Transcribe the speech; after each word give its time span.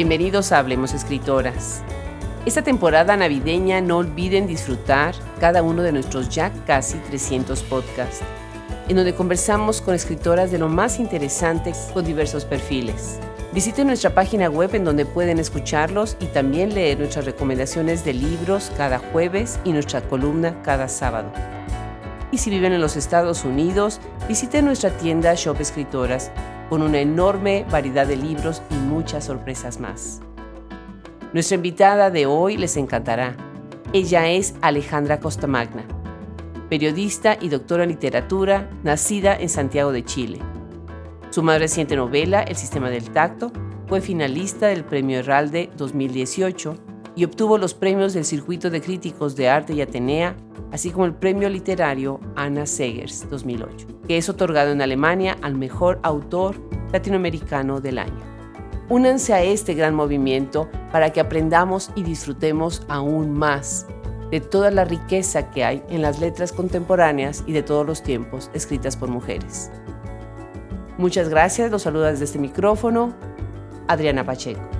Bienvenidos 0.00 0.50
a 0.50 0.60
Hablemos 0.60 0.94
Escritoras. 0.94 1.82
Esta 2.46 2.62
temporada 2.62 3.18
navideña 3.18 3.82
no 3.82 3.98
olviden 3.98 4.46
disfrutar 4.46 5.14
cada 5.38 5.62
uno 5.62 5.82
de 5.82 5.92
nuestros 5.92 6.30
ya 6.30 6.50
casi 6.66 6.96
300 6.96 7.62
podcasts, 7.64 8.22
en 8.88 8.96
donde 8.96 9.14
conversamos 9.14 9.82
con 9.82 9.94
escritoras 9.94 10.50
de 10.50 10.58
lo 10.58 10.70
más 10.70 10.98
interesante 11.00 11.74
con 11.92 12.06
diversos 12.06 12.46
perfiles. 12.46 13.20
Visiten 13.52 13.88
nuestra 13.88 14.14
página 14.14 14.48
web 14.48 14.74
en 14.74 14.84
donde 14.84 15.04
pueden 15.04 15.38
escucharlos 15.38 16.16
y 16.18 16.24
también 16.28 16.72
leer 16.72 16.98
nuestras 16.98 17.26
recomendaciones 17.26 18.02
de 18.02 18.14
libros 18.14 18.72
cada 18.78 19.00
jueves 19.00 19.60
y 19.64 19.74
nuestra 19.74 20.00
columna 20.00 20.62
cada 20.62 20.88
sábado. 20.88 21.30
Y 22.32 22.38
si 22.38 22.48
viven 22.48 22.72
en 22.72 22.80
los 22.80 22.96
Estados 22.96 23.44
Unidos, 23.44 24.00
visiten 24.26 24.64
nuestra 24.64 24.96
tienda 24.96 25.34
Shop 25.34 25.60
Escritoras 25.60 26.32
con 26.70 26.82
una 26.82 27.00
enorme 27.00 27.66
variedad 27.68 28.06
de 28.06 28.16
libros 28.16 28.62
y 28.70 28.74
muchas 28.74 29.24
sorpresas 29.24 29.80
más. 29.80 30.22
Nuestra 31.32 31.56
invitada 31.56 32.10
de 32.10 32.26
hoy 32.26 32.56
les 32.56 32.76
encantará. 32.76 33.36
Ella 33.92 34.28
es 34.28 34.54
Alejandra 34.62 35.18
Costamagna, 35.18 35.82
periodista 36.68 37.36
y 37.40 37.48
doctora 37.48 37.82
en 37.82 37.90
literatura, 37.90 38.70
nacida 38.84 39.36
en 39.36 39.48
Santiago 39.48 39.90
de 39.90 40.04
Chile. 40.04 40.38
Su 41.30 41.42
más 41.42 41.58
reciente 41.58 41.96
novela, 41.96 42.40
El 42.42 42.54
sistema 42.54 42.88
del 42.88 43.10
tacto, 43.10 43.52
fue 43.88 44.00
finalista 44.00 44.68
del 44.68 44.84
Premio 44.84 45.18
Herralde 45.18 45.70
2018 45.76 46.89
y 47.20 47.24
obtuvo 47.24 47.58
los 47.58 47.74
premios 47.74 48.14
del 48.14 48.24
Circuito 48.24 48.70
de 48.70 48.80
Críticos 48.80 49.36
de 49.36 49.50
Arte 49.50 49.74
y 49.74 49.82
Atenea, 49.82 50.34
así 50.72 50.90
como 50.90 51.04
el 51.04 51.12
Premio 51.12 51.50
Literario 51.50 52.18
Anna 52.34 52.64
Segers 52.64 53.28
2008, 53.28 53.88
que 54.08 54.16
es 54.16 54.30
otorgado 54.30 54.72
en 54.72 54.80
Alemania 54.80 55.36
al 55.42 55.54
mejor 55.54 56.00
autor 56.02 56.56
latinoamericano 56.94 57.82
del 57.82 57.98
año. 57.98 58.24
Únanse 58.88 59.34
a 59.34 59.42
este 59.42 59.74
gran 59.74 59.94
movimiento 59.94 60.70
para 60.92 61.10
que 61.10 61.20
aprendamos 61.20 61.90
y 61.94 62.04
disfrutemos 62.04 62.86
aún 62.88 63.34
más 63.34 63.86
de 64.30 64.40
toda 64.40 64.70
la 64.70 64.86
riqueza 64.86 65.50
que 65.50 65.62
hay 65.62 65.82
en 65.90 66.00
las 66.00 66.20
letras 66.20 66.52
contemporáneas 66.52 67.44
y 67.46 67.52
de 67.52 67.62
todos 67.62 67.86
los 67.86 68.02
tiempos 68.02 68.50
escritas 68.54 68.96
por 68.96 69.10
mujeres. 69.10 69.70
Muchas 70.96 71.28
gracias, 71.28 71.70
los 71.70 71.82
saluda 71.82 72.12
desde 72.12 72.24
este 72.24 72.38
micrófono 72.38 73.12
Adriana 73.88 74.24
Pacheco. 74.24 74.79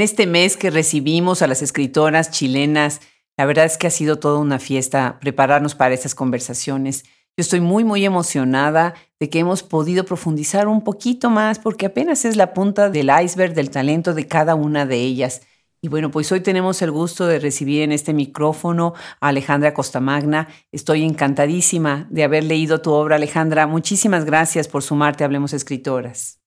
En 0.00 0.04
este 0.04 0.26
mes 0.26 0.56
que 0.56 0.70
recibimos 0.70 1.42
a 1.42 1.46
las 1.46 1.60
escritoras 1.60 2.30
chilenas, 2.30 3.02
la 3.36 3.44
verdad 3.44 3.66
es 3.66 3.76
que 3.76 3.86
ha 3.86 3.90
sido 3.90 4.18
toda 4.18 4.38
una 4.38 4.58
fiesta 4.58 5.18
prepararnos 5.20 5.74
para 5.74 5.92
estas 5.92 6.14
conversaciones. 6.14 7.02
Yo 7.36 7.42
estoy 7.42 7.60
muy, 7.60 7.84
muy 7.84 8.06
emocionada 8.06 8.94
de 9.18 9.28
que 9.28 9.40
hemos 9.40 9.62
podido 9.62 10.06
profundizar 10.06 10.68
un 10.68 10.84
poquito 10.84 11.28
más 11.28 11.58
porque 11.58 11.84
apenas 11.84 12.24
es 12.24 12.36
la 12.36 12.54
punta 12.54 12.88
del 12.88 13.10
iceberg 13.22 13.52
del 13.52 13.68
talento 13.68 14.14
de 14.14 14.26
cada 14.26 14.54
una 14.54 14.86
de 14.86 14.96
ellas. 14.96 15.42
Y 15.82 15.88
bueno, 15.88 16.10
pues 16.10 16.32
hoy 16.32 16.40
tenemos 16.40 16.80
el 16.80 16.92
gusto 16.92 17.26
de 17.26 17.38
recibir 17.38 17.82
en 17.82 17.92
este 17.92 18.14
micrófono 18.14 18.94
a 19.20 19.28
Alejandra 19.28 19.74
Costamagna. 19.74 20.48
Estoy 20.72 21.04
encantadísima 21.04 22.06
de 22.08 22.24
haber 22.24 22.44
leído 22.44 22.80
tu 22.80 22.90
obra, 22.92 23.16
Alejandra. 23.16 23.66
Muchísimas 23.66 24.24
gracias 24.24 24.66
por 24.66 24.82
sumarte 24.82 25.24
a 25.24 25.26
Hablemos 25.26 25.52
Escritoras. 25.52 26.39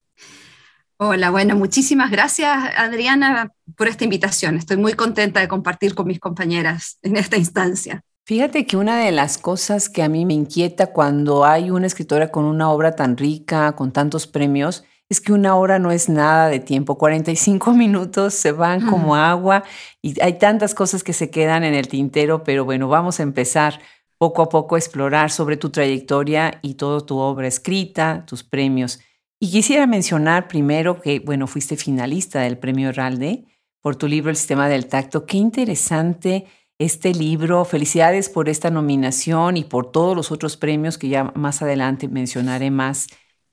Hola, 1.05 1.31
bueno, 1.31 1.57
muchísimas 1.57 2.11
gracias 2.11 2.49
Adriana 2.77 3.51
por 3.75 3.89
esta 3.89 4.05
invitación. 4.05 4.55
Estoy 4.55 4.77
muy 4.77 4.93
contenta 4.93 5.41
de 5.41 5.49
compartir 5.49 5.95
con 5.95 6.07
mis 6.07 6.17
compañeras 6.17 6.97
en 7.01 7.17
esta 7.17 7.35
instancia. 7.35 8.05
Fíjate 8.25 8.65
que 8.65 8.77
una 8.77 8.99
de 8.99 9.11
las 9.11 9.37
cosas 9.37 9.89
que 9.89 10.01
a 10.01 10.07
mí 10.07 10.25
me 10.25 10.33
inquieta 10.33 10.93
cuando 10.93 11.43
hay 11.43 11.71
una 11.71 11.87
escritora 11.87 12.31
con 12.31 12.45
una 12.45 12.71
obra 12.71 12.95
tan 12.95 13.17
rica, 13.17 13.73
con 13.73 13.91
tantos 13.91 14.27
premios, 14.27 14.85
es 15.09 15.19
que 15.19 15.33
una 15.33 15.57
hora 15.57 15.77
no 15.77 15.91
es 15.91 16.07
nada 16.07 16.47
de 16.47 16.61
tiempo. 16.61 16.97
45 16.97 17.73
minutos 17.73 18.33
se 18.33 18.53
van 18.53 18.87
como 18.87 19.17
agua 19.17 19.63
y 20.01 20.17
hay 20.21 20.37
tantas 20.37 20.73
cosas 20.73 21.03
que 21.03 21.11
se 21.11 21.29
quedan 21.29 21.65
en 21.65 21.73
el 21.73 21.89
tintero, 21.89 22.45
pero 22.45 22.63
bueno, 22.63 22.87
vamos 22.87 23.19
a 23.19 23.23
empezar 23.23 23.81
poco 24.17 24.41
a 24.41 24.47
poco 24.47 24.75
a 24.75 24.79
explorar 24.79 25.31
sobre 25.31 25.57
tu 25.57 25.69
trayectoria 25.69 26.59
y 26.61 26.75
toda 26.75 27.05
tu 27.05 27.17
obra 27.17 27.45
escrita, 27.45 28.23
tus 28.25 28.41
premios. 28.41 29.01
Y 29.43 29.51
quisiera 29.51 29.87
mencionar 29.87 30.47
primero 30.47 31.01
que, 31.01 31.19
bueno, 31.19 31.47
fuiste 31.47 31.75
finalista 31.75 32.39
del 32.39 32.57
Premio 32.57 32.87
Herralde 32.87 33.43
por 33.81 33.97
tu 33.97 34.07
libro 34.07 34.29
El 34.29 34.37
Sistema 34.37 34.69
del 34.69 34.87
Tacto. 34.87 35.25
Qué 35.25 35.35
interesante 35.35 36.45
este 36.79 37.13
libro. 37.13 37.65
Felicidades 37.65 38.29
por 38.29 38.47
esta 38.47 38.69
nominación 38.69 39.57
y 39.57 39.65
por 39.65 39.91
todos 39.91 40.15
los 40.15 40.31
otros 40.31 40.55
premios 40.55 40.97
que 40.97 41.09
ya 41.09 41.25
más 41.35 41.61
adelante 41.61 42.07
mencionaré 42.07 42.71
más. 42.71 43.07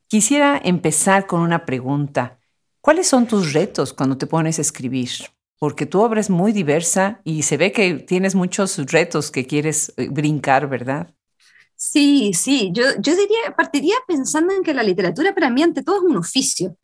Quisiera 0.07 0.61
empezar 0.63 1.27
con 1.27 1.41
una 1.41 1.67
pregunta. 1.67 2.39
¿Cuáles 2.81 3.09
son 3.09 3.27
tus 3.27 3.53
retos 3.53 3.93
cuando 3.93 4.17
te 4.17 4.29
pones 4.29 4.59
a 4.59 4.63
escribir? 4.63 5.11
Porque 5.59 5.87
tu 5.87 6.03
obra 6.03 6.21
es 6.21 6.31
muy 6.31 6.53
diversa 6.53 7.21
y 7.25 7.43
se 7.43 7.57
ve 7.57 7.73
que 7.73 7.95
tienes 7.95 8.37
muchos 8.37 8.79
retos 8.93 9.33
que 9.33 9.45
quieres 9.45 9.93
eh, 9.97 10.07
brincar, 10.09 10.69
¿verdad? 10.69 11.13
Sí, 11.83 12.33
sí, 12.35 12.71
yo, 12.75 12.85
yo 13.01 13.17
diría, 13.17 13.57
partiría 13.57 13.95
pensando 14.07 14.53
en 14.53 14.63
que 14.63 14.75
la 14.75 14.83
literatura 14.83 15.35
para 15.35 15.49
mí 15.49 15.63
ante 15.63 15.83
todo 15.83 15.97
es 15.97 16.03
un 16.03 16.19
oficio 16.19 16.77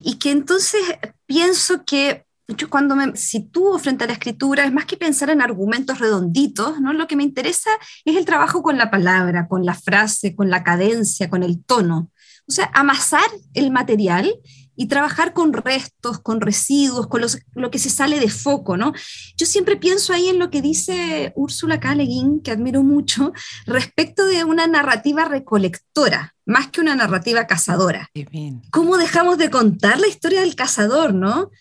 y 0.00 0.18
que 0.18 0.32
entonces 0.32 0.82
pienso 1.26 1.84
que 1.84 2.26
yo 2.48 2.68
cuando 2.68 2.96
me 2.96 3.16
sitúo 3.16 3.78
frente 3.78 4.02
a 4.02 4.08
la 4.08 4.14
escritura 4.14 4.64
es 4.64 4.72
más 4.72 4.86
que 4.86 4.96
pensar 4.96 5.30
en 5.30 5.42
argumentos 5.42 6.00
redonditos, 6.00 6.80
¿no? 6.80 6.92
Lo 6.92 7.06
que 7.06 7.14
me 7.14 7.22
interesa 7.22 7.70
es 8.04 8.16
el 8.16 8.24
trabajo 8.24 8.62
con 8.64 8.78
la 8.78 8.90
palabra, 8.90 9.46
con 9.46 9.64
la 9.64 9.74
frase, 9.74 10.34
con 10.34 10.50
la 10.50 10.64
cadencia, 10.64 11.30
con 11.30 11.44
el 11.44 11.64
tono. 11.64 12.10
O 12.48 12.52
sea, 12.52 12.68
amasar 12.74 13.22
el 13.54 13.70
material 13.70 14.34
y 14.82 14.88
trabajar 14.88 15.32
con 15.32 15.52
restos, 15.52 16.18
con 16.18 16.40
residuos, 16.40 17.06
con 17.06 17.22
lo 17.54 17.70
que 17.70 17.78
se 17.78 17.88
sale 17.88 18.18
de 18.18 18.28
foco, 18.28 18.76
¿no? 18.76 18.92
Yo 19.36 19.46
siempre 19.46 19.76
pienso 19.76 20.12
ahí 20.12 20.26
en 20.26 20.40
lo 20.40 20.50
que 20.50 20.60
dice 20.60 21.32
Úrsula 21.36 21.78
K. 21.78 21.94
que 22.42 22.50
admiro 22.50 22.82
mucho, 22.82 23.32
respecto 23.64 24.26
de 24.26 24.42
una 24.42 24.66
narrativa 24.66 25.24
recolectora, 25.24 26.34
más 26.46 26.68
que 26.72 26.80
una 26.80 26.96
narrativa 26.96 27.46
cazadora. 27.46 28.10
bien. 28.12 28.62
¿Cómo 28.72 28.96
dejamos 28.96 29.38
de 29.38 29.50
contar 29.50 30.00
la 30.00 30.08
historia 30.08 30.40
del 30.40 30.56
cazador, 30.56 31.14
no? 31.14 31.52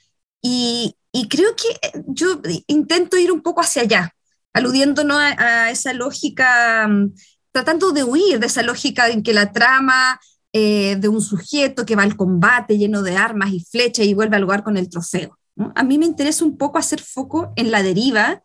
Y, 0.42 0.96
creo 1.30 1.56
que 1.56 2.02
yo 2.08 2.42
intento 2.66 3.18
ir 3.18 3.32
un 3.32 3.44
poco 3.44 3.62
hacia 3.62 3.84
allá, 3.84 4.16
aludiéndonos 4.52 5.18
a, 5.18 5.66
a 5.66 5.70
esa 5.70 5.94
lógica, 5.94 6.88
mm, 6.88 7.14
tratando 7.52 7.92
de 7.92 8.04
huir 8.04 8.40
de 8.40 8.48
esa 8.48 8.64
lógica 8.64 9.10
en 9.10 9.22
que 9.22 9.34
la 9.36 9.52
trama 9.52 10.20
eh, 10.54 10.98
de 10.98 11.08
un 11.08 11.22
sujeto 11.22 11.86
que 11.86 11.96
va 11.96 12.04
al 12.04 12.18
combate 12.18 12.78
lleno 12.78 13.02
de 13.02 13.16
armas 13.16 13.52
y 13.52 13.62
flechas 13.62 14.06
y 14.06 14.14
vuelve 14.14 14.36
al 14.36 14.42
lugar 14.42 14.64
con 14.64 14.78
el 14.78 14.90
trofeo. 14.90 15.38
A 15.76 15.84
mí 15.84 15.98
me 15.98 16.06
interesa 16.06 16.44
un 16.44 16.58
poco 16.58 16.78
hacer 16.78 17.02
foco 17.02 17.54
en 17.56 17.72
la 17.72 17.84
deriva, 17.84 18.42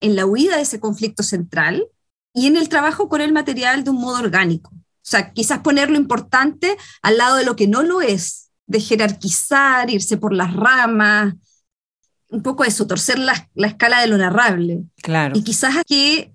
en 0.00 0.16
la 0.16 0.26
huida 0.26 0.56
de 0.56 0.62
ese 0.62 0.80
conflicto 0.80 1.22
central 1.22 1.86
y 2.34 2.46
en 2.46 2.56
el 2.56 2.68
trabajo 2.68 3.08
con 3.08 3.20
el 3.20 3.32
material 3.32 3.84
de 3.84 3.90
un 3.90 4.00
modo 4.00 4.18
orgánico. 4.18 4.70
O 4.72 5.08
sea, 5.10 5.32
quizás 5.32 5.60
poner 5.60 5.90
lo 5.90 5.96
importante 5.96 6.76
al 7.02 7.16
lado 7.16 7.36
de 7.36 7.44
lo 7.44 7.56
que 7.56 7.66
no 7.66 7.82
lo 7.82 8.00
es, 8.00 8.50
de 8.66 8.80
jerarquizar, 8.80 9.90
irse 9.90 10.16
por 10.16 10.32
las 10.32 10.54
ramas, 10.54 11.34
un 12.28 12.42
poco 12.42 12.64
eso, 12.64 12.86
torcer 12.86 13.18
la, 13.18 13.48
la 13.54 13.66
escala 13.66 14.00
de 14.00 14.06
lo 14.06 14.18
narrable. 14.18 14.84
Claro. 15.02 15.36
Y 15.36 15.42
quizás 15.42 15.74
que 15.86 16.32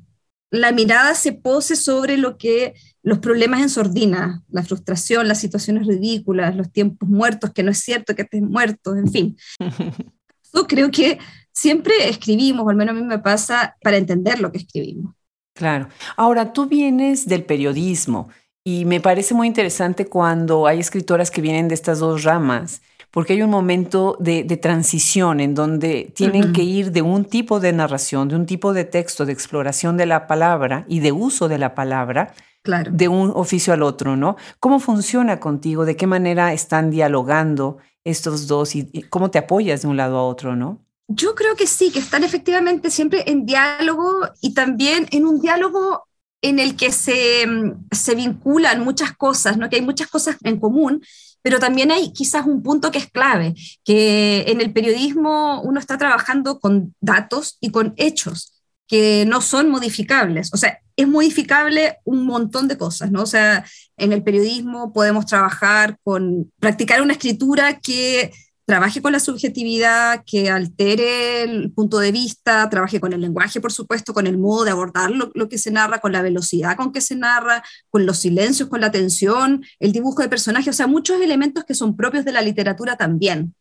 la 0.52 0.72
mirada 0.72 1.16
se 1.16 1.32
pose 1.32 1.76
sobre 1.76 2.18
lo 2.18 2.38
que 2.38 2.73
los 3.05 3.19
problemas 3.19 3.61
en 3.61 3.69
sordina, 3.69 4.41
la 4.49 4.63
frustración, 4.63 5.28
las 5.28 5.40
situaciones 5.40 5.85
ridículas, 5.85 6.55
los 6.55 6.72
tiempos 6.72 7.07
muertos, 7.07 7.52
que 7.53 7.61
no 7.61 7.69
es 7.69 7.78
cierto 7.78 8.16
que 8.16 8.23
estén 8.23 8.49
muertos, 8.49 8.97
en 8.97 9.11
fin. 9.11 9.37
Yo 10.53 10.66
creo 10.66 10.90
que 10.90 11.19
siempre 11.53 12.09
escribimos, 12.09 12.66
o 12.66 12.69
al 12.69 12.75
menos 12.75 12.96
a 12.96 12.99
mí 12.99 13.05
me 13.05 13.19
pasa, 13.19 13.78
para 13.84 13.97
entender 13.97 14.40
lo 14.40 14.52
que 14.52 14.57
escribimos. 14.57 15.13
Claro. 15.53 15.87
Ahora, 16.17 16.52
tú 16.52 16.66
vienes 16.66 17.28
del 17.28 17.43
periodismo 17.43 18.29
y 18.63 18.85
me 18.85 18.99
parece 18.99 19.35
muy 19.35 19.46
interesante 19.46 20.07
cuando 20.07 20.66
hay 20.66 20.79
escritoras 20.79 21.29
que 21.29 21.41
vienen 21.41 21.67
de 21.67 21.75
estas 21.75 21.99
dos 21.99 22.23
ramas 22.23 22.81
porque 23.16 23.31
hay 23.31 23.41
un 23.43 23.49
momento 23.49 24.17
de, 24.19 24.43
transición 24.57 25.40
en 25.40 25.55
donde 25.55 26.11
tienen 26.13 26.52
que 26.52 26.63
ir 26.63 26.91
de 26.91 27.02
un 27.02 27.23
tipo 27.23 27.61
de 27.61 27.72
narración, 27.72 28.28
de 28.28 28.35
un 28.35 28.46
tipo 28.46 28.73
de 28.73 28.84
texto, 28.84 29.25
de 29.25 29.31
exploración 29.31 29.96
de 29.96 30.05
la 30.05 30.28
palabra 30.28 30.84
y 30.90 30.99
de 30.99 31.13
uso 31.13 31.47
de 31.47 31.57
la 31.57 31.75
palabra, 31.75 32.34
claro. 32.66 32.91
de 32.91 33.08
un 33.08 33.32
oficio 33.34 33.72
al 33.72 33.84
otro, 33.84 34.17
¿no? 34.17 34.35
¿Cómo 34.59 34.79
funciona 34.79 35.40
contigo? 35.40 35.85
¿De 35.85 35.96
qué 35.96 36.08
manera 36.08 36.52
están 36.52 36.90
dialogando 36.91 37.78
estos 38.03 38.47
dos 38.47 38.76
y, 38.76 39.03
cómo 39.09 39.32
te 39.32 39.40
apoyas 39.40 39.84
de 39.84 39.88
un 39.88 39.96
lado 39.96 40.17
a 40.17 40.23
otro, 40.23 40.56
¿no? 40.56 40.82
Yo 41.08 41.35
creo 41.35 41.56
que 41.56 41.67
sí, 41.67 41.91
que 41.91 42.00
están 42.00 42.23
efectivamente 42.23 42.90
siempre 42.90 43.23
en 43.28 43.46
diálogo 43.46 44.12
y 44.41 44.53
también 44.53 45.08
en 45.12 45.26
un 45.26 45.40
diálogo 45.40 46.08
en 46.41 46.59
el 46.59 46.76
que 46.76 46.91
se, 46.91 47.46
se 47.91 48.16
vinculan 48.16 48.84
muchas 48.84 49.14
cosas, 49.14 49.58
¿no? 49.58 49.70
que 49.70 49.78
hay 49.78 49.82
muchas 49.82 50.08
cosas 50.08 50.38
en 50.44 50.59
común, 50.59 51.03
pero 51.41 51.59
también 51.59 51.91
hay 51.91 52.12
quizás 52.12 52.46
un 52.47 52.64
punto 52.64 52.90
que 52.90 52.97
es 52.97 53.09
clave, 53.09 53.53
que 53.84 54.46
en 54.47 54.62
el 54.62 54.73
periodismo 54.73 55.62
uno 55.62 55.79
está 55.79 55.97
trabajando 55.97 56.59
con 56.59 56.96
datos 57.02 57.58
y 57.62 57.70
con 57.70 57.94
hechos 57.97 58.64
que 58.88 59.26
no 59.28 59.41
son 59.41 59.70
modificables. 59.70 60.52
O 60.53 60.58
sea, 60.58 60.79
es 60.96 61.08
modificable 61.08 61.97
un 62.06 62.26
montón 62.26 62.68
de 62.68 62.78
cosas, 62.78 63.12
¿no? 63.12 63.24
O 63.24 63.26
sea, 63.26 63.66
en 63.97 64.14
el 64.14 64.24
periodismo 64.24 64.94
podemos 64.94 65.26
trabajar 65.26 65.97
con, 66.03 66.52
practicar 66.59 67.02
una 67.02 67.14
escritura 67.14 67.80
que 67.80 68.32
trabaje 68.66 69.02
con 69.02 69.12
la 69.12 69.20
subjetividad, 69.20 70.24
que 70.26 70.50
altere 70.50 71.44
el 71.44 71.72
punto 71.72 72.00
de 72.00 72.12
vista, 72.12 72.68
trabaje 72.70 73.00
con 73.00 73.14
el 73.14 73.22
lenguaje, 73.22 73.62
por 73.62 73.72
supuesto, 73.72 74.14
con 74.14 74.26
el 74.26 74.38
modo 74.40 74.66
de 74.66 74.72
abordar 74.72 75.12
lo, 75.12 75.50
que 75.50 75.58
se 75.59 75.70
narra, 75.70 76.00
con 76.00 76.12
la 76.12 76.24
velocidad 76.24 76.76
con 76.76 76.92
que 76.92 77.02
se 77.02 77.16
narra, 77.16 77.64
con 77.90 78.06
los 78.06 78.18
silencios, 78.18 78.68
con 78.68 78.82
la 78.82 78.91
tensión, 78.91 79.64
el 79.80 79.91
dibujo 79.91 80.22
de 80.24 80.30
personajes, 80.30 80.70
o 80.70 80.78
sea, 80.78 80.88
muchos 80.88 81.22
elementos 81.22 81.64
que 81.64 81.76
son 81.76 81.96
propios 81.96 82.26
de 82.26 82.32
la 82.32 82.41
literatura 82.41 82.98
también. 82.98 83.53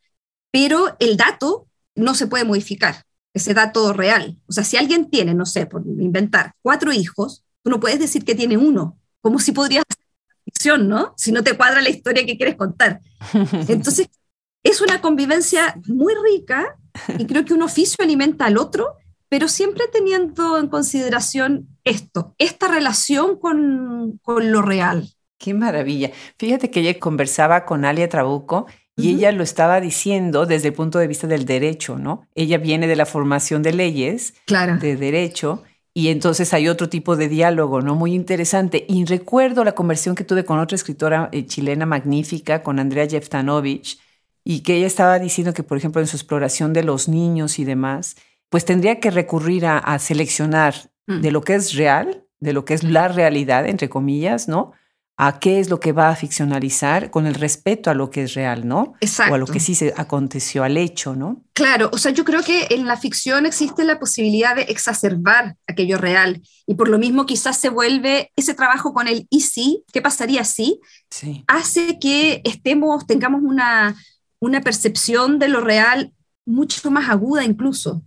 Pero 0.51 0.97
el 1.01 1.17
dato 1.17 1.69
no 1.95 2.15
se 2.15 2.27
puede 2.27 2.45
modificar, 2.45 3.05
ese 3.35 3.53
dato 3.53 3.93
real. 3.93 4.39
O 4.49 4.53
sea, 4.53 4.65
si 4.65 4.77
alguien 4.77 5.11
tiene, 5.11 5.35
no 5.35 5.45
sé, 5.45 5.67
por 5.67 5.83
inventar, 5.87 6.55
cuatro 6.63 6.93
hijos, 6.93 7.45
tú 7.63 7.71
no 7.71 7.81
puedes 7.81 7.99
decir 7.99 8.25
que 8.25 8.35
tiene 8.35 8.57
uno, 8.57 8.99
como 9.21 9.39
si 9.39 9.53
podrías 9.53 9.85
ficción, 10.45 10.89
¿no? 10.89 11.15
Si 11.17 11.33
no 11.33 11.43
te 11.43 11.57
cuadra 11.57 11.83
la 11.83 11.91
historia 11.91 12.25
que 12.25 12.37
quieres 12.37 12.57
contar. 12.57 13.01
Entonces, 13.69 14.09
es 14.63 14.81
una 14.81 15.01
convivencia 15.01 15.75
muy 15.89 16.15
rica 16.33 16.77
y 17.19 17.27
creo 17.27 17.45
que 17.45 17.55
un 17.55 17.63
oficio 17.63 18.03
alimenta 18.05 18.47
al 18.47 18.57
otro, 18.57 18.97
pero 19.29 19.49
siempre 19.49 19.85
teniendo 19.93 20.59
en 20.59 20.69
consideración 20.69 21.69
esto, 21.83 22.35
esta 22.39 22.69
relación 22.69 23.39
con, 23.39 24.21
con 24.23 24.53
lo 24.53 24.63
real. 24.63 25.11
Qué 25.39 25.53
maravilla. 25.53 26.13
Fíjate 26.39 26.71
que 26.71 26.81
ella 26.81 26.99
conversaba 26.99 27.67
con 27.67 27.85
Alia 27.85 28.09
Trabuco 28.09 28.67
y 28.97 29.15
ella 29.15 29.33
lo 29.33 29.43
estaba 29.43 29.81
diciendo 29.81 30.47
desde 30.47 30.69
el 30.69 30.75
punto 30.75 30.99
de 30.99 31.09
vista 31.09 31.27
del 31.27 31.45
derecho, 31.45 31.99
¿no? 31.99 32.29
Ella 32.35 32.59
viene 32.59 32.87
de 32.87 32.97
la 32.97 33.07
formación 33.07 33.63
de 33.63 33.73
leyes, 33.73 34.35
claro. 34.47 34.79
de 34.79 34.97
derecho, 34.97 35.65
y 35.93 36.09
entonces 36.09 36.53
hay 36.53 36.69
otro 36.69 36.89
tipo 36.89 37.17
de 37.17 37.29
diálogo, 37.29 37.81
¿no? 37.81 37.95
Muy 37.95 38.15
interesante. 38.15 38.85
Y 38.89 39.05
recuerdo 39.05 39.63
la 39.63 39.73
conversación 39.77 40.17
que 40.17 40.25
tuve 40.25 40.45
con 40.45 40.59
otra 40.59 40.75
escritora 40.75 41.29
eh, 41.31 41.47
chilena 41.47 41.87
magnífica, 41.87 42.65
con 42.65 42.81
Andrea 42.81 43.09
Jeftanovich, 43.09 44.01
y 44.43 44.61
que 44.61 44.77
ella 44.77 44.89
estaba 44.89 45.19
diciendo 45.19 45.55
que, 45.55 45.63
por 45.63 45.79
ejemplo, 45.79 46.01
en 46.01 46.09
su 46.09 46.17
exploración 46.17 46.73
de 46.73 46.83
los 46.83 47.09
niños 47.09 47.61
y 47.61 47.65
demás, 47.65 48.17
pues 48.49 48.65
tendría 48.65 49.01
que 49.01 49.11
recurrir 49.11 49.67
a, 49.67 49.99
seleccionar 49.99 50.75
mm. 51.07 51.21
de 51.21 51.31
lo 51.31 51.43
que 51.43 51.55
es 51.55 51.75
real, 51.75 52.25
de 52.41 52.53
lo 52.53 52.65
que 52.65 52.75
es 52.75 52.83
la 52.83 53.09
realidad, 53.09 53.67
entre 53.67 53.89
comillas, 53.89 54.49
¿no? 54.49 54.73
A 55.17 55.39
qué 55.39 55.61
es 55.61 55.71
lo 55.71 55.79
que 55.79 55.93
va 55.93 56.09
a 56.09 56.17
ficcionalizar 56.17 57.11
con 57.11 57.27
el 57.27 57.35
respeto 57.35 57.89
a 57.89 57.95
lo 57.95 58.11
que 58.11 58.25
es 58.25 58.35
real, 58.35 58.67
¿no? 58.67 58.95
Exacto. 59.01 59.33
O 59.33 59.35
a 59.37 59.39
lo 59.39 59.47
que 59.47 59.61
sí 59.61 59.77
se 59.77 59.95
aconteció, 59.97 60.65
al 60.65 60.77
hecho, 60.77 61.15
¿no? 61.15 61.45
Claro, 61.53 61.89
o 61.93 61.99
sea, 61.99 62.11
yo 62.11 62.25
creo 62.25 62.43
que 62.43 62.67
en 62.71 62.87
la 62.87 62.97
ficción 62.97 63.47
existe 63.47 63.85
la 63.85 64.01
posibilidad 64.01 64.57
de 64.57 64.63
exacerbar 64.63 65.57
aquello 65.69 65.99
real 65.99 66.43
y 66.67 66.75
por 66.75 66.89
lo 66.89 66.99
mismo 66.99 67.27
quizás 67.27 67.59
se 67.59 67.69
vuelve 67.69 68.33
ese 68.35 68.55
trabajo 68.55 68.93
con 68.93 69.07
el 69.07 69.29
y 69.31 69.43
sí, 69.43 69.85
¿qué 69.93 70.03
pasaría 70.03 70.43
si? 70.45 70.81
Sí. 71.11 71.45
Hace 71.47 71.99
que 72.01 72.41
estemos, 72.45 73.07
tengamos 73.07 73.43
una, 73.45 73.95
una 74.41 74.63
percepción 74.63 75.39
de 75.39 75.49
lo 75.49 75.61
real 75.61 76.13
mucho 76.45 76.91
más 76.91 77.09
aguda 77.09 77.45
incluso. 77.45 78.03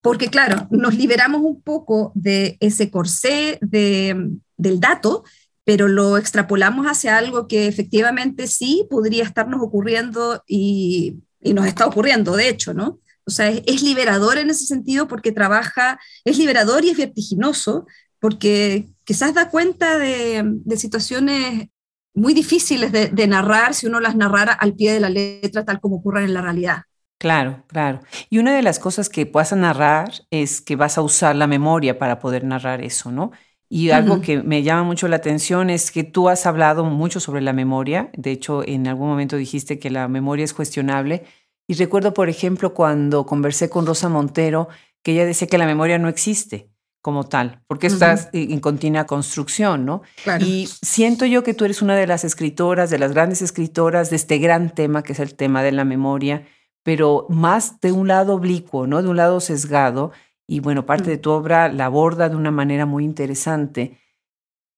Porque 0.00 0.28
claro, 0.28 0.68
nos 0.70 0.94
liberamos 0.94 1.40
un 1.42 1.60
poco 1.60 2.12
de 2.14 2.56
ese 2.60 2.90
corsé 2.90 3.58
de, 3.60 4.30
del 4.56 4.80
dato, 4.80 5.24
pero 5.68 5.86
lo 5.86 6.16
extrapolamos 6.16 6.86
hacia 6.86 7.18
algo 7.18 7.46
que 7.46 7.66
efectivamente 7.66 8.46
sí 8.46 8.86
podría 8.88 9.22
estarnos 9.22 9.60
ocurriendo 9.60 10.42
y, 10.46 11.16
y 11.42 11.52
nos 11.52 11.66
está 11.66 11.84
ocurriendo, 11.84 12.36
de 12.36 12.48
hecho, 12.48 12.72
¿no? 12.72 13.00
O 13.26 13.30
sea, 13.30 13.50
es, 13.50 13.82
liberador 13.82 14.38
en 14.38 14.48
ese 14.48 14.64
sentido 14.64 15.08
porque 15.08 15.30
trabaja, 15.30 16.00
es 16.24 16.38
liberador 16.38 16.86
y 16.86 16.88
es 16.88 16.96
vertiginoso 16.96 17.86
porque 18.18 18.88
quizás 19.04 19.34
da 19.34 19.50
cuenta 19.50 19.98
de, 19.98 20.42
de 20.42 20.76
situaciones 20.78 21.68
muy 22.14 22.32
difíciles 22.32 22.90
de, 22.90 23.26
narrar 23.26 23.74
si 23.74 23.86
uno 23.86 24.00
las 24.00 24.16
narrara 24.16 24.54
al 24.54 24.72
pie 24.72 24.94
de 24.94 25.00
la 25.00 25.10
letra 25.10 25.66
tal 25.66 25.80
como 25.80 25.96
ocurren 25.96 26.24
en 26.24 26.32
la 26.32 26.40
realidad. 26.40 26.84
Claro, 27.18 27.64
claro. 27.66 28.00
Y 28.30 28.38
una 28.38 28.54
de 28.54 28.62
las 28.62 28.78
cosas 28.78 29.10
que 29.10 29.26
vas 29.26 29.52
a 29.52 29.56
narrar 29.56 30.12
es 30.30 30.62
que 30.62 30.76
vas 30.76 30.96
a 30.96 31.02
usar 31.02 31.36
la 31.36 31.46
memoria 31.46 31.98
para 31.98 32.20
poder 32.20 32.44
narrar 32.44 32.80
eso, 32.80 33.12
¿no? 33.12 33.32
Y 33.70 33.90
algo 33.90 34.22
que 34.22 34.42
me 34.42 34.62
llama 34.62 34.82
mucho 34.82 35.08
la 35.08 35.16
atención 35.16 35.68
es 35.68 35.90
que 35.90 36.02
tú 36.02 36.30
has 36.30 36.46
hablado 36.46 36.84
mucho 36.84 37.20
sobre 37.20 37.42
la 37.42 37.52
memoria. 37.52 38.10
De 38.16 38.30
hecho, 38.30 38.66
en 38.66 38.88
algún 38.88 39.08
momento 39.08 39.36
dijiste 39.36 39.78
que 39.78 39.90
la 39.90 40.08
memoria 40.08 40.44
es 40.44 40.54
cuestionable. 40.54 41.24
Y 41.66 41.74
recuerdo, 41.74 42.14
por 42.14 42.30
ejemplo, 42.30 42.72
cuando 42.72 43.26
conversé 43.26 43.68
con 43.68 43.84
Rosa 43.84 44.08
Montero, 44.08 44.68
que 45.02 45.12
ella 45.12 45.26
decía 45.26 45.48
que 45.48 45.58
la 45.58 45.66
memoria 45.66 45.98
no 45.98 46.08
existe 46.08 46.70
como 47.02 47.24
tal, 47.24 47.62
porque 47.66 47.86
estás 47.86 48.28
en 48.32 48.58
continua 48.60 49.06
construcción, 49.06 49.84
¿no? 49.84 50.02
Y 50.40 50.68
siento 50.82 51.26
yo 51.26 51.42
que 51.42 51.54
tú 51.54 51.64
eres 51.64 51.80
una 51.80 51.94
de 51.94 52.06
las 52.06 52.24
escritoras, 52.24 52.90
de 52.90 52.98
las 52.98 53.12
grandes 53.12 53.40
escritoras 53.40 54.10
de 54.10 54.16
este 54.16 54.38
gran 54.38 54.74
tema, 54.74 55.02
que 55.02 55.12
es 55.12 55.20
el 55.20 55.34
tema 55.34 55.62
de 55.62 55.72
la 55.72 55.84
memoria, 55.84 56.46
pero 56.82 57.26
más 57.28 57.80
de 57.80 57.92
un 57.92 58.08
lado 58.08 58.34
oblicuo, 58.34 58.86
¿no? 58.86 59.02
De 59.02 59.08
un 59.08 59.16
lado 59.16 59.40
sesgado, 59.40 60.10
y 60.48 60.60
bueno, 60.60 60.86
parte 60.86 61.10
de 61.10 61.18
tu 61.18 61.30
obra 61.30 61.68
la 61.68 61.84
aborda 61.84 62.28
de 62.28 62.36
una 62.36 62.50
manera 62.50 62.86
muy 62.86 63.04
interesante. 63.04 63.98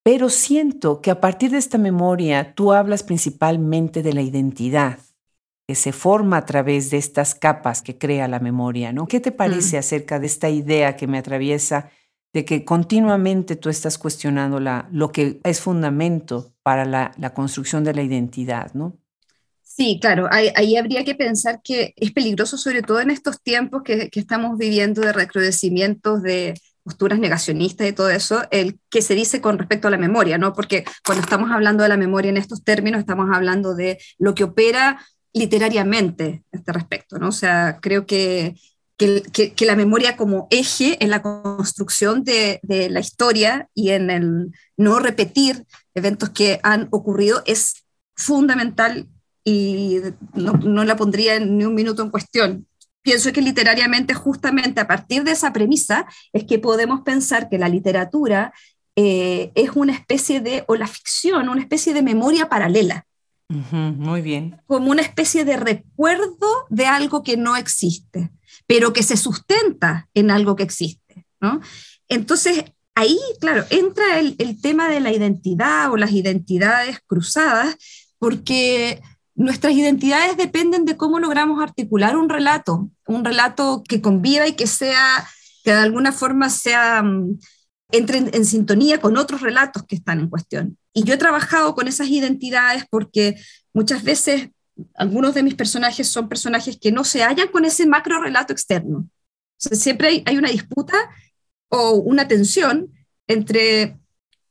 Pero 0.02 0.28
siento 0.28 1.00
que 1.00 1.10
a 1.10 1.20
partir 1.20 1.52
de 1.52 1.58
esta 1.58 1.78
memoria 1.78 2.54
tú 2.54 2.72
hablas 2.72 3.02
principalmente 3.02 4.02
de 4.02 4.12
la 4.12 4.22
identidad 4.22 4.98
que 5.68 5.76
se 5.76 5.92
forma 5.92 6.38
a 6.38 6.44
través 6.44 6.90
de 6.90 6.96
estas 6.96 7.36
capas 7.36 7.80
que 7.80 7.96
crea 7.96 8.26
la 8.26 8.40
memoria, 8.40 8.92
¿no? 8.92 9.06
¿Qué 9.06 9.20
te 9.20 9.30
parece 9.30 9.78
acerca 9.78 10.18
de 10.18 10.26
esta 10.26 10.50
idea 10.50 10.96
que 10.96 11.06
me 11.06 11.18
atraviesa 11.18 11.90
de 12.32 12.44
que 12.44 12.64
continuamente 12.64 13.54
tú 13.54 13.68
estás 13.68 13.96
cuestionando 13.96 14.58
la, 14.58 14.88
lo 14.90 15.12
que 15.12 15.40
es 15.44 15.60
fundamento 15.60 16.52
para 16.64 16.84
la, 16.84 17.12
construcción 17.34 17.84
de 17.84 17.94
la 17.94 18.02
identidad, 18.02 18.72
¿no? 18.74 18.96
Sí, 19.80 19.98
claro, 19.98 20.28
ahí, 20.30 20.76
habría 20.76 21.06
que 21.06 21.14
pensar 21.14 21.62
que 21.64 21.94
es 21.96 22.12
peligroso, 22.12 22.58
sobre 22.58 22.82
todo 22.82 23.00
en 23.00 23.08
estos 23.08 23.40
tiempos 23.40 23.80
que, 23.82 24.10
estamos 24.12 24.58
viviendo 24.58 25.00
de 25.00 25.14
recrudecimientos 25.14 26.22
de 26.22 26.52
posturas 26.82 27.18
negacionistas 27.18 27.88
y 27.88 27.94
todo 27.94 28.10
eso, 28.10 28.42
el 28.50 28.78
que 28.90 29.00
se 29.00 29.14
dice 29.14 29.40
con 29.40 29.56
respecto 29.56 29.88
a 29.88 29.90
la 29.90 29.96
memoria, 29.96 30.36
¿no? 30.36 30.52
Porque 30.52 30.84
cuando 31.02 31.22
estamos 31.22 31.50
hablando 31.50 31.82
de 31.82 31.88
la 31.88 31.96
memoria 31.96 32.28
en 32.28 32.36
estos 32.36 32.62
términos, 32.62 33.00
estamos 33.00 33.30
hablando 33.34 33.74
de 33.74 33.98
lo 34.18 34.34
que 34.34 34.44
opera 34.44 35.00
literariamente 35.32 36.44
a 36.52 36.58
este 36.58 36.72
respecto, 36.74 37.18
¿no? 37.18 37.28
O 37.28 37.32
sea, 37.32 37.78
creo 37.80 38.04
que 38.04 38.56
que, 38.98 39.54
la 39.64 39.76
memoria 39.76 40.14
como 40.14 40.46
eje 40.50 41.02
en 41.02 41.08
la 41.08 41.22
construcción 41.22 42.22
de, 42.22 42.60
la 42.90 43.00
historia 43.00 43.70
y 43.74 43.92
en 43.92 44.10
el 44.10 44.52
no 44.76 44.98
repetir 44.98 45.64
eventos 45.94 46.28
que 46.28 46.60
han 46.62 46.88
ocurrido 46.90 47.42
es 47.46 47.86
fundamental 48.14 49.08
y 49.44 49.98
no, 50.34 50.84
la 50.84 50.96
pondría 50.96 51.38
ni 51.40 51.64
un 51.64 51.74
minuto 51.74 52.02
en 52.02 52.10
cuestión. 52.10 52.66
Pienso 53.02 53.32
que 53.32 53.40
literariamente, 53.40 54.14
justamente 54.14 54.80
a 54.80 54.86
partir 54.86 55.24
de 55.24 55.32
esa 55.32 55.52
premisa, 55.52 56.06
es 56.32 56.44
que 56.44 56.58
podemos 56.58 57.00
pensar 57.00 57.48
que 57.48 57.58
la 57.58 57.68
literatura 57.68 58.52
eh, 58.96 59.52
es 59.54 59.70
una 59.74 59.94
especie 59.94 60.40
de, 60.40 60.64
o 60.68 60.76
la 60.76 60.86
ficción, 60.86 61.48
una 61.48 61.62
especie 61.62 61.94
de 61.94 62.02
memoria 62.02 62.48
paralela. 62.48 63.06
muy 63.48 64.20
bien. 64.20 64.60
Como 64.66 64.90
una 64.90 65.02
especie 65.02 65.44
de 65.44 65.56
recuerdo 65.56 66.66
de 66.68 66.86
algo 66.86 67.22
que 67.22 67.36
no 67.36 67.56
existe 67.56 68.30
pero 68.70 68.92
que 68.92 69.02
se 69.02 69.16
sustenta 69.16 70.08
en 70.14 70.30
algo 70.30 70.54
que 70.54 70.62
existe. 70.62 71.26
¿no? 71.40 71.60
Entonces, 72.08 72.66
ahí, 72.94 73.18
claro, 73.40 73.64
entra 73.68 74.20
el, 74.20 74.60
tema 74.60 74.88
de 74.88 75.00
la 75.00 75.10
identidad 75.10 75.90
o 75.90 75.96
las 75.96 76.12
identidades 76.12 77.00
cruzadas, 77.04 77.76
porque 78.20 79.02
nuestras 79.34 79.72
identidades 79.72 80.36
dependen 80.36 80.84
de 80.84 80.96
cómo 80.96 81.18
logramos 81.18 81.62
articular 81.62 82.16
un 82.16 82.28
relato, 82.28 82.90
un 83.06 83.24
relato 83.24 83.82
que 83.88 84.00
conviva 84.00 84.46
y 84.46 84.52
que 84.52 84.66
sea, 84.66 85.26
que 85.64 85.72
de 85.72 85.78
alguna 85.78 86.12
forma 86.12 86.50
sea, 86.50 87.02
mm, 87.02 87.38
entre 87.92 88.18
en, 88.18 88.44
sintonía 88.44 89.00
con 89.00 89.16
otros 89.16 89.40
relatos 89.40 89.84
que 89.84 89.96
están 89.96 90.20
en 90.20 90.28
cuestión. 90.28 90.78
Y 90.92 91.04
yo 91.04 91.14
he 91.14 91.18
trabajado 91.18 91.74
con 91.74 91.88
esas 91.88 92.08
identidades 92.08 92.84
porque 92.90 93.36
muchas 93.72 94.02
veces 94.02 94.50
algunos 94.94 95.34
de 95.34 95.42
mis 95.42 95.54
personajes 95.54 96.08
son 96.08 96.28
personajes 96.28 96.78
que 96.80 96.92
no 96.92 97.04
se 97.04 97.22
hallan 97.22 97.48
con 97.48 97.64
ese 97.64 97.86
macro 97.86 98.20
relato 98.22 98.52
externo. 98.52 99.08
siempre 99.56 100.22
hay, 100.24 100.38
una 100.38 100.50
disputa 100.50 100.94
o 101.68 101.92
una 101.92 102.26
tensión 102.26 102.92
entre 103.26 103.98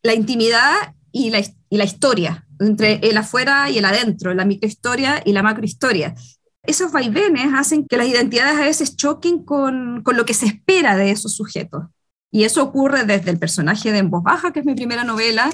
la 0.03 0.13
intimidad 0.13 0.95
y 1.11 1.31
la, 1.31 1.39
y 1.69 1.77
la 1.77 1.83
historia, 1.83 2.47
entre 2.59 2.95
el 2.95 3.17
afuera 3.17 3.69
y 3.69 3.77
el 3.77 3.85
adentro, 3.85 4.33
la 4.33 4.45
microhistoria 4.45 5.21
y 5.25 5.33
la 5.33 5.43
macrohistoria. 5.43 6.15
Esos 6.63 6.91
vaivenes 6.91 7.47
hacen 7.55 7.87
que 7.87 7.97
las 7.97 8.07
identidades 8.07 8.57
a 8.57 8.65
veces 8.65 8.95
choquen 8.95 9.43
con, 9.43 10.03
con 10.03 10.17
lo 10.17 10.25
que 10.25 10.33
se 10.33 10.45
espera 10.45 10.95
de 10.95 11.11
esos 11.11 11.35
sujetos. 11.35 11.83
Y 12.31 12.43
eso 12.43 12.61
ocurre 12.63 13.05
desde 13.05 13.31
el 13.31 13.39
personaje 13.39 13.91
de 13.91 13.99
En 13.99 14.09
Voz 14.09 14.23
Baja, 14.23 14.51
que 14.51 14.59
es 14.59 14.65
mi 14.65 14.75
primera 14.75 15.03
novela, 15.03 15.49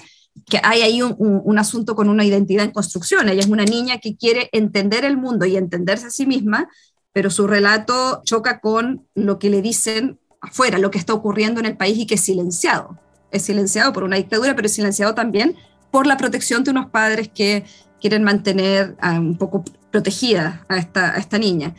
que 0.46 0.60
hay 0.62 0.82
ahí 0.82 1.02
un, 1.02 1.58
asunto 1.58 1.96
con 1.96 2.10
una 2.10 2.26
identidad 2.26 2.66
en 2.66 2.72
construcción. 2.72 3.30
Ella 3.30 3.40
es 3.40 3.48
una 3.48 3.64
niña 3.64 4.00
que 4.00 4.18
quiere 4.18 4.50
entender 4.52 5.06
el 5.06 5.18
mundo 5.18 5.46
y 5.46 5.56
entenderse 5.56 6.08
a 6.08 6.12
sí 6.12 6.26
misma, 6.26 6.68
pero 7.14 7.30
su 7.30 7.48
relato 7.48 8.22
choca 8.26 8.60
con 8.60 9.08
lo 9.16 9.40
que 9.40 9.50
le 9.50 9.62
dicen 9.62 10.20
afuera, 10.42 10.78
lo 10.78 10.92
que 10.92 10.98
está 10.98 11.14
ocurriendo 11.14 11.62
en 11.62 11.66
el 11.66 11.78
país 11.78 11.98
y 11.98 12.06
que 12.06 12.16
es 12.16 12.22
silenciado. 12.22 13.00
es 13.32 13.44
silenciado 13.44 13.92
por 13.92 14.04
una 14.04 14.18
dictadura, 14.18 14.56
pero 14.56 14.68
es 14.68 14.74
silenciado 14.74 15.14
también 15.16 15.56
por 15.96 16.08
la 16.08 16.18
protección 16.18 16.66
de 16.66 16.72
unos 16.72 16.90
padres 16.90 17.30
que 17.34 17.64
quieren 18.02 18.22
mantener 18.22 18.98
ah, 19.00 19.18
un 19.18 19.38
poco 19.38 19.64
protegida 19.92 20.66
a 20.68 20.76
esta, 20.76 21.38
niña. 21.38 21.74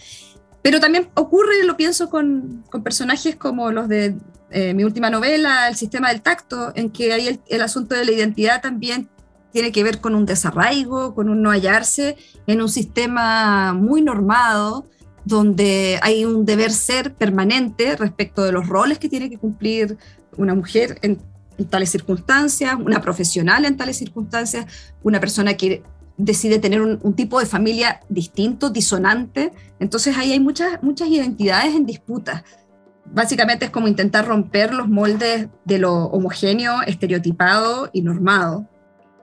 Pero 0.63 0.81
también 0.81 1.11
ocurre, 1.13 1.63
lo 1.67 1.77
pienso, 1.77 2.09
con, 2.09 2.65
personajes 2.83 3.37
como 3.37 3.71
los 3.73 3.89
de 3.89 4.17
eh, 4.51 4.73
mi 4.73 4.85
última 4.85 5.11
novela, 5.11 5.69
El 5.69 5.77
sistema 5.77 6.09
del 6.09 6.23
tacto, 6.23 6.73
en 6.75 6.89
que 6.89 7.13
ahí 7.13 7.29
el, 7.29 7.41
el, 7.47 7.61
asunto 7.61 7.95
de 7.95 8.07
la 8.07 8.13
identidad 8.13 8.63
también 8.63 9.11
tiene 9.53 9.71
que 9.71 9.85
ver 9.85 10.01
con 10.01 10.15
un 10.15 10.25
desarraigo, 10.25 11.15
con 11.15 11.29
un 11.29 11.43
no 11.43 11.51
hallarse 11.51 12.17
en 12.47 12.63
un 12.63 12.71
sistema 12.71 13.75
muy 13.75 14.01
normado, 14.01 14.87
donde 15.27 15.99
hay 16.01 16.25
un 16.25 16.47
deber 16.47 16.73
ser 16.73 17.13
permanente 17.13 17.97
respecto 17.97 18.45
de 18.45 18.53
los 18.53 18.67
roles 18.67 18.99
que 18.99 19.11
tiene 19.11 19.29
que 19.29 19.37
cumplir 19.37 19.99
una 20.39 20.55
mujer 20.55 20.99
en, 21.03 21.19
en 21.59 21.65
tales 21.67 21.91
circunstancias, 21.91 22.75
una 22.79 23.01
profesional 23.01 23.65
en 23.65 23.77
tales 23.77 23.97
circunstancias, 23.97 24.67
una 25.03 25.21
persona 25.21 25.55
que 25.55 25.83
decide 26.17 26.59
tener 26.59 26.81
un, 26.81 26.99
un, 27.03 27.15
tipo 27.15 27.39
de 27.41 27.47
familia 27.47 28.01
distinto, 28.09 28.71
disonante. 28.71 29.53
Entonces 29.79 30.17
ahí 30.17 30.33
hay 30.33 30.41
muchas, 30.41 30.83
muchas 30.83 31.09
identidades 31.09 31.75
en 31.75 31.87
disputa. 31.87 32.45
Básicamente 33.05 33.67
es 33.67 33.71
como 33.71 33.89
intentar 33.89 34.27
romper 34.27 34.75
los 34.75 34.89
moldes 34.89 35.49
de 35.65 35.79
lo 35.79 36.07
homogéneo, 36.07 36.83
estereotipado 36.83 37.91
y 37.93 38.03
normado 38.03 38.67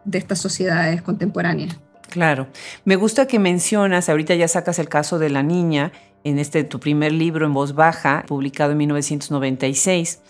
de 0.05 0.17
estas 0.17 0.39
sociedades 0.39 1.01
contemporáneas. 1.01 1.77
Claro. 2.09 2.47
Me 2.85 2.95
gusta 2.95 3.25
que 3.25 3.39
mencionas, 3.39 4.07
ahorita 4.07 4.35
ya 4.35 4.47
sacas 4.47 4.79
el 4.79 4.87
caso 4.87 5.19
de 5.19 5.29
la 5.29 5.43
niña 5.43 5.91
en 6.23 6.39
este 6.39 6.63
tu 6.63 6.79
primer 6.79 7.11
libro 7.11 7.45
en 7.45 7.53
voz 7.53 7.73
baja, 7.73 8.23
publicado 8.27 8.71
en 8.71 8.77
1996 8.77 10.21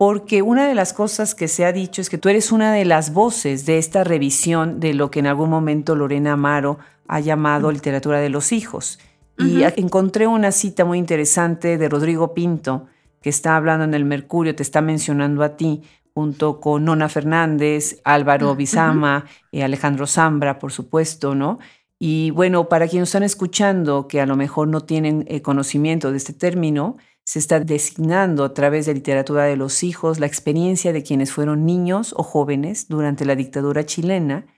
porque 0.00 0.40
una 0.40 0.66
de 0.66 0.74
las 0.74 0.94
cosas 0.94 1.34
que 1.34 1.46
se 1.46 1.66
ha 1.66 1.72
dicho 1.72 2.00
es 2.00 2.08
que 2.08 2.16
tú 2.16 2.30
eres 2.30 2.52
una 2.52 2.72
de 2.72 2.86
las 2.86 3.12
voces 3.12 3.66
de 3.66 3.76
esta 3.76 4.02
revisión 4.02 4.80
de 4.80 4.94
lo 4.94 5.10
que 5.10 5.18
en 5.18 5.26
algún 5.26 5.50
momento 5.50 5.94
Lorena 5.94 6.32
Amaro 6.32 6.78
ha 7.06 7.20
llamado 7.20 7.70
literatura 7.70 8.18
de 8.18 8.30
los 8.30 8.50
hijos. 8.52 8.98
Uh 9.38 9.42
-huh. 9.42 9.74
Y 9.76 9.78
encontré 9.78 10.26
una 10.26 10.52
cita 10.52 10.86
muy 10.86 10.96
interesante 10.96 11.76
de 11.76 11.86
Rodrigo 11.90 12.32
Pinto, 12.32 12.86
que 13.20 13.28
está 13.28 13.56
hablando 13.56 13.84
en 13.84 13.92
el 13.92 14.06
Mercurio, 14.06 14.56
te 14.56 14.62
está 14.62 14.80
mencionando 14.80 15.42
a 15.42 15.58
ti, 15.58 15.82
junto 16.14 16.60
con 16.60 16.86
Nona 16.86 17.10
Fernández, 17.10 18.00
Álvaro 18.02 18.56
Bizama, 18.56 19.26
uh 19.26 19.56
-huh. 19.56 19.64
Alejandro 19.64 20.06
Zambra, 20.06 20.58
por 20.58 20.72
supuesto, 20.72 21.34
¿no? 21.34 21.58
Y 21.98 22.30
bueno, 22.30 22.70
para 22.70 22.88
quienes 22.88 23.10
están 23.10 23.24
escuchando 23.24 24.08
que 24.08 24.22
a 24.22 24.26
lo 24.26 24.34
mejor 24.34 24.66
no 24.68 24.80
tienen 24.80 25.26
eh, 25.28 25.42
conocimiento 25.42 26.10
de 26.10 26.16
este 26.16 26.32
término, 26.32 26.96
se 27.30 27.38
está 27.38 27.60
designando 27.60 28.42
a 28.42 28.54
través 28.54 28.86
de 28.86 28.94
literatura 28.94 29.44
de 29.44 29.54
los 29.54 29.84
hijos 29.84 30.18
la 30.18 30.26
experiencia 30.26 30.92
de 30.92 31.04
quienes 31.04 31.30
fueron 31.30 31.64
niños 31.64 32.12
o 32.16 32.24
jóvenes 32.24 32.88
durante 32.88 33.24
la 33.24 33.36
dictadura 33.36 33.86
chilena. 33.86 34.48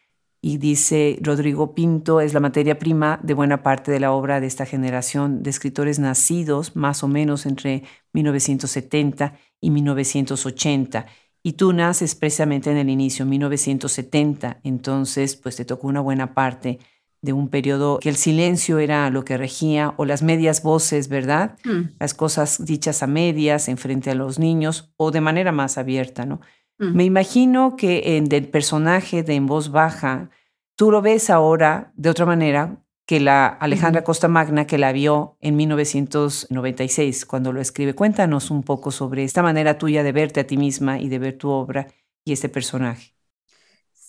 Y 0.40 0.56
dice 0.56 1.18
Rodrigo 1.20 1.74
Pinto 1.74 2.22
es 2.22 2.32
la 2.32 2.40
materia 2.40 2.78
prima 2.78 3.20
de 3.22 3.34
buena 3.34 3.62
parte 3.62 3.92
de 3.92 4.00
la 4.00 4.12
obra 4.12 4.40
de 4.40 4.46
esta 4.46 4.64
generación 4.64 5.42
de 5.42 5.50
escritores 5.50 5.98
nacidos 5.98 6.74
más 6.74 7.02
o 7.02 7.08
menos 7.08 7.44
entre 7.44 7.82
1970 8.14 9.38
y 9.60 9.70
1980 9.70 11.04
y 11.42 11.52
tú 11.52 11.74
naces 11.74 12.14
precisamente 12.14 12.70
en 12.70 12.78
el 12.78 12.88
inicio 12.88 13.26
1970 13.26 14.60
entonces 14.62 15.36
pues 15.36 15.56
te 15.56 15.66
tocó 15.66 15.88
una 15.88 16.00
buena 16.00 16.32
parte 16.32 16.78
de 17.22 17.32
un 17.32 17.48
periodo 17.48 17.98
que 18.00 18.08
el 18.08 18.16
silencio 18.16 18.78
era 18.78 19.08
lo 19.08 19.24
que 19.24 19.38
regía, 19.38 19.94
o 19.96 20.04
las 20.04 20.22
medias 20.22 20.62
voces, 20.62 21.08
¿verdad? 21.08 21.56
Mm. 21.64 21.94
Las 21.98 22.14
cosas 22.14 22.64
dichas 22.64 23.02
a 23.02 23.06
medias 23.06 23.68
en 23.68 23.78
frente 23.78 24.10
a 24.10 24.14
los 24.14 24.38
niños, 24.38 24.92
o 24.96 25.12
de 25.12 25.20
manera 25.20 25.52
más 25.52 25.78
abierta, 25.78 26.26
¿no? 26.26 26.40
Mm. 26.78 26.96
Me 26.96 27.04
imagino 27.04 27.76
que 27.76 28.16
en 28.16 28.30
el 28.32 28.48
personaje 28.48 29.22
de 29.22 29.34
En 29.36 29.46
Voz 29.46 29.70
Baja, 29.70 30.30
tú 30.76 30.90
lo 30.90 31.00
ves 31.00 31.30
ahora 31.30 31.92
de 31.96 32.10
otra 32.10 32.26
manera 32.26 32.82
que 33.06 33.20
la 33.20 33.46
Alejandra. 33.46 34.04
Costa 34.04 34.28
Magna, 34.28 34.66
que 34.66 34.78
la 34.78 34.92
vio 34.92 35.36
en 35.40 35.56
1996, 35.56 37.26
cuando 37.26 37.52
lo 37.52 37.60
escribe. 37.60 37.94
Cuéntanos 37.94 38.50
un 38.50 38.62
poco 38.62 38.90
sobre 38.90 39.24
esta 39.24 39.42
manera 39.42 39.78
tuya 39.78 40.02
de 40.02 40.12
verte 40.12 40.40
a 40.40 40.46
ti 40.46 40.56
misma 40.56 40.98
y 40.98 41.08
de 41.08 41.18
ver 41.18 41.38
tu 41.38 41.50
obra 41.50 41.88
y 42.24 42.32
este 42.32 42.48
personaje. 42.48 43.14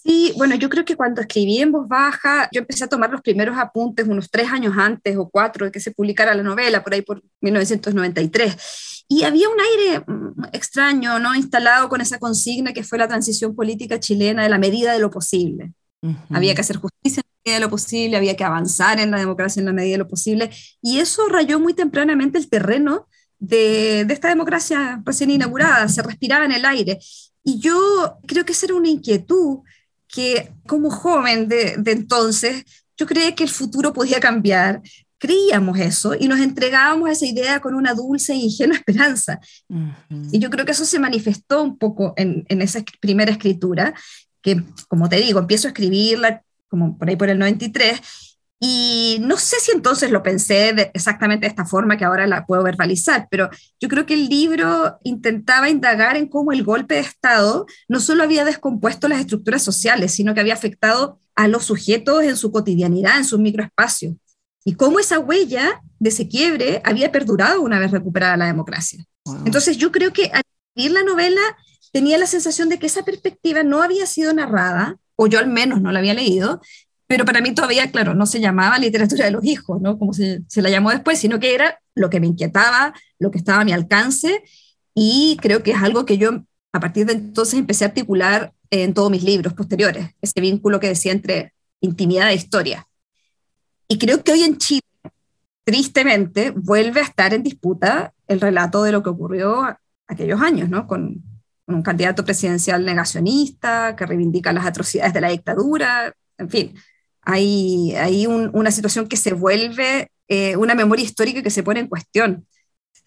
Sí, 0.04 0.34
bueno, 0.36 0.56
yo 0.56 0.70
creo 0.70 0.84
que 0.84 0.98
cuando 0.98 1.22
escribí 1.22 1.60
en 1.60 1.72
voz 1.72 1.88
baja, 1.88 2.50
yo 2.52 2.60
empecé 2.60 2.84
a 2.84 2.88
tomar 2.88 3.10
los 3.10 3.22
primeros 3.22 3.58
apuntes 3.58 4.06
unos 4.06 4.30
tres 4.30 4.52
años 4.52 4.74
antes 4.78 5.16
o 5.16 5.30
cuatro 5.30 5.66
de 5.66 5.72
que 5.72 5.80
se 5.80 5.92
publicara 5.92 6.36
la 6.36 6.44
novela, 6.44 6.84
por 6.84 6.94
ahí 6.94 7.02
por 7.02 7.24
1993. 7.40 9.06
Y 9.08 9.24
había 9.24 9.48
un 9.48 9.56
aire 9.62 10.04
mm, 10.06 10.46
extraño, 10.52 11.20
¿no? 11.20 11.34
Instalado 11.36 11.88
con 11.88 12.02
esa 12.02 12.20
consigna 12.20 12.74
que 12.74 12.84
fue 12.84 12.98
la 12.98 13.08
transición 13.08 13.56
política 13.56 13.98
chilena 13.98 14.44
de 14.44 14.50
la 14.50 14.58
medida 14.58 14.92
de 14.92 15.00
lo 15.00 15.10
posible. 15.10 15.72
Uh 16.02 16.10
-huh. 16.10 16.18
Había 16.32 16.54
que 16.54 16.62
hacer 16.62 16.78
justicia 16.78 17.22
en 17.22 17.30
la 17.30 17.40
medida 17.46 17.56
de 17.56 17.66
lo 17.66 17.70
posible, 17.70 18.18
había 18.18 18.36
que 18.36 18.44
avanzar 18.44 19.00
en 19.00 19.10
la 19.10 19.20
democracia 19.20 19.62
en 19.62 19.68
la 19.68 19.74
medida 19.74 19.94
de 19.94 20.00
lo 20.00 20.10
posible. 20.10 20.50
Y 20.82 21.00
eso 21.00 21.30
rayó 21.30 21.62
muy 21.62 21.74
tempranamente 21.74 22.38
el 22.38 22.50
terreno 22.50 23.08
de, 23.40 24.04
de 24.06 24.14
esta 24.14 24.28
democracia 24.28 25.02
recién 25.06 25.32
inaugurada, 25.32 25.88
se 25.88 26.02
respiraba 26.02 26.44
en 26.44 26.52
el 26.52 26.66
aire. 26.66 27.00
Y 27.42 27.60
yo 27.60 28.18
creo 28.28 28.44
que 28.44 28.52
esa 28.52 28.66
era 28.66 28.76
una 28.76 28.90
inquietud 28.90 29.60
que 30.14 30.52
como 30.68 30.92
joven 30.92 31.48
de, 31.48 31.76
de 31.78 31.92
entonces, 31.92 32.64
yo 32.96 33.08
creía 33.08 33.34
que 33.34 33.44
el 33.44 33.50
futuro 33.50 33.94
podía 33.94 34.20
cambiar, 34.20 34.80
creíamos 35.18 35.80
eso 35.80 36.14
y 36.20 36.28
nos 36.28 36.40
entregábamos 36.40 37.10
esa 37.10 37.26
idea 37.26 37.60
con 37.60 37.74
una 37.74 37.96
dulce 37.96 38.34
e 38.34 38.36
ingenua 38.36 38.78
esperanza. 38.78 39.40
Uh 39.70 39.78
-huh. 39.78 40.30
Y 40.32 40.38
yo 40.38 40.52
creo 40.52 40.66
que 40.66 40.74
eso 40.74 40.86
se 40.86 41.00
manifestó 41.00 41.64
un 41.64 41.78
poco 41.80 42.14
en, 42.16 42.46
en, 42.48 42.62
esa 42.62 42.84
primera 43.00 43.32
escritura, 43.32 43.96
que 44.42 44.64
como 44.88 45.10
te 45.10 45.16
digo, 45.16 45.40
empiezo 45.40 45.68
a 45.68 45.72
escribirla 45.72 46.44
como 46.68 46.96
por 46.98 47.10
ahí 47.10 47.16
por 47.16 47.30
el 47.30 47.40
93, 47.40 48.00
y 48.66 49.18
no 49.20 49.36
sé 49.36 49.58
si 49.60 49.72
entonces 49.72 50.10
lo 50.10 50.24
pensé 50.24 50.72
de 50.72 50.90
exactamente 50.94 51.46
de 51.46 51.50
esta 51.50 51.66
forma 51.66 51.98
que 51.98 52.06
ahora 52.06 52.26
la 52.28 52.46
puedo 52.46 52.64
verbalizar, 52.64 53.28
pero 53.30 53.50
yo 53.78 53.90
creo 53.90 54.06
que 54.06 54.14
el 54.14 54.30
libro 54.30 55.00
intentaba 55.04 55.70
indagar 55.70 56.16
en 56.16 56.30
cómo 56.30 56.54
el 56.54 56.64
golpe 56.64 56.94
de 56.94 57.02
Estado 57.02 57.66
no 57.90 58.00
solo 58.00 58.24
había 58.24 58.46
descompuesto 58.46 59.10
las 59.10 59.20
estructuras 59.20 59.64
sociales, 59.64 60.14
sino 60.14 60.34
que 60.34 60.40
había 60.40 60.54
afectado 60.54 61.20
a 61.36 61.50
los 61.50 61.66
sujetos 61.66 62.24
en 62.24 62.38
su 62.38 62.54
cotidianidad, 62.54 63.18
en 63.18 63.26
sus 63.26 63.38
microespacios, 63.38 64.16
y 64.64 64.76
cómo 64.76 64.98
esa 64.98 65.20
huella 65.20 65.82
de 66.00 66.10
ese 66.10 66.30
quiebre 66.30 66.82
había 66.86 67.12
perdurado 67.12 67.60
una 67.60 67.80
vez 67.80 67.92
recuperada 67.92 68.38
la 68.38 68.46
democracia. 68.46 69.04
Wow. 69.26 69.42
Entonces 69.46 69.76
yo 69.76 69.92
creo 69.92 70.14
que 70.14 70.32
al 70.32 70.42
escribir 70.70 70.94
la 70.94 71.04
novela 71.04 71.42
tenía 71.92 72.18
la 72.18 72.28
sensación 72.28 72.70
de 72.70 72.80
que 72.80 72.86
esa 72.86 73.04
perspectiva 73.04 73.62
no 73.64 73.82
había 73.84 74.06
sido 74.06 74.34
narrada, 74.34 74.96
o 75.18 75.28
yo 75.28 75.40
al 75.40 75.48
menos 75.48 75.82
no 75.82 75.92
la 75.92 76.00
había 76.00 76.14
leído, 76.14 76.62
pero 77.08 77.26
para 77.26 77.42
mí 77.42 77.54
todavía, 77.54 77.92
claro, 77.92 78.14
no 78.14 78.26
se 78.26 78.40
llamaba 78.40 78.80
literatura 78.80 79.26
de 79.26 79.32
los 79.32 79.44
hijos, 79.44 79.82
¿no? 79.82 79.98
Como 80.00 80.14
se, 80.14 80.42
se, 80.48 80.62
la 80.62 80.70
llamó 80.70 80.92
después, 80.92 81.20
sino 81.20 81.40
que 81.40 81.54
era 81.54 81.80
lo 81.96 82.10
que 82.10 82.20
me 82.20 82.28
inquietaba, 82.28 82.94
lo 83.20 83.32
que 83.32 83.38
estaba 83.38 83.62
a 83.62 83.66
mi 83.66 83.74
alcance, 83.74 84.44
y 84.96 85.38
creo 85.42 85.64
que 85.64 85.72
es 85.72 85.82
algo 85.82 86.06
que 86.06 86.18
yo 86.18 86.44
a 86.72 86.80
partir 86.80 87.06
de 87.06 87.14
entonces 87.14 87.60
empecé 87.60 87.86
a 87.86 87.90
articular 87.90 88.54
en 88.70 88.94
todos 88.94 89.12
mis 89.12 89.24
libros 89.24 89.54
posteriores, 89.54 90.10
ese 90.22 90.42
vínculo 90.42 90.80
que 90.80 90.88
decía 90.88 91.12
entre 91.12 91.54
intimidad 91.82 92.30
e 92.30 92.36
historia. 92.36 92.88
Y 93.88 93.98
creo 94.00 94.24
que 94.24 94.32
hoy 94.32 94.44
en 94.44 94.58
Chile, 94.58 94.82
tristemente, 95.64 96.52
vuelve 96.52 97.02
a 97.02 97.04
estar 97.04 97.34
en 97.34 97.44
disputa 97.44 98.14
el 98.28 98.42
relato 98.42 98.82
de 98.84 98.92
lo 98.92 99.04
que 99.04 99.10
ocurrió 99.10 99.78
aquellos 100.08 100.42
años, 100.42 100.70
¿no? 100.70 100.88
Con, 100.88 101.22
con 101.66 101.76
un 101.76 101.84
candidato 101.84 102.26
presidencial 102.26 102.84
negacionista 102.84 103.96
que 103.96 104.06
reivindica 104.06 104.52
las 104.52 104.66
atrocidades 104.66 105.14
de 105.14 105.22
la 105.22 105.30
dictadura, 105.30 106.14
en 106.38 106.50
fin, 106.50 106.74
hay, 107.26 107.96
hay 107.96 108.28
un, 108.28 108.50
una 108.54 108.72
situación 108.72 109.08
que 109.08 109.18
se 109.18 109.34
vuelve 109.34 110.10
eh, 110.28 110.56
una 110.56 110.74
memoria 110.74 111.06
histórica 111.06 111.44
que 111.44 111.50
se 111.50 111.64
pone 111.64 111.82
en 111.82 111.88
cuestión. 111.88 112.48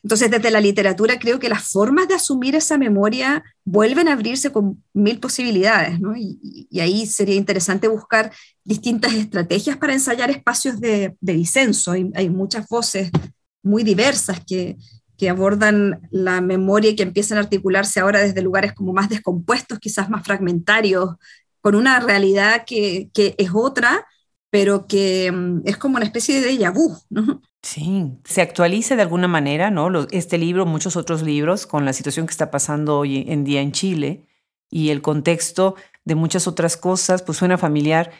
Entonces, 0.02 0.30
desde 0.30 0.50
la 0.50 0.60
literatura 0.60 1.18
creo 1.18 1.40
que 1.40 1.48
las 1.48 1.72
formas 1.72 2.06
de 2.06 2.14
asumir 2.14 2.54
esa 2.54 2.78
memoria 2.78 3.42
vuelven 3.64 4.06
a 4.06 4.12
abrirse 4.12 4.52
con 4.52 4.84
mil 4.92 5.18
posibilidades, 5.18 5.98
¿no? 5.98 6.14
y, 6.16 6.68
ahí 6.80 7.06
sería 7.06 7.34
interesante 7.34 7.88
buscar 7.88 8.32
distintas 8.62 9.14
estrategias 9.14 9.76
para 9.76 9.94
ensayar 9.94 10.30
espacios 10.30 10.78
de, 10.78 11.16
disenso. 11.20 11.92
Hay, 11.92 12.30
muchas 12.30 12.68
voces 12.68 13.10
muy 13.62 13.82
diversas 13.82 14.40
que 14.44 14.76
abordan 15.28 16.00
la 16.12 16.40
memoria 16.40 16.90
y 16.90 16.96
que 16.96 17.02
empiezan 17.02 17.38
a 17.38 17.40
articularse 17.40 17.98
ahora 17.98 18.20
desde 18.20 18.42
lugares 18.42 18.74
como 18.74 18.92
más 18.92 19.08
descompuestos, 19.08 19.80
quizás 19.80 20.08
más 20.08 20.22
fragmentarios, 20.24 21.16
con 21.66 21.74
una 21.74 21.98
realidad 21.98 22.62
que, 22.64 23.10
que 23.12 23.34
es 23.38 23.50
otra, 23.52 24.06
pero 24.50 24.86
que 24.86 25.32
um, 25.32 25.62
es 25.64 25.76
como 25.76 25.96
una 25.96 26.04
especie 26.04 26.40
de 26.40 26.70
vu, 26.70 26.96
¿no? 27.10 27.42
Sí, 27.60 28.20
se 28.24 28.40
actualiza 28.40 28.94
de 28.94 29.02
alguna 29.02 29.26
manera, 29.26 29.72
¿no? 29.72 30.06
Este 30.12 30.38
libro, 30.38 30.64
muchos 30.64 30.94
otros 30.94 31.22
libros, 31.22 31.66
con 31.66 31.84
la 31.84 31.92
situación 31.92 32.26
que 32.26 32.30
está 32.30 32.52
pasando 32.52 32.98
hoy 32.98 33.24
en 33.26 33.42
día 33.42 33.62
en 33.62 33.72
Chile 33.72 34.28
y 34.70 34.90
el 34.90 35.02
contexto 35.02 35.74
de 36.04 36.14
muchas 36.14 36.46
otras 36.46 36.76
cosas, 36.76 37.22
pues 37.22 37.38
suena 37.38 37.58
familiar. 37.58 38.12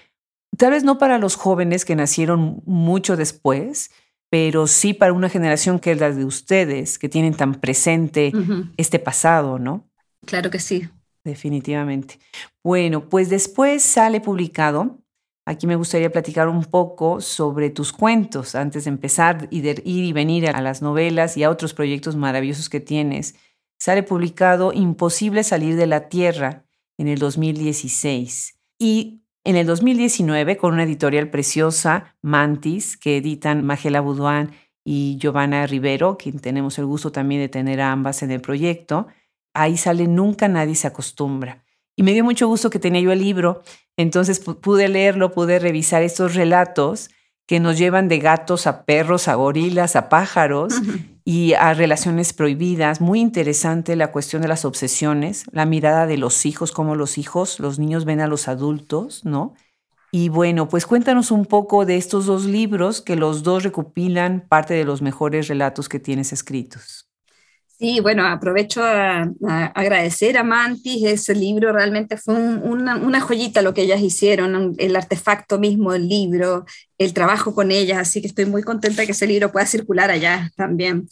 Tal 0.59 0.73
vez 0.73 0.83
no 0.83 0.99
para 0.99 1.19
los 1.19 1.37
jóvenes 1.37 1.85
que 1.85 1.95
nacieron 1.95 2.65
mucho 2.67 3.17
después, 3.17 3.93
pero 4.29 4.67
sí 4.67 4.93
para 4.93 5.13
una 5.13 5.29
generación 5.29 5.79
que 5.79 5.93
es 5.93 6.01
la 6.01 6.11
de 6.11 6.25
ustedes, 6.25 6.99
que 6.99 7.09
tienen 7.09 7.35
tan 7.35 7.55
presente 7.61 8.33
uh 8.35 8.39
-huh. 8.39 8.73
este 8.77 8.99
pasado, 8.99 9.61
¿no? 9.61 9.89
Claro 10.27 10.51
que 10.51 10.59
sí. 10.59 10.89
Definitivamente. 11.27 12.19
Bueno, 12.65 13.09
pues 13.09 13.29
después 13.29 13.83
sale 13.83 14.21
publicado. 14.21 14.99
Aquí 15.45 15.67
me 15.67 15.77
gustaría 15.77 16.11
platicar 16.11 16.49
un 16.49 16.65
poco 16.65 17.21
sobre 17.21 17.71
tus 17.71 17.93
cuentos 17.93 18.55
antes 18.55 18.85
de 18.85 18.91
empezar 18.91 19.47
y 19.51 19.61
de 19.61 19.83
ir 19.85 20.05
y 20.05 20.13
venir 20.13 20.49
a 20.49 20.61
las 20.61 20.83
novelas 20.83 21.37
y 21.37 21.45
a 21.45 21.51
otros 21.51 21.75
proyectos 21.75 22.17
maravillosos 22.17 22.69
que 22.69 22.81
tienes. 22.81 23.37
Sale 23.79 24.03
publicado 24.03 24.73
Imposible 24.73 25.45
salir 25.45 25.77
de 25.77 25.87
la 25.87 26.09
Tierra 26.09 26.65
en 26.99 27.09
el 27.09 27.19
2016 27.19 28.59
y 28.79 29.23
en 29.45 29.55
el 29.55 29.67
2019 29.67 30.57
con 30.57 30.75
una 30.75 30.83
editorial 30.83 31.31
preciosa, 31.31 32.17
Mantis, 32.23 32.97
que 32.97 33.19
editan 33.19 33.65
Magela 33.65 34.01
Boudoin 34.01 34.51
y 34.85 35.19
Giovanna 35.21 35.67
Rivero, 35.67 36.17
quien 36.17 36.41
tenemos 36.41 36.79
el 36.79 36.87
gusto 36.87 37.13
también 37.13 37.41
de 37.41 37.49
tener 37.49 37.81
a 37.81 37.93
ambas 37.93 38.25
en 38.25 38.33
el 38.33 38.41
proyecto. 38.41 39.07
Ahí 39.57 39.77
sale 39.77 40.07
Nunca 40.07 40.49
nadie 40.49 40.75
se 40.75 40.87
acostumbra. 40.87 41.65
Y 41.97 42.03
me 42.03 42.13
dio 42.13 42.25
mucho 42.25 42.47
gusto 42.47 42.69
que 42.69 42.79
tenía 42.79 43.01
yo 43.01 43.11
el 43.11 43.21
libro, 43.21 43.63
entonces 43.97 44.39
pude 44.39 44.89
leerlo, 44.89 45.33
pude 45.33 45.59
revisar 45.59 46.03
estos 46.03 46.35
relatos 46.35 47.09
que 47.47 47.59
nos 47.61 47.79
llevan 47.79 48.09
de 48.09 48.19
gatos 48.19 48.67
a 48.67 48.85
perros, 48.85 49.29
a 49.29 49.35
gorilas, 49.35 49.97
a 49.97 50.09
pájaros 50.09 50.75
y 51.25 51.55
a 51.55 51.73
relaciones 51.75 52.33
prohibidas. 52.33 53.01
Muy 53.01 53.21
interesante 53.21 53.97
la 53.97 54.13
cuestión 54.13 54.43
de 54.43 54.49
las 54.49 54.65
obsesiones, 54.65 55.45
la 55.53 55.65
mirada 55.65 56.07
de 56.07 56.19
los 56.19 56.45
hijos, 56.45 56.73
cómo 56.73 56.97
los 56.97 57.19
hijos, 57.19 57.61
los 57.61 57.79
niños 57.79 58.05
ven 58.05 58.21
a 58.21 58.27
los 58.27 58.49
adultos, 58.49 59.25
¿no? 59.25 59.55
Y 60.13 60.29
bueno, 60.29 60.69
pues 60.69 60.87
cuéntanos 60.87 61.31
un 61.31 61.47
poco 61.47 61.85
de 61.85 61.97
estos 61.97 62.27
dos 62.27 62.45
libros 62.45 63.01
que 63.01 63.17
los 63.17 63.43
dos 63.43 63.63
recopilan 63.63 64.45
parte 64.49 64.75
de 64.75 64.85
los 64.85 65.03
mejores 65.03 65.49
relatos 65.49 65.89
que 65.89 66.01
tienes 66.01 66.33
escritos. 66.33 67.06
Sí, 67.79 68.01
bueno, 68.01 68.25
aprovecho 68.25 68.83
a, 68.83 69.31
agradecer 69.75 70.39
a 70.39 70.45
Mantis, 70.45 71.05
ese 71.05 71.35
libro 71.35 71.73
realmente 71.75 72.17
fue 72.17 72.35
una, 72.35 73.21
joyita 73.21 73.61
lo 73.61 73.75
que 73.75 73.83
ellas 73.83 74.01
hicieron, 74.01 74.75
el 74.79 74.97
artefacto 74.97 75.59
mismo 75.59 75.93
del 75.93 76.09
libro, 76.09 76.65
el 76.97 77.13
trabajo 77.13 77.55
con 77.55 77.71
ellas, 77.71 77.99
así 77.99 78.23
que 78.23 78.29
estoy 78.29 78.47
muy 78.47 78.63
contenta 78.63 79.05
que 79.05 79.13
ese 79.13 79.27
libro 79.27 79.53
pueda 79.53 79.67
circular 79.67 80.11
allá 80.11 80.51
también. 80.57 81.07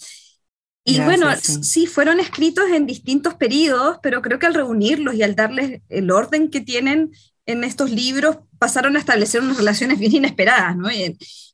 Y 0.87 1.01
bueno, 1.01 1.29
sí. 1.37 1.87
fueron 1.87 2.21
escritos 2.21 2.71
en 2.71 2.87
distintos 2.87 3.35
periodos, 3.35 3.99
pero 4.03 4.23
creo 4.23 4.39
que 4.39 4.47
al 4.47 4.55
reunirlos 4.55 5.15
y 5.15 5.23
al 5.23 5.35
darles 5.35 5.83
el 5.89 6.11
orden 6.11 6.51
que 6.51 6.61
tienen 6.61 7.11
en 7.47 7.65
estos 7.65 7.91
libros, 7.91 8.39
pasaron 8.59 8.97
a 8.97 8.99
establecer 8.99 9.43
unas 9.43 9.59
relaciones 9.59 9.99
bien 9.99 10.15
inesperadas. 10.15 10.77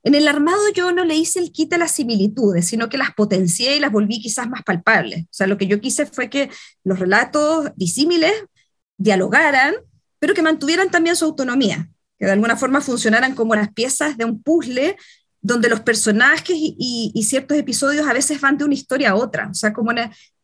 En, 0.03 0.15
el 0.15 0.29
armado 0.29 0.61
yo 0.75 0.93
no 0.93 1.05
le 1.05 1.17
hice 1.17 1.41
el 1.41 1.53
quita 1.53 1.79
las 1.79 1.93
similitudes, 1.93 2.67
sino 2.67 2.89
que 2.89 2.99
las 2.99 3.13
potencié 3.15 3.77
y 3.77 3.81
las 3.81 3.91
volví 3.91 4.21
quizás 4.21 4.49
más 4.49 4.63
palpables. 4.63 5.25
O 5.25 5.33
sea, 5.33 5.47
lo 5.47 5.59
que 5.59 5.67
yo 5.67 5.81
quise 5.81 6.07
fue 6.07 6.31
que 6.31 6.51
los 6.85 6.99
relatos 6.99 7.71
disímiles 7.77 8.33
dialogaran, 8.97 9.75
pero 10.19 10.35
que 10.35 10.43
mantuvieran 10.43 10.91
también 10.91 11.17
su 11.17 11.25
autonomía, 11.25 11.91
que 12.19 12.27
de 12.27 12.33
alguna 12.33 12.57
forma 12.57 12.81
funcionaran 12.81 13.35
como 13.35 13.55
las 13.55 13.73
piezas 13.73 14.17
de 14.17 14.25
un 14.25 14.43
puzzle 14.43 14.97
donde 15.43 15.71
los 15.71 15.81
personajes 15.81 16.55
y, 16.55 17.25
ciertos 17.27 17.57
episodios 17.57 18.07
a 18.07 18.13
veces 18.13 18.41
van 18.41 18.59
de 18.59 18.65
una 18.65 18.75
historia 18.75 19.11
a 19.11 19.15
otra, 19.15 19.49
o 19.51 19.55
sea, 19.55 19.73
como 19.73 19.91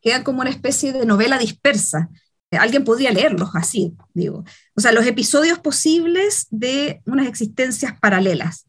quedan 0.00 0.23
como 0.23 0.41
una 0.41 0.50
especie 0.50 0.93
de 0.93 1.05
novela 1.05 1.38
dispersa 1.38 2.09
alguien 2.53 2.85
podría 2.85 3.11
leerlos 3.11 3.50
así, 3.55 3.95
digo. 4.15 4.45
O 4.75 4.81
sea, 4.81 4.93
los 4.93 5.07
episodios 5.07 5.59
posibles 5.59 6.47
de 6.50 7.03
unas 7.07 7.26
existencias 7.26 7.99
paralelas. 8.00 8.67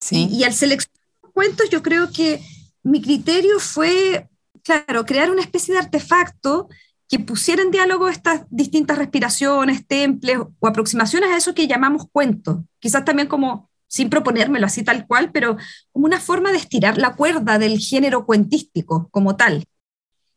Sí. 0.00 0.28
Y, 0.30 0.44
al 0.44 0.54
seleccionar 0.54 1.00
cuentos, 1.32 1.70
yo 1.70 1.82
creo 1.82 2.10
que 2.10 2.40
mi 2.82 3.00
criterio 3.00 3.60
fue, 3.60 4.28
claro, 4.62 5.04
crear 5.04 5.30
una 5.30 5.42
especie 5.42 5.74
de 5.74 5.80
artefacto 5.80 6.68
que 7.08 7.20
pusiera 7.20 7.62
en 7.62 7.70
diálogo 7.70 8.08
estas 8.08 8.42
distintas 8.48 8.98
respiraciones, 8.98 9.86
temples 9.86 10.38
o 10.58 10.66
aproximaciones 10.66 11.30
a 11.30 11.36
eso 11.36 11.54
que 11.54 11.68
llamamos 11.68 12.06
cuentos. 12.10 12.58
Quizás 12.78 13.04
también 13.04 13.28
como, 13.28 13.70
sin 13.86 14.08
proponérmelo 14.08 14.66
así 14.66 14.82
tal 14.82 15.06
cual, 15.06 15.30
pero 15.30 15.56
como 15.92 16.06
una 16.06 16.20
forma 16.20 16.50
de 16.50 16.58
estirar 16.58 16.96
la 16.96 17.14
cuerda 17.14 17.58
del 17.58 17.78
género 17.78 18.24
cuentístico 18.24 19.08
como 19.10 19.36
tal. 19.36 19.64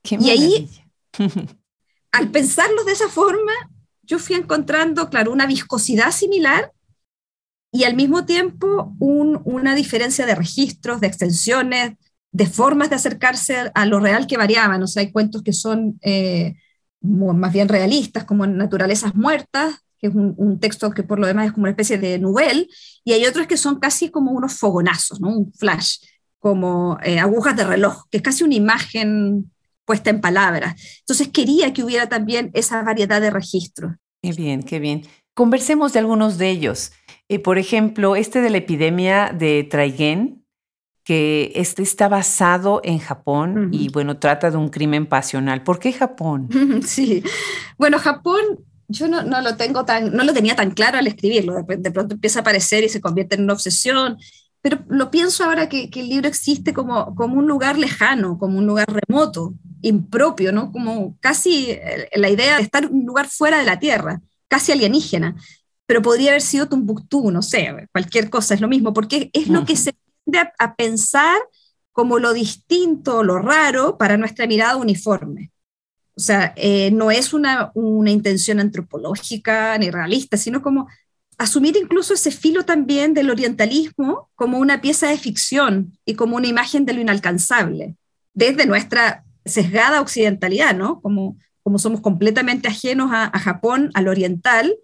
y 0.03 0.29
ahí 0.29 0.69
al 2.15 2.31
pensarlos 2.31 2.85
de 2.85 2.93
esa 2.93 3.09
forma, 3.09 3.51
yo 4.03 4.19
fui 4.19 4.35
encontrando, 4.35 5.09
claro, 5.09 5.31
una 5.31 5.47
viscosidad 5.47 6.11
similar 6.11 6.71
y 7.71 7.83
al 7.83 7.95
mismo 7.95 8.25
tiempo 8.25 8.95
una 8.99 9.75
diferencia 9.75 10.25
de 10.25 10.35
registros, 10.35 11.01
de 11.01 11.07
extensiones, 11.07 11.93
de 12.31 12.47
formas 12.47 12.89
de 12.89 12.95
acercarse 12.95 13.71
a 13.73 13.85
lo 13.85 13.99
real 13.99 14.27
que 14.27 14.37
variaban. 14.37 14.81
O 14.81 14.87
sea, 14.87 15.01
hay 15.01 15.11
cuentos 15.11 15.43
que 15.43 15.53
son 15.53 15.99
eh, 16.01 16.55
más 17.01 17.51
bien 17.51 17.67
realistas, 17.67 18.23
como 18.23 18.47
Naturalezas 18.47 19.15
Muertas, 19.15 19.75
que 19.99 20.07
es 20.07 20.15
un, 20.15 20.59
texto 20.59 20.91
que 20.91 21.03
por 21.03 21.19
lo 21.19 21.27
demás 21.27 21.47
es 21.47 21.51
como 21.51 21.63
una 21.63 21.71
especie 21.71 21.97
de 21.97 22.19
novel, 22.19 22.69
y 23.03 23.13
hay 23.13 23.25
otros 23.25 23.47
que 23.47 23.57
son 23.57 23.79
casi 23.79 24.09
como 24.09 24.31
unos 24.31 24.53
fogonazos, 24.53 25.19
¿no? 25.19 25.29
un 25.29 25.53
flash, 25.53 25.97
como 26.39 26.97
eh, 27.03 27.19
agujas 27.19 27.55
de 27.55 27.65
reloj, 27.65 28.03
que 28.09 28.17
es 28.17 28.23
casi 28.23 28.43
una 28.43 28.55
imagen 28.55 29.51
puesta 29.85 30.09
en 30.09 30.21
palabras. 30.21 30.75
Entonces 30.99 31.29
quería 31.29 31.73
que 31.73 31.83
hubiera 31.83 32.09
también 32.09 32.51
esa 32.53 32.81
variedad 32.83 33.21
de 33.21 33.29
registros. 33.29 33.93
Qué 34.21 34.31
bien, 34.31 34.63
qué 34.63 34.79
bien. 34.79 35.03
Conversemos 35.33 35.93
de 35.93 35.99
algunos 35.99 36.37
de 36.37 36.49
ellos. 36.49 36.91
Eh, 37.29 37.39
por 37.39 37.57
ejemplo, 37.57 38.15
este 38.15 38.41
de 38.41 38.49
la 38.49 38.57
epidemia 38.57 39.31
de 39.33 39.63
Traigen, 39.63 40.45
que 41.03 41.51
este 41.55 41.83
está 41.83 42.07
basado 42.07 42.81
en 42.83 42.97
Japón 42.97 43.69
y 43.71 43.89
bueno, 43.89 44.17
trata 44.17 44.49
de 44.49 44.57
un 44.57 44.69
crimen 44.69 45.05
pasional. 45.05 45.63
¿Por 45.63 45.79
qué 45.79 45.93
Japón? 45.93 46.49
Sí, 46.85 47.23
bueno, 47.77 47.99
Japón 47.99 48.41
yo 48.87 49.07
no, 49.07 49.23
no, 49.23 49.41
lo 49.41 49.55
tengo 49.55 49.85
tan, 49.85 50.13
no 50.15 50.23
lo 50.23 50.33
tenía 50.33 50.55
tan 50.55 50.71
claro 50.71 50.97
al 50.97 51.07
escribirlo, 51.07 51.63
de, 51.63 51.77
de, 51.77 51.91
pronto 51.91 52.15
empieza 52.15 52.39
a 52.39 52.41
aparecer 52.41 52.83
y 52.83 52.89
se 52.89 53.01
convierte 53.01 53.35
en 53.35 53.43
una 53.43 53.53
obsesión 53.53 54.17
pero 54.65 54.83
lo 54.87 55.11
pienso 55.11 55.43
ahora 55.43 55.69
que, 55.69 55.91
el 55.93 56.09
libro 56.09 56.27
existe 56.27 56.73
como, 56.73 57.13
como 57.13 57.37
un 57.37 57.45
lugar 57.45 57.77
lejano, 57.77 58.39
como 58.39 58.57
un 58.57 58.65
lugar 58.65 58.87
remoto, 58.91 59.53
impropio, 59.83 60.51
¿no? 60.51 60.71
Como 60.71 61.19
casi 61.19 61.69
eh, 61.69 62.09
la 62.15 62.31
idea 62.31 62.57
de 62.57 62.63
estar 62.63 62.83
en 62.83 62.91
un 62.91 63.05
lugar 63.05 63.27
fuera 63.27 63.59
de 63.59 63.65
la 63.65 63.77
Tierra, 63.77 64.23
casi 64.47 64.71
alienígena, 64.71 65.35
pero 65.85 66.01
podría 66.01 66.31
haber 66.31 66.41
sido 66.41 66.67
Tumbuctú, 66.67 67.29
no 67.29 67.43
sé, 67.43 67.87
cualquier 67.91 68.31
cosa, 68.31 68.55
es 68.55 68.61
lo 68.61 68.67
mismo, 68.67 68.91
porque 68.91 69.29
es 69.33 69.49
lo 69.49 69.65
que 69.65 69.75
se 69.75 69.93
tiende 70.23 70.49
a, 70.57 70.75
pensar 70.75 71.37
como 71.91 72.17
lo 72.17 72.33
distinto, 72.33 73.23
lo 73.23 73.37
raro 73.37 73.99
para 73.99 74.17
nuestra 74.17 74.47
mirada 74.47 74.77
uniforme. 74.77 75.51
O 76.17 76.19
sea, 76.19 76.53
eh, 76.55 76.89
no 76.89 77.11
es 77.11 77.33
una, 77.33 77.69
una 77.75 78.09
intención 78.09 78.59
antropológica 78.59 79.77
ni 79.77 79.91
realista, 79.91 80.37
sino 80.37 80.63
como 80.63 80.87
asumir 81.37 81.75
incluso 81.77 82.13
ese 82.13 82.31
filo 82.31 82.63
también 82.63 83.13
del 83.13 83.29
orientalismo 83.29 84.29
como 84.35 84.59
una 84.59 84.81
pieza 84.81 85.07
de 85.07 85.17
ficción 85.17 85.97
y 86.05 86.15
como 86.15 86.37
una 86.37 86.47
imagen 86.47 86.85
de 86.85 86.93
lo 86.93 87.01
inalcanzable, 87.01 87.95
desde 88.33 88.65
nuestra 88.65 89.23
sesgada 89.43 90.01
occidentalidad, 90.01 90.75
¿no? 90.75 91.01
Como, 91.01 91.37
como 91.63 91.79
somos 91.79 92.01
completamente 92.01 92.67
ajenos 92.67 93.09
a, 93.11 93.37
Japón, 93.39 93.91
al 93.93 94.07
oriental, 94.07 94.75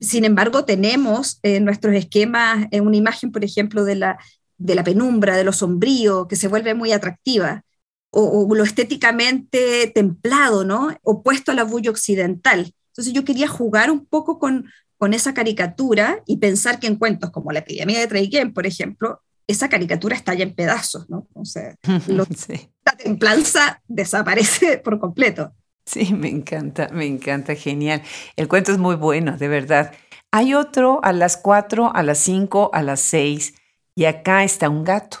sin 0.00 0.24
embargo 0.24 0.64
tenemos 0.64 1.38
en 1.42 1.64
nuestros 1.64 1.94
esquemas 1.94 2.66
una 2.72 2.96
imagen, 2.96 3.32
por 3.32 3.44
ejemplo, 3.44 3.84
de 3.84 3.94
la, 3.94 4.18
de 4.58 4.74
la 4.74 4.84
penumbra, 4.84 5.36
de 5.36 5.44
lo 5.44 5.52
sombrío, 5.52 6.28
que 6.28 6.36
se 6.36 6.48
vuelve 6.48 6.74
muy 6.74 6.92
atractiva, 6.92 7.62
o, 8.10 8.46
o 8.46 8.54
lo 8.54 8.64
estéticamente 8.64 9.90
templado, 9.94 10.64
¿no? 10.64 10.96
Opuesto 11.02 11.52
a 11.52 11.54
la 11.54 11.64
bulla 11.64 11.90
occidental. 11.90 12.72
Entonces 12.88 13.12
yo 13.12 13.24
quería 13.24 13.48
jugar 13.48 13.90
un 13.90 14.06
poco 14.06 14.38
con, 14.38 14.66
con 14.98 15.14
esa 15.14 15.34
caricatura 15.34 16.22
y 16.26 16.38
pensar 16.38 16.80
que 16.80 16.86
en 16.86 16.96
cuentos 16.96 17.30
como 17.30 17.52
la 17.52 17.60
epidemia 17.60 18.00
de 18.00 18.06
Traigen, 18.06 18.52
por 18.52 18.66
ejemplo, 18.66 19.22
esa 19.46 19.68
caricatura 19.68 20.16
está 20.16 20.34
ya 20.34 20.44
en 20.44 20.54
pedazos, 20.54 21.08
¿no? 21.08 21.28
O 21.34 21.44
sea, 21.44 21.76
la 22.08 22.92
templanza 22.96 23.82
desaparece 23.86 24.78
por 24.84 24.98
completo. 24.98 25.52
Sí, 25.84 26.12
me 26.14 26.28
encanta, 26.28 26.88
me 26.92 27.06
encanta, 27.06 27.54
genial. 27.54 28.02
El 28.34 28.48
cuento 28.48 28.72
es 28.72 28.78
muy 28.78 28.96
bueno, 28.96 29.36
de 29.36 29.46
verdad. 29.46 29.92
Hay 30.32 30.52
otro 30.52 31.00
a 31.04 31.12
las 31.12 31.36
cuatro, 31.36 31.94
a 31.94 32.02
las 32.02 32.18
cinco, 32.18 32.70
a 32.72 32.82
las 32.82 33.00
seis, 33.00 33.54
y 33.94 34.06
acá 34.06 34.42
está 34.42 34.68
un 34.68 34.84
gato. 34.84 35.18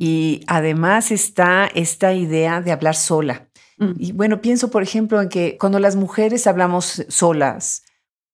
Y 0.00 0.42
además 0.48 1.12
está 1.12 1.66
esta 1.72 2.12
idea 2.14 2.60
de 2.60 2.72
hablar 2.72 2.96
sola. 2.96 3.48
Mm. 3.78 3.92
Y 3.96 4.10
bueno, 4.10 4.40
pienso, 4.40 4.70
por 4.70 4.82
ejemplo, 4.82 5.22
en 5.22 5.28
que 5.28 5.56
cuando 5.56 5.78
las 5.78 5.94
mujeres 5.94 6.48
hablamos 6.48 7.04
solas, 7.08 7.84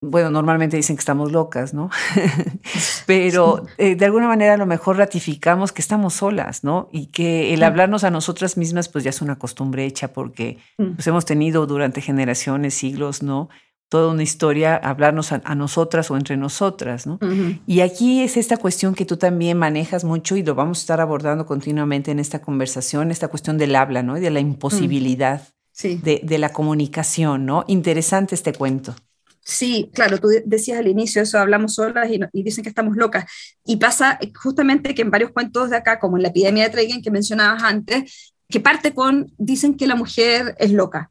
bueno, 0.01 0.31
normalmente 0.31 0.77
dicen 0.77 0.97
que 0.97 1.01
estamos 1.01 1.33
locas, 1.33 1.75
¿no? 1.75 1.91
Pero 3.07 3.67
eh, 3.79 3.97
de 3.97 4.05
alguna 4.05 4.29
manera 4.29 4.55
a 4.55 4.57
lo 4.57 4.67
mejor 4.67 4.97
ratificamos 4.97 5.73
que 5.73 5.83
estamos 5.83 6.15
solas, 6.15 6.63
¿no? 6.63 6.89
Y 6.93 7.07
que 7.07 7.53
el 7.53 7.63
hablarnos 7.63 8.05
a 8.05 8.11
nosotras 8.11 8.57
mismas 8.57 8.89
pues 8.89 9.05
ya 9.05 9.11
es 9.11 9.23
una 9.23 9.39
costumbre 9.39 9.85
hecha 9.85 10.13
porque 10.13 10.59
mm. 10.79 10.95
pues, 10.95 11.07
hemos 11.07 11.25
tenido 11.25 11.67
durante 11.67 12.01
generaciones, 12.01 12.75
siglos, 12.75 13.23
¿no? 13.23 13.49
Toda 13.89 14.13
una 14.13 14.23
historia, 14.23 14.77
hablarnos 14.77 15.33
a, 15.33 15.55
nosotras 15.55 16.11
o 16.11 16.17
entre 16.19 16.37
nosotras, 16.37 17.07
¿no? 17.07 17.19
Y 17.67 17.81
aquí 17.81 18.21
es 18.21 18.37
esta 18.37 18.59
cuestión 18.59 18.95
que 18.95 19.07
tú 19.07 19.17
también 19.17 19.57
manejas 19.57 20.05
mucho 20.05 20.37
y 20.37 20.43
lo 20.43 20.55
vamos 20.55 20.77
a 20.77 20.81
estar 20.83 21.01
abordando 21.01 21.47
continuamente 21.47 22.11
en 22.11 22.19
esta 22.19 22.43
conversación, 22.43 23.11
esta 23.11 23.29
cuestión 23.29 23.57
del 23.57 23.75
habla, 23.75 24.03
¿no? 24.03 24.19
Y 24.19 24.21
de 24.21 24.29
la 24.29 24.41
imposibilidad 24.41 25.41
de, 25.83 26.21
de, 26.23 26.39
la 26.39 26.51
comunicación, 26.51 27.47
¿no? 27.47 27.65
Interesante 27.67 28.35
este 28.35 28.53
cuento. 28.53 28.95
Sí, 29.49 29.91
claro, 29.95 30.19
tú 30.19 30.29
decías 30.45 30.79
al 30.79 30.89
inicio 30.89 31.23
eso, 31.23 31.39
hablamos 31.39 31.77
solas 31.77 32.11
y, 32.11 32.43
dicen 32.43 32.63
que 32.63 32.69
estamos 32.69 32.99
locas. 32.99 33.25
Y 33.65 33.79
pasa 33.79 34.19
justamente 34.35 34.95
que 34.95 35.01
en 35.01 35.11
varios 35.11 35.31
cuentos 35.31 35.71
de 35.71 35.77
acá, 35.77 35.99
como 35.99 36.19
en 36.19 36.23
la 36.23 36.29
epidemia 36.29 36.65
de 36.65 36.71
Tragen 36.71 37.01
que 37.01 37.11
mencionabas 37.11 37.63
antes, 37.63 38.35
que 38.47 38.61
parte 38.61 38.93
con, 38.93 39.33
dicen 39.39 39.75
que 39.75 39.87
la 39.87 39.95
mujer 39.95 40.55
es 40.59 40.71
loca. 40.73 41.11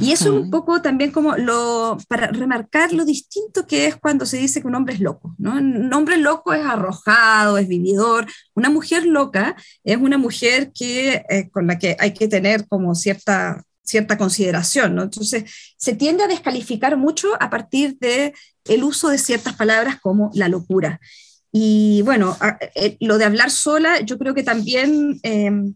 Y 0.00 0.10
eso 0.10 0.34
es 0.34 0.42
un 0.42 0.50
poco 0.50 0.82
también 0.82 1.12
como 1.12 1.36
lo, 1.36 1.96
para 2.08 2.26
remarcar 2.26 2.92
lo 2.92 3.04
distinto 3.04 3.68
que 3.68 3.86
es 3.86 3.94
cuando 3.94 4.26
se 4.26 4.38
dice 4.38 4.60
que 4.60 4.66
un 4.66 4.74
hombre 4.74 4.94
es 4.94 5.00
loco, 5.00 5.36
¿no? 5.38 5.52
Un 5.52 5.92
hombre 5.92 6.16
loco 6.16 6.54
es 6.54 6.64
arrojado, 6.64 7.56
es 7.56 7.68
vividor. 7.68 8.26
Una 8.54 8.68
mujer 8.68 9.06
loca 9.06 9.54
es 9.84 9.96
una 9.96 10.18
mujer 10.18 10.72
que, 10.72 11.24
eh, 11.28 11.48
con 11.50 11.68
la 11.68 11.78
que 11.78 11.96
hay 12.00 12.12
que 12.14 12.26
tener 12.26 12.66
como 12.66 12.96
cierta 12.96 13.62
cierta 13.86 14.18
consideración, 14.18 14.94
¿no? 14.94 15.02
Entonces, 15.04 15.44
se 15.76 15.94
tiende 15.94 16.24
a 16.24 16.28
descalificar 16.28 16.96
mucho 16.96 17.28
a 17.40 17.48
partir 17.48 17.96
de 17.98 18.34
el 18.64 18.84
uso 18.84 19.08
de 19.08 19.18
ciertas 19.18 19.54
palabras 19.54 20.00
como 20.00 20.30
la 20.34 20.48
locura. 20.48 21.00
Y 21.52 22.02
bueno, 22.02 22.36
eh, 22.74 22.96
lo 23.00 23.16
de 23.16 23.24
hablar 23.24 23.50
sola, 23.50 24.00
yo 24.00 24.18
creo 24.18 24.34
que 24.34 24.42
también 24.42 25.18
em, 25.22 25.74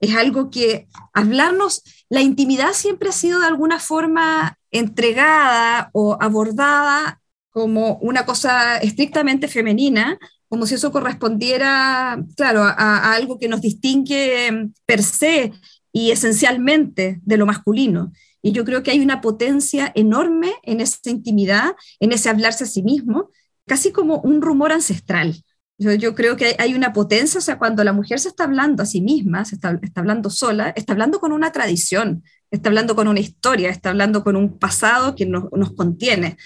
es 0.00 0.14
algo 0.16 0.50
que 0.50 0.88
hablarnos, 1.12 1.82
la 2.08 2.22
intimidad 2.22 2.72
siempre 2.72 3.10
ha 3.10 3.12
sido 3.12 3.40
de 3.40 3.46
alguna 3.46 3.80
forma 3.80 4.56
entregada 4.70 5.90
o 5.92 6.16
abordada 6.20 7.20
como 7.50 7.96
una 7.96 8.24
cosa 8.24 8.78
estrictamente 8.78 9.48
femenina, 9.48 10.18
como 10.48 10.64
si 10.64 10.76
eso 10.76 10.92
correspondiera, 10.92 12.18
claro, 12.36 12.62
a, 12.62 13.12
algo 13.12 13.38
que 13.38 13.48
nos 13.48 13.60
distingue 13.60 14.46
em, 14.46 14.72
per 14.86 15.02
se 15.02 15.52
y 15.98 16.12
esencialmente 16.12 17.18
de 17.24 17.36
lo 17.36 17.44
masculino. 17.44 18.12
Y 18.40 18.52
yo 18.52 18.64
creo 18.64 18.84
que 18.84 18.92
hay 18.92 19.00
una 19.00 19.20
potencia 19.20 19.90
enorme 19.96 20.52
en 20.62 20.80
esa 20.80 21.10
intimidad, 21.10 21.72
en 21.98 22.12
ese 22.12 22.28
hablarse 22.28 22.62
a 22.62 22.66
sí 22.68 22.84
mismo, 22.84 23.30
casi 23.66 23.90
como 23.90 24.20
un 24.20 24.40
rumor 24.40 24.70
ancestral. 24.70 25.42
Yo, 25.76 25.92
yo 25.94 26.14
creo 26.14 26.36
que 26.36 26.54
hay 26.60 26.74
una 26.74 26.92
potencia, 26.92 27.38
o 27.38 27.40
sea, 27.40 27.58
cuando 27.58 27.82
la 27.82 27.92
mujer 27.92 28.20
se 28.20 28.28
está 28.28 28.44
hablando 28.44 28.84
a 28.84 28.86
sí 28.86 29.00
misma, 29.00 29.44
se 29.44 29.56
está, 29.56 29.76
está 29.82 30.00
hablando 30.00 30.30
sola, 30.30 30.72
está 30.76 30.92
hablando 30.92 31.18
con 31.18 31.32
una 31.32 31.50
tradición, 31.50 32.22
está 32.52 32.68
hablando 32.68 32.94
con 32.94 33.08
una 33.08 33.18
historia, 33.18 33.68
está 33.68 33.90
hablando 33.90 34.22
con 34.22 34.36
un 34.36 34.56
pasado 34.56 35.16
que 35.16 35.26
nos, 35.26 35.50
nos 35.50 35.72
contiene. 35.72 36.36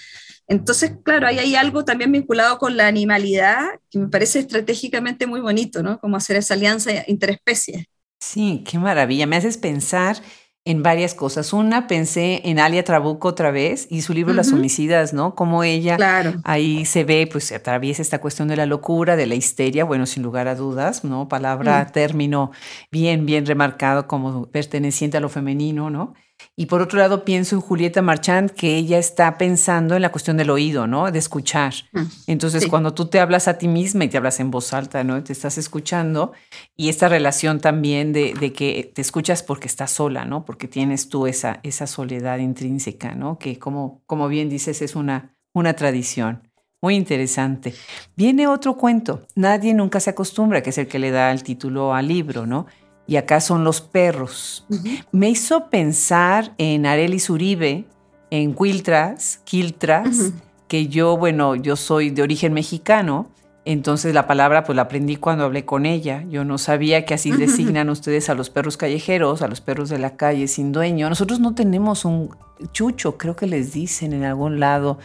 Entonces, 0.47 0.93
claro, 1.03 1.27
ahí 1.27 1.37
hay 1.37 1.55
algo 1.55 1.85
también 1.85 2.11
vinculado 2.11 2.57
con 2.57 2.75
la 2.75 2.87
animalidad 2.87 3.65
que 3.91 3.99
me 3.99 4.07
parece 4.07 4.39
estratégicamente 4.39 5.27
muy 5.27 5.41
bonito, 5.41 5.83
¿no? 5.83 5.99
Como 5.99 6.17
hacer 6.17 6.37
esa 6.37 6.55
alianza 6.55 6.91
interespecies. 7.07 7.85
Sí, 8.23 8.63
qué 8.65 8.79
maravilla. 8.79 9.27
Me 9.27 9.35
haces 9.35 9.57
pensar 9.57 10.15
en 10.63 10.81
varias 10.81 11.13
cosas. 11.13 11.51
Una, 11.51 11.87
pensé 11.87 12.41
en 12.45 12.57
Alia 12.57 12.85
Trabuco 12.85 13.27
otra 13.27 13.51
vez 13.51 13.85
y 13.89 14.01
su 14.01 14.13
libro 14.13 14.33
Las 14.33 14.53
homicidas, 14.53 15.13
¿no? 15.13 15.35
Como 15.35 15.63
ella 15.63 15.97
ahí 16.45 16.85
se 16.85 17.03
ve, 17.03 17.27
pues 17.29 17.43
se 17.43 17.55
atraviesa 17.55 18.01
esta 18.01 18.21
cuestión 18.21 18.47
de 18.47 18.55
la 18.55 18.65
locura, 18.65 19.17
de 19.17 19.27
la 19.27 19.35
histeria, 19.35 19.83
bueno, 19.83 20.05
sin 20.05 20.23
lugar 20.23 20.47
a 20.47 20.55
dudas, 20.55 21.03
¿no? 21.03 21.27
Palabra, 21.27 21.91
término 21.91 22.51
bien, 22.91 23.25
bien 23.25 23.45
remarcado 23.45 24.07
como 24.07 24.49
perteneciente 24.49 25.17
a 25.17 25.19
lo 25.19 25.27
femenino, 25.27 25.89
¿no? 25.89 26.13
Y 26.55 26.67
por 26.67 26.81
otro 26.81 26.99
lado, 26.99 27.25
pienso 27.25 27.55
en 27.55 27.61
Julieta 27.61 28.01
Marchand, 28.01 28.51
que 28.51 28.75
ella 28.75 28.97
está 28.97 29.37
pensando 29.37 29.95
en 29.95 30.01
la 30.01 30.11
cuestión 30.11 30.37
del 30.37 30.49
oído, 30.49 30.87
¿no? 30.87 31.11
De 31.11 31.19
escuchar. 31.19 31.73
Mm, 31.91 32.01
Entonces, 32.27 32.67
cuando 32.67 32.93
tú 32.93 33.07
te 33.07 33.19
hablas 33.19 33.47
a 33.47 33.57
ti 33.57 33.67
misma 33.67 34.05
y 34.05 34.09
te 34.09 34.17
hablas 34.17 34.39
en 34.39 34.51
voz 34.51 34.73
alta, 34.73 35.03
¿no? 35.03 35.23
Te 35.23 35.33
estás 35.33 35.57
escuchando. 35.57 36.33
Y 36.75 36.89
esta 36.89 37.09
relación 37.09 37.59
también 37.59 38.13
de, 38.13 38.33
que 38.53 38.91
te 38.93 39.01
escuchas 39.01 39.43
porque 39.43 39.67
estás 39.67 39.91
sola, 39.91 40.25
¿no? 40.25 40.45
Porque 40.45 40.67
tienes 40.67 41.09
tú 41.09 41.27
esa, 41.27 41.59
esa 41.63 41.87
soledad 41.87 42.39
intrínseca, 42.39 43.15
¿no? 43.15 43.39
Que 43.39 43.57
como, 43.59 44.01
como 44.05 44.27
bien 44.27 44.49
dices, 44.49 44.81
es 44.81 44.95
una, 44.95 45.35
una 45.53 45.73
tradición. 45.73 46.49
Muy 46.83 46.95
interesante. 46.95 47.73
Viene 48.17 48.45
otro 48.45 48.75
cuento. 48.75 49.25
Nadie 49.35 49.73
nunca 49.73 50.01
se 50.01 50.09
acostumbra, 50.09 50.61
que 50.61 50.71
es 50.71 50.77
el 50.77 50.87
que 50.87 50.99
le 50.99 51.11
da 51.11 51.31
el 51.31 51.41
título 51.41 51.93
al 51.93 52.09
libro, 52.09 52.45
¿no? 52.45 52.65
Y 53.05 53.17
acá 53.17 53.41
son 53.41 53.63
los 53.63 53.81
perros. 53.81 54.65
Me 55.11 55.29
hizo 55.29 55.69
pensar 55.69 56.53
en 56.57 56.85
Arelis 56.85 57.29
Uribe, 57.29 57.85
en 58.29 58.55
Quiltras, 58.55 59.41
Quiltras, 59.43 60.31
que 60.67 60.87
yo, 60.87 61.17
bueno, 61.17 61.55
yo 61.55 61.75
soy 61.75 62.09
de 62.09 62.21
origen 62.21 62.53
mexicano, 62.53 63.27
entonces 63.65 64.13
la 64.13 64.27
palabra 64.27 64.63
pues 64.63 64.75
la 64.75 64.83
aprendí 64.83 65.15
cuando 65.15 65.45
hablé 65.45 65.65
con 65.65 65.85
ella. 65.85 66.23
Yo 66.29 66.43
no 66.43 66.57
sabía 66.57 67.05
que 67.05 67.13
así 67.13 67.31
designan 67.31 67.89
ustedes 67.89 68.29
a 68.29 68.33
los 68.33 68.49
perros 68.49 68.75
callejeros, 68.75 69.41
a 69.41 69.47
los 69.47 69.61
perros 69.61 69.89
de 69.89 69.99
la 69.99 70.17
calle 70.17 70.47
sin 70.47 70.71
dueño. 70.71 71.09
Nosotros 71.09 71.39
no 71.39 71.55
tenemos 71.55 72.05
un 72.05 72.35
chucho, 72.71 73.17
creo 73.17 73.35
que 73.35 73.47
les 73.47 73.73
dicen 73.73 74.13
en 74.13 74.23
algún 74.23 74.59
lado 74.59 74.97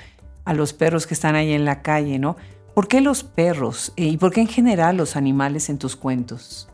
a 0.44 0.54
los 0.54 0.72
perros 0.72 1.06
que 1.06 1.14
están 1.14 1.34
ahí 1.34 1.52
en 1.52 1.64
la 1.64 1.82
calle, 1.82 2.18
¿no? 2.18 2.36
¿Por 2.74 2.88
qué 2.88 3.00
los 3.00 3.22
perros? 3.22 3.92
Eh, 3.96 4.06
¿Y 4.06 4.16
por 4.16 4.32
qué 4.32 4.40
en 4.40 4.48
general 4.48 4.96
los 4.96 5.16
animales 5.16 5.68
en 5.68 5.78
tus 5.78 5.96
cuentos? 5.96 6.68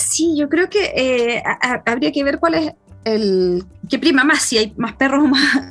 Sí, 0.00 0.34
yo 0.36 0.48
creo 0.48 0.68
que 0.68 0.92
eh, 0.96 1.42
habría 1.84 2.10
que 2.10 2.24
ver 2.24 2.38
cuál 2.38 2.54
es 2.54 2.72
el 3.04 3.64
qué 3.88 3.98
prima 3.98 4.24
más, 4.24 4.42
si 4.42 4.58
hay 4.58 4.72
más 4.76 4.94
perros 4.94 5.24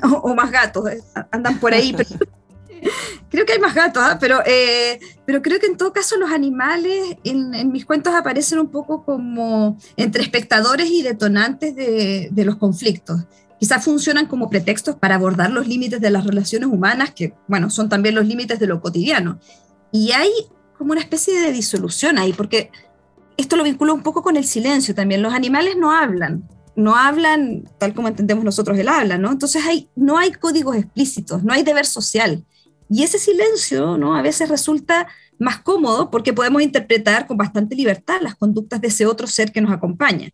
o 0.04 0.36
más, 0.36 0.52
gatos, 0.52 0.89
eh, 0.89 1.02
andan 1.32 1.60
por 1.60 1.74
ahí. 1.74 1.96
creo 3.30 3.46
que 3.46 3.54
hay 3.54 3.60
más 3.60 3.74
gatos, 3.74 4.04
¿ah? 4.06 4.18
pero, 4.20 4.39
eh, 4.46 5.00
pero 5.26 5.42
creo 5.42 5.60
que 5.60 5.68
en 5.68 5.78
todo 5.78 5.94
caso 5.94 6.18
los 6.18 6.32
animales 6.32 7.18
en, 7.24 7.72
mis 7.72 7.86
cuentos 7.86 8.13
aparecen 8.13 8.60
un 8.60 8.70
poco 8.70 9.04
como 9.04 9.78
entre 9.98 10.24
espectadores 10.24 10.89
y 10.89 11.02
detonantes 11.02 11.76
de, 11.76 12.30
de 12.32 12.46
los 12.46 12.58
conflictos. 12.58 13.22
Quizás 13.60 13.84
funcionan 13.84 14.28
como 14.28 14.50
pretextos 14.50 14.96
para 14.96 15.15
abordar 15.15 15.50
los 15.52 15.68
límites 15.68 16.00
de 16.00 16.12
las 16.12 16.26
relaciones 16.26 16.70
humanas, 16.70 17.12
que, 17.12 17.34
bueno, 17.48 17.70
son 17.70 17.89
también 17.89 18.15
los 18.15 18.26
límites 18.26 18.60
de 18.60 18.68
lo 18.68 18.80
cotidiano. 18.80 19.39
Y 19.92 20.12
hay 20.12 20.30
como 20.78 20.94
una 20.94 21.02
especie 21.02 21.38
de 21.38 21.52
disolución 21.52 22.18
ahí, 22.18 22.32
porque 22.32 22.72
esto 23.39 23.56
lo 23.56 23.63
vincula 23.63 23.93
un 23.93 24.04
poco 24.04 24.21
con 24.21 24.36
el 24.36 24.43
silencio 24.43 24.93
también. 24.93 25.21
Los 25.21 25.34
animales 25.34 25.78
no 25.78 25.91
hablan, 25.91 26.47
no 26.75 26.95
hablan 26.95 27.63
tal 27.78 27.93
como 27.93 28.10
entendemos 28.10 28.43
nosotros 28.43 28.78
el 28.78 28.89
habla, 28.89 29.17
¿no? 29.17 29.32
Entonces 29.32 29.65
hay, 29.65 29.88
no 29.95 30.17
hay 30.17 30.32
códigos 30.34 30.75
explícitos, 30.75 31.41
no 31.43 31.54
hay 31.54 31.63
deber 31.63 31.86
social. 31.86 32.45
Y 32.89 33.04
ese 33.04 33.17
silencio, 33.17 33.97
¿no? 33.97 34.15
A 34.15 34.21
veces 34.21 34.49
resulta 34.49 35.08
más 35.38 35.60
cómodo 35.60 36.12
porque 36.12 36.34
podemos 36.34 36.62
interpretar 36.62 37.28
con 37.28 37.38
bastante 37.38 37.75
libertad 37.75 38.19
las 38.21 38.36
conductas 38.36 38.82
de 38.82 38.89
ese 38.89 39.06
otro 39.06 39.25
ser 39.25 39.54
que 39.54 39.62
nos 39.62 39.71
acompaña. 39.71 40.30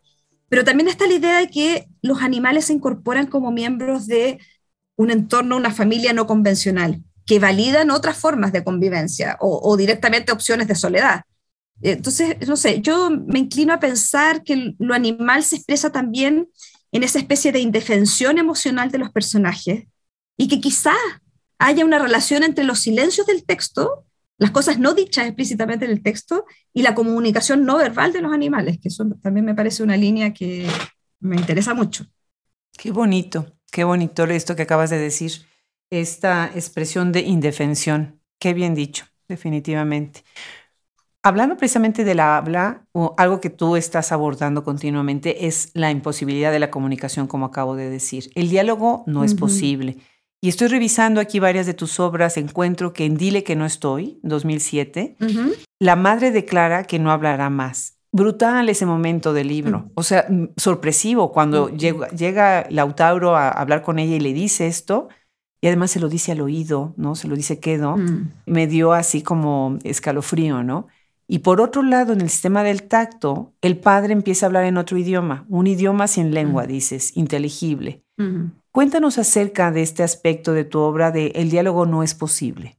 Pero 0.50 0.64
también 0.64 0.88
está 0.90 1.06
la 1.06 1.14
idea 1.14 1.38
de 1.38 1.50
que 1.50 1.88
los 2.02 2.24
animales 2.24 2.66
se 2.66 2.74
incorporan 2.74 3.28
como 3.28 3.52
miembros 3.52 4.08
de 4.08 4.40
un 4.96 5.12
entorno, 5.12 5.58
una 5.58 5.72
familia 5.72 6.12
no 6.14 6.26
convencional, 6.26 7.04
que 7.28 7.38
validan 7.38 7.92
otras 7.92 8.18
formas 8.18 8.52
de 8.52 8.64
convivencia 8.64 9.38
o 9.40 9.78
directamente 9.78 10.32
opciones 10.32 10.68
de 10.68 10.76
soledad. 10.76 11.22
Entonces, 11.82 12.48
no 12.48 12.56
sé, 12.56 12.82
yo 12.82 13.10
me 13.10 13.40
inclino 13.40 13.74
a 13.74 13.80
pensar 13.80 14.44
que 14.44 14.76
lo 14.80 14.94
animal 14.94 15.44
se 15.44 15.58
expresa 15.58 15.92
también 15.92 16.50
en 16.92 17.04
esa 17.04 17.20
especie 17.20 17.52
de 17.52 17.60
indefensión 17.60 18.38
emocional 18.38 18.92
de 18.92 19.00
los 19.00 19.12
personajes 19.12 19.86
y 20.38 20.48
que 20.48 20.62
quizá 20.62 20.94
haya 21.60 21.86
una 21.86 22.00
relación 22.00 22.44
entre 22.44 22.64
los 22.64 22.80
silencios 22.80 23.28
del 23.28 23.46
texto, 23.46 24.06
las 24.38 24.52
cosas 24.52 24.80
no 24.80 24.94
dichas 24.94 25.26
explícitamente 25.26 25.86
en 25.86 25.92
el 25.92 26.02
texto 26.02 26.46
y 26.74 26.82
la 26.82 26.96
comunicación 26.96 27.66
no 27.66 27.78
verbal 27.78 28.14
de 28.14 28.22
los 28.22 28.34
animales, 28.34 28.80
que 28.80 28.90
eso 28.90 29.06
también 29.22 29.46
me 29.46 29.56
parece 29.56 29.84
una 29.84 29.98
línea 29.98 30.34
que 30.34 30.68
me 31.20 31.36
interesa 31.36 31.74
mucho. 31.74 32.06
Qué 32.78 32.92
bonito, 32.92 33.58
qué 33.72 33.84
bonito 33.84 34.26
esto 34.26 34.56
que 34.56 34.64
acabas 34.64 34.90
de 34.90 34.98
decir, 34.98 35.46
esta 35.90 36.52
expresión 36.54 37.12
de 37.12 37.22
indefensión. 37.22 38.22
Qué 38.40 38.54
bien 38.54 38.76
dicho, 38.76 39.06
definitivamente. 39.28 40.24
Hablando 41.26 41.58
precisamente 41.58 42.04
de 42.04 42.14
la 42.14 42.38
habla, 42.38 42.86
algo 43.18 43.42
que 43.42 43.50
tú 43.50 43.78
estás 43.78 44.12
abordando 44.12 44.64
continuamente 44.64 45.48
es 45.48 45.72
la 45.74 45.90
imposibilidad 45.90 46.52
de 46.52 46.60
la 46.60 46.70
comunicación, 46.70 47.26
como 47.26 47.48
acabo 47.48 47.76
de 47.76 47.90
decir. 47.90 48.30
El 48.36 48.48
diálogo 48.48 49.04
no 49.08 49.24
es 49.24 49.34
posible. 49.34 49.98
Y 50.40 50.50
estoy 50.50 50.68
revisando 50.68 51.20
aquí 51.20 51.40
varias 51.40 51.66
de 51.66 51.74
tus 51.74 52.00
obras. 52.00 52.38
Encuentro 52.38 52.94
que 52.94 53.06
en 53.06 53.18
Dile 53.18 53.44
que 53.44 53.56
no 53.56 53.66
estoy, 53.66 54.20
2007, 54.22 55.18
la 55.80 55.96
madre 55.96 56.30
declara 56.30 56.84
que 56.84 57.00
no 57.00 57.10
hablará 57.10 57.50
más. 57.50 57.98
Brutal 58.12 58.70
ese 58.70 58.86
momento 58.86 59.34
del 59.34 59.48
libro. 59.48 59.90
O 59.96 60.04
sea, 60.04 60.28
sorpresivo 60.58 61.32
cuando 61.32 61.70
llega, 61.70 62.08
llega, 62.10 62.68
Lautauro 62.70 63.36
a 63.36 63.50
hablar 63.50 63.82
con 63.82 63.98
ella 63.98 64.16
y 64.16 64.20
le 64.20 64.32
dice 64.32 64.68
esto. 64.68 65.10
Y 65.60 65.66
además 65.66 65.90
se 65.90 66.00
lo 66.00 66.08
dice 66.08 66.34
al 66.34 66.42
oído, 66.42 66.94
¿no? 66.98 67.16
Se 67.16 67.28
lo 67.28 67.36
dice 67.36 67.60
quedo. 67.60 67.98
Mm. 67.98 68.30
Me 68.46 68.68
dio 68.68 68.94
así 68.94 69.24
como 69.24 69.80
escalofrío, 69.84 70.62
¿no? 70.62 70.86
Y 71.28 71.40
por 71.40 71.60
otro 71.60 71.82
lado, 71.82 72.14
en 72.14 72.22
el 72.22 72.30
sistema 72.30 72.64
del 72.64 72.84
tacto, 72.84 73.54
el 73.62 73.78
padre 73.80 74.14
empieza 74.14 74.46
a 74.46 74.48
hablar 74.48 74.66
en 74.66 74.78
otro 74.78 74.98
idioma, 74.98 75.46
un 75.50 75.66
idioma 75.66 76.08
sin 76.08 76.34
lengua, 76.34 76.68
dices, 76.68 77.18
inteligible. 77.18 78.04
Cuéntanos 78.72 79.18
acerca 79.18 79.72
de 79.72 79.82
este 79.82 80.04
aspecto 80.04 80.54
de 80.54 80.66
tu 80.66 80.80
obra 80.80 81.12
de 81.12 81.28
El 81.36 81.50
diálogo 81.50 81.86
no 81.86 82.04
es 82.04 82.14
posible. 82.14 82.78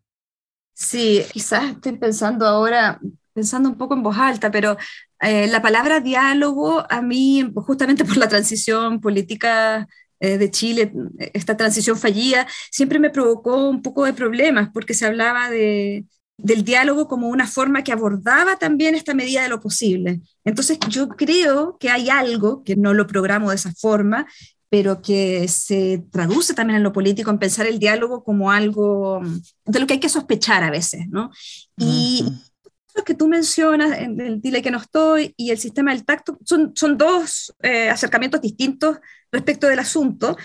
Sí, 0.74 1.22
quizás 1.32 1.72
estoy 1.72 1.92
pensando 1.92 2.46
ahora, 2.46 3.00
pensando 3.32 3.68
un 3.68 3.76
poco 3.76 3.94
en 3.94 4.02
voz 4.02 4.16
alta, 4.16 4.50
pero 4.50 4.76
eh, 5.20 5.46
la 5.48 5.60
palabra 5.60 6.00
diálogo 6.00 6.84
a 6.88 7.02
mí, 7.02 7.50
justamente 7.56 8.04
por 8.04 8.16
la 8.16 8.28
transición 8.28 9.00
política 9.00 9.88
eh, 10.20 10.38
de 10.38 10.50
Chile, 10.50 10.92
esta 11.32 11.56
transición 11.56 11.98
fallida, 11.98 12.46
siempre 12.70 12.98
me 12.98 13.10
provocó 13.10 13.68
un 13.68 13.82
poco 13.82 14.04
de 14.04 14.12
problemas 14.12 14.68
porque 14.72 14.94
se 14.94 15.06
hablaba 15.06 15.50
de, 15.50 16.04
del 16.38 16.64
diálogo 16.64 17.08
como 17.08 17.28
una 17.28 17.46
forma 17.46 17.82
que 17.82 17.92
abordaba 17.92 18.56
también 18.56 18.94
esta 18.94 19.14
medida 19.14 19.42
de 19.42 19.48
lo 19.48 19.60
posible. 19.60 20.20
Entonces 20.44 20.78
yo 20.88 21.08
creo 21.08 21.76
que 21.78 21.90
hay 21.90 22.10
algo, 22.10 22.62
que 22.62 22.76
no 22.76 22.94
lo 22.94 23.06
programo 23.06 23.50
de 23.50 23.56
esa 23.56 23.72
forma, 23.72 24.26
pero 24.68 25.00
que 25.00 25.46
se 25.48 26.04
traduce 26.10 26.52
también 26.52 26.78
en 26.78 26.82
lo 26.82 26.92
político, 26.92 27.30
en 27.30 27.38
pensar 27.38 27.66
el 27.66 27.78
diálogo 27.78 28.24
como 28.24 28.50
algo 28.50 29.22
de 29.64 29.80
lo 29.80 29.86
que 29.86 29.94
hay 29.94 30.00
que 30.00 30.08
sospechar 30.08 30.62
a 30.62 30.70
veces, 30.70 31.08
¿no? 31.08 31.30
Y 31.78 32.24
lo 32.94 33.04
que 33.04 33.14
tú 33.14 33.28
mencionas, 33.28 33.98
el 33.98 34.40
dile 34.40 34.62
que 34.62 34.70
no 34.70 34.78
estoy 34.78 35.34
y 35.36 35.50
el 35.50 35.58
sistema 35.58 35.92
del 35.92 36.04
tacto, 36.04 36.38
son, 36.44 36.72
son 36.74 36.96
dos 36.96 37.54
eh, 37.62 37.90
acercamientos 37.90 38.40
distintos 38.40 38.98
respecto 39.30 39.68
del 39.68 39.78
asunto, 39.78 40.36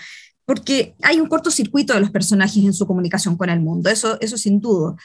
porque 0.44 0.94
hay 1.02 1.18
un 1.18 1.28
cortocircuito 1.28 1.94
de 1.94 2.00
los 2.00 2.10
personajes 2.10 2.62
en 2.62 2.74
su 2.74 2.86
comunicación 2.86 3.36
con 3.36 3.50
el 3.50 3.60
mundo, 3.60 3.90
eso, 3.90 4.18
eso 4.20 4.36
sin 4.36 4.60
duda. 4.60 4.96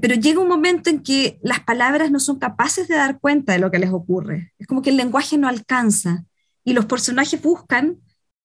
Pero 0.00 0.14
llega 0.14 0.40
un 0.40 0.48
momento 0.48 0.88
en 0.90 1.02
que 1.02 1.38
las 1.42 1.60
palabras 1.60 2.10
no 2.10 2.18
son 2.18 2.38
capaces 2.38 2.88
de 2.88 2.96
dar 2.96 3.20
cuenta 3.20 3.52
de 3.52 3.58
lo 3.58 3.70
que 3.70 3.78
les 3.78 3.90
ocurre. 3.90 4.52
Es 4.58 4.66
como 4.66 4.82
que 4.82 4.90
el 4.90 4.96
lenguaje 4.96 5.36
no 5.36 5.48
alcanza 5.48 6.24
y 6.64 6.72
los 6.72 6.86
personajes 6.86 7.40
buscan 7.42 7.98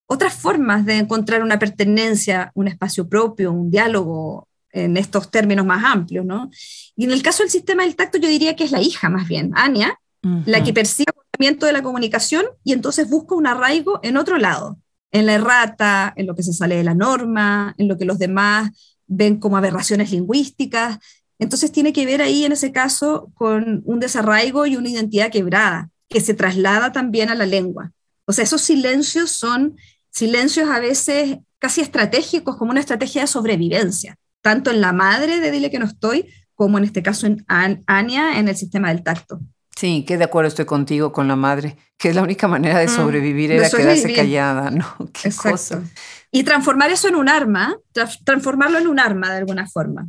otras 0.07 0.33
formas 0.33 0.85
de 0.85 0.97
encontrar 0.97 1.43
una 1.43 1.59
pertenencia, 1.59 2.51
un 2.55 2.67
espacio 2.67 3.07
propio, 3.07 3.51
un 3.51 3.69
diálogo 3.69 4.47
en 4.71 4.97
estos 4.97 5.31
términos 5.31 5.65
más 5.65 5.83
amplios, 5.83 6.25
¿no? 6.25 6.49
Y 6.95 7.05
en 7.05 7.11
el 7.11 7.21
caso 7.21 7.43
del 7.43 7.51
sistema 7.51 7.83
del 7.83 7.95
tacto, 7.95 8.17
yo 8.17 8.29
diría 8.29 8.55
que 8.55 8.63
es 8.63 8.71
la 8.71 8.81
hija 8.81 9.09
más 9.09 9.27
bien, 9.27 9.51
Ania, 9.55 9.99
la 10.45 10.61
que 10.61 10.73
percibe 10.73 11.13
el 11.15 11.23
movimiento 11.39 11.65
de 11.65 11.71
la 11.71 11.81
comunicación 11.81 12.45
y 12.63 12.73
entonces 12.73 13.09
busca 13.09 13.35
un 13.35 13.47
arraigo 13.47 14.01
en 14.03 14.17
otro 14.17 14.37
lado, 14.37 14.77
en 15.11 15.25
la 15.25 15.33
errata, 15.33 16.13
en 16.17 16.27
lo 16.27 16.35
que 16.35 16.43
se 16.43 16.51
sale 16.51 16.75
de 16.75 16.83
la 16.83 16.93
norma, 16.93 17.73
en 17.77 17.87
lo 17.87 17.97
que 17.97 18.03
los 18.03 18.19
demás 18.19 18.71
ven 19.07 19.39
como 19.39 19.55
aberraciones 19.55 20.11
lingüísticas. 20.11 20.99
Entonces 21.39 21.71
tiene 21.71 21.93
que 21.93 22.05
ver 22.05 22.21
ahí, 22.21 22.45
en 22.45 22.51
ese 22.51 22.71
caso, 22.71 23.31
con 23.35 23.81
un 23.85 23.99
desarraigo 23.99 24.65
y 24.65 24.75
una 24.75 24.89
identidad 24.89 25.31
quebrada, 25.31 25.89
que 26.09 26.21
se 26.21 26.33
traslada 26.33 26.91
también 26.91 27.29
a 27.29 27.35
la 27.35 27.45
lengua. 27.45 27.91
O 28.25 28.33
sea, 28.33 28.43
esos 28.43 28.61
silencios 28.61 29.31
son 29.31 29.77
silencios 30.09 30.69
a 30.69 30.79
veces 30.79 31.37
casi 31.59 31.81
estratégicos, 31.81 32.57
como 32.57 32.71
una 32.71 32.79
estrategia 32.79 33.21
de 33.21 33.27
sobrevivencia, 33.27 34.15
tanto 34.41 34.71
en 34.71 34.81
la 34.81 34.93
madre 34.93 35.39
de 35.39 35.51
Dile 35.51 35.71
que 35.71 35.79
no 35.79 35.85
estoy, 35.85 36.27
como 36.55 36.77
en 36.77 36.83
este 36.83 37.03
caso 37.03 37.27
en 37.27 37.45
Ania, 37.47 38.39
en 38.39 38.47
el 38.47 38.57
sistema 38.57 38.89
del 38.89 39.03
tacto. 39.03 39.39
Sí, 39.75 40.03
que 40.07 40.17
de 40.17 40.23
acuerdo 40.23 40.47
estoy 40.47 40.65
contigo 40.65 41.11
con 41.11 41.27
la 41.27 41.35
madre, 41.35 41.77
que 41.97 42.09
es 42.09 42.15
la 42.15 42.23
única 42.23 42.47
manera 42.47 42.79
de 42.79 42.87
mm, 42.87 42.95
sobrevivir 42.95 43.51
era 43.51 43.69
quedarse 43.69 44.11
callada, 44.11 44.71
¿no? 44.71 44.87
Qué 45.13 45.31
cosa. 45.31 45.83
Y 46.31 46.43
transformar 46.43 46.89
eso 46.89 47.07
en 47.07 47.15
un 47.15 47.29
arma, 47.29 47.77
transformarlo 48.25 48.79
en 48.79 48.87
un 48.87 48.99
arma 48.99 49.29
de 49.29 49.37
alguna 49.37 49.67
forma. 49.67 50.07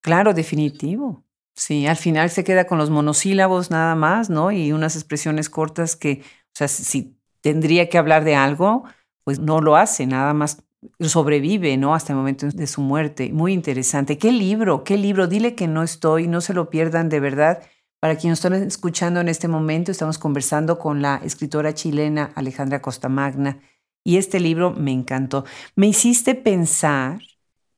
Claro, 0.00 0.32
definitivo. 0.34 1.24
Sí, 1.54 1.86
al 1.86 1.96
final 1.96 2.30
se 2.30 2.44
queda 2.44 2.66
con 2.66 2.78
los 2.78 2.90
monosílabos 2.90 3.70
nada 3.70 3.94
más, 3.96 4.30
¿no? 4.30 4.52
Y 4.52 4.72
unas 4.72 4.94
expresiones 4.96 5.50
cortas 5.50 5.96
que, 5.96 6.22
o 6.22 6.50
sea, 6.54 6.68
si 6.68 7.18
tendría 7.40 7.88
que 7.88 7.98
hablar 7.98 8.24
de 8.24 8.36
algo, 8.36 8.84
pues 9.24 9.40
no 9.40 9.60
lo 9.60 9.76
hace, 9.76 10.06
nada 10.06 10.32
más 10.34 10.62
sobrevive, 11.00 11.76
¿no? 11.76 11.94
Hasta 11.94 12.12
el 12.12 12.18
momento 12.18 12.46
de 12.48 12.66
su 12.68 12.80
muerte. 12.80 13.32
Muy 13.32 13.52
interesante. 13.52 14.18
¿Qué 14.18 14.30
libro? 14.32 14.84
¿Qué 14.84 14.96
libro? 14.96 15.26
Dile 15.26 15.54
que 15.56 15.66
no 15.66 15.82
estoy, 15.82 16.28
no 16.28 16.40
se 16.40 16.54
lo 16.54 16.70
pierdan 16.70 17.08
de 17.08 17.20
verdad. 17.20 17.62
Para 18.00 18.16
quienes 18.16 18.38
están 18.38 18.54
escuchando 18.54 19.20
en 19.20 19.28
este 19.28 19.48
momento, 19.48 19.90
estamos 19.90 20.18
conversando 20.18 20.78
con 20.78 21.02
la 21.02 21.20
escritora 21.24 21.74
chilena 21.74 22.30
Alejandra 22.36 22.80
Costamagna 22.80 23.58
y 24.04 24.18
este 24.18 24.38
libro 24.38 24.70
me 24.70 24.92
encantó. 24.92 25.44
Me 25.74 25.88
hiciste 25.88 26.36
pensar 26.36 27.20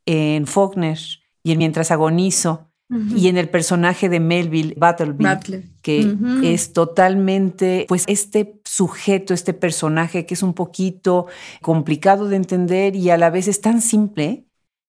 en 0.04 0.46
Faulkner 0.46 0.98
y 1.42 1.52
en 1.52 1.58
Mientras 1.58 1.90
agonizo, 1.90 2.70
y 3.14 3.28
en 3.28 3.36
el 3.36 3.48
personaje 3.48 4.08
de 4.08 4.18
Melville 4.18 4.74
Battleby, 4.76 5.24
que 5.80 6.16
es 6.42 6.72
totalmente, 6.72 7.84
pues 7.88 8.02
este 8.08 8.60
sujeto, 8.64 9.32
este 9.32 9.54
personaje 9.54 10.26
que 10.26 10.34
es 10.34 10.42
un 10.42 10.54
poquito 10.54 11.26
complicado 11.62 12.26
de 12.28 12.34
entender 12.34 12.96
y 12.96 13.10
a 13.10 13.16
la 13.16 13.30
vez 13.30 13.46
es 13.46 13.60
tan 13.60 13.80
simple, 13.80 14.44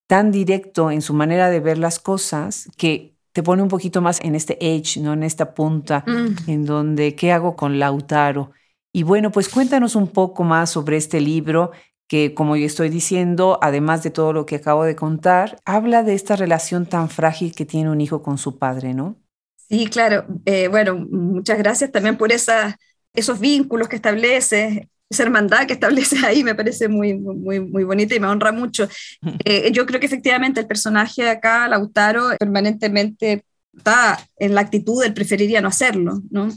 tan 0.08 0.32
directo 0.32 0.90
en 0.90 1.04
su 1.04 1.14
manera 1.14 1.52
de 1.52 1.60
ver 1.60 1.78
las 1.78 2.00
cosas, 2.00 2.70
que 2.76 3.16
te 3.34 3.44
pone 3.44 3.62
un 3.62 3.70
poquito 3.70 4.02
más 4.02 4.20
en 4.22 4.34
este 4.34 4.58
edge, 4.60 4.98
¿no? 4.98 5.14
En 5.14 5.22
esta 5.22 5.54
punta, 5.54 6.04
mm. 6.08 6.50
en 6.50 6.66
donde, 6.66 7.16
¿qué 7.16 7.32
hago 7.32 7.56
con 7.56 7.78
Lautaro? 7.78 8.52
Y 8.92 9.04
bueno, 9.04 9.32
pues 9.32 9.48
cuéntanos 9.48 9.96
un 9.96 10.08
poco 10.08 10.44
más 10.44 10.72
sobre 10.72 10.98
este 10.98 11.22
libro 11.22 11.72
que, 12.12 12.34
como 12.34 12.58
yo 12.58 12.66
estoy 12.66 12.90
diciendo, 12.90 13.58
además 13.62 14.04
de 14.04 14.10
todo 14.10 14.34
lo 14.34 14.46
que 14.46 14.58
acabo 14.58 14.84
de 14.84 14.98
contar, 14.98 15.62
habla 15.64 16.04
de 16.04 16.14
esta 16.14 16.36
relación 16.36 16.86
tan 16.86 17.10
frágil 17.10 17.56
que 17.56 17.64
tiene 17.66 17.90
un 17.90 18.02
hijo 18.02 18.22
con 18.22 18.38
su 18.38 18.60
padre, 18.60 18.94
¿no? 18.94 19.16
Sí, 19.56 19.88
claro. 19.88 20.26
Eh, 20.44 20.68
bueno, 20.68 21.08
muchas 21.10 21.58
gracias 21.58 21.90
también 21.90 22.18
por 22.18 22.34
esa, 22.34 22.78
esos 23.14 23.40
vínculos 23.40 23.88
que 23.88 23.96
establece, 23.96 24.90
esa 25.10 25.24
hermandad 25.24 25.66
que 25.66 25.72
establece 25.72 26.18
ahí, 26.26 26.44
me 26.44 26.54
parece 26.54 26.90
muy, 26.90 27.18
muy, 27.18 27.62
muy 27.62 27.86
bonita 27.86 28.14
y 28.14 28.20
me 28.20 28.28
honra 28.28 28.52
mucho. 28.52 28.90
Eh, 29.46 29.72
yo 29.72 29.86
creo 29.86 30.02
que 30.02 30.08
efectivamente 30.08 30.60
el 30.60 30.68
personaje 30.68 31.24
de 31.24 31.30
acá, 31.30 31.66
Lautaro, 31.70 32.32
permanentemente 32.38 33.46
está 33.74 34.20
en 34.36 34.54
la 34.54 34.60
actitud 34.60 35.02
del 35.02 35.14
preferiría 35.14 35.62
no 35.62 35.70
hacerlo, 35.70 36.22
¿no? 36.30 36.50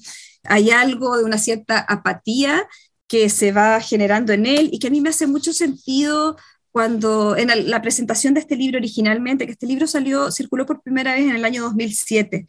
Hay 0.42 0.72
algo 0.72 1.16
de 1.16 1.22
una 1.22 1.38
cierta 1.38 1.78
apatía 1.78 2.66
que 3.14 3.29
se 3.29 3.53
va 3.53 3.81
generando 3.81 4.33
en 4.33 4.44
él 4.44 4.70
y 4.72 4.81
que 4.81 4.88
a 4.88 4.90
mí 4.90 5.00
me 5.00 5.11
hace 5.11 5.29
mucho 5.29 5.53
sentido 5.53 6.37
cuando 6.72 7.37
en 7.37 7.70
la 7.70 7.81
presentación 7.81 8.35
de 8.35 8.40
este 8.40 8.57
libro 8.57 8.79
originalmente, 8.79 9.46
que 9.46 9.53
este 9.53 9.68
libro 9.68 9.87
salió, 9.87 10.33
circuló 10.33 10.66
por 10.66 10.83
primera 10.83 11.14
vez 11.14 11.22
en 11.22 11.37
el 11.37 11.44
año 11.44 11.62
2007. 11.62 12.44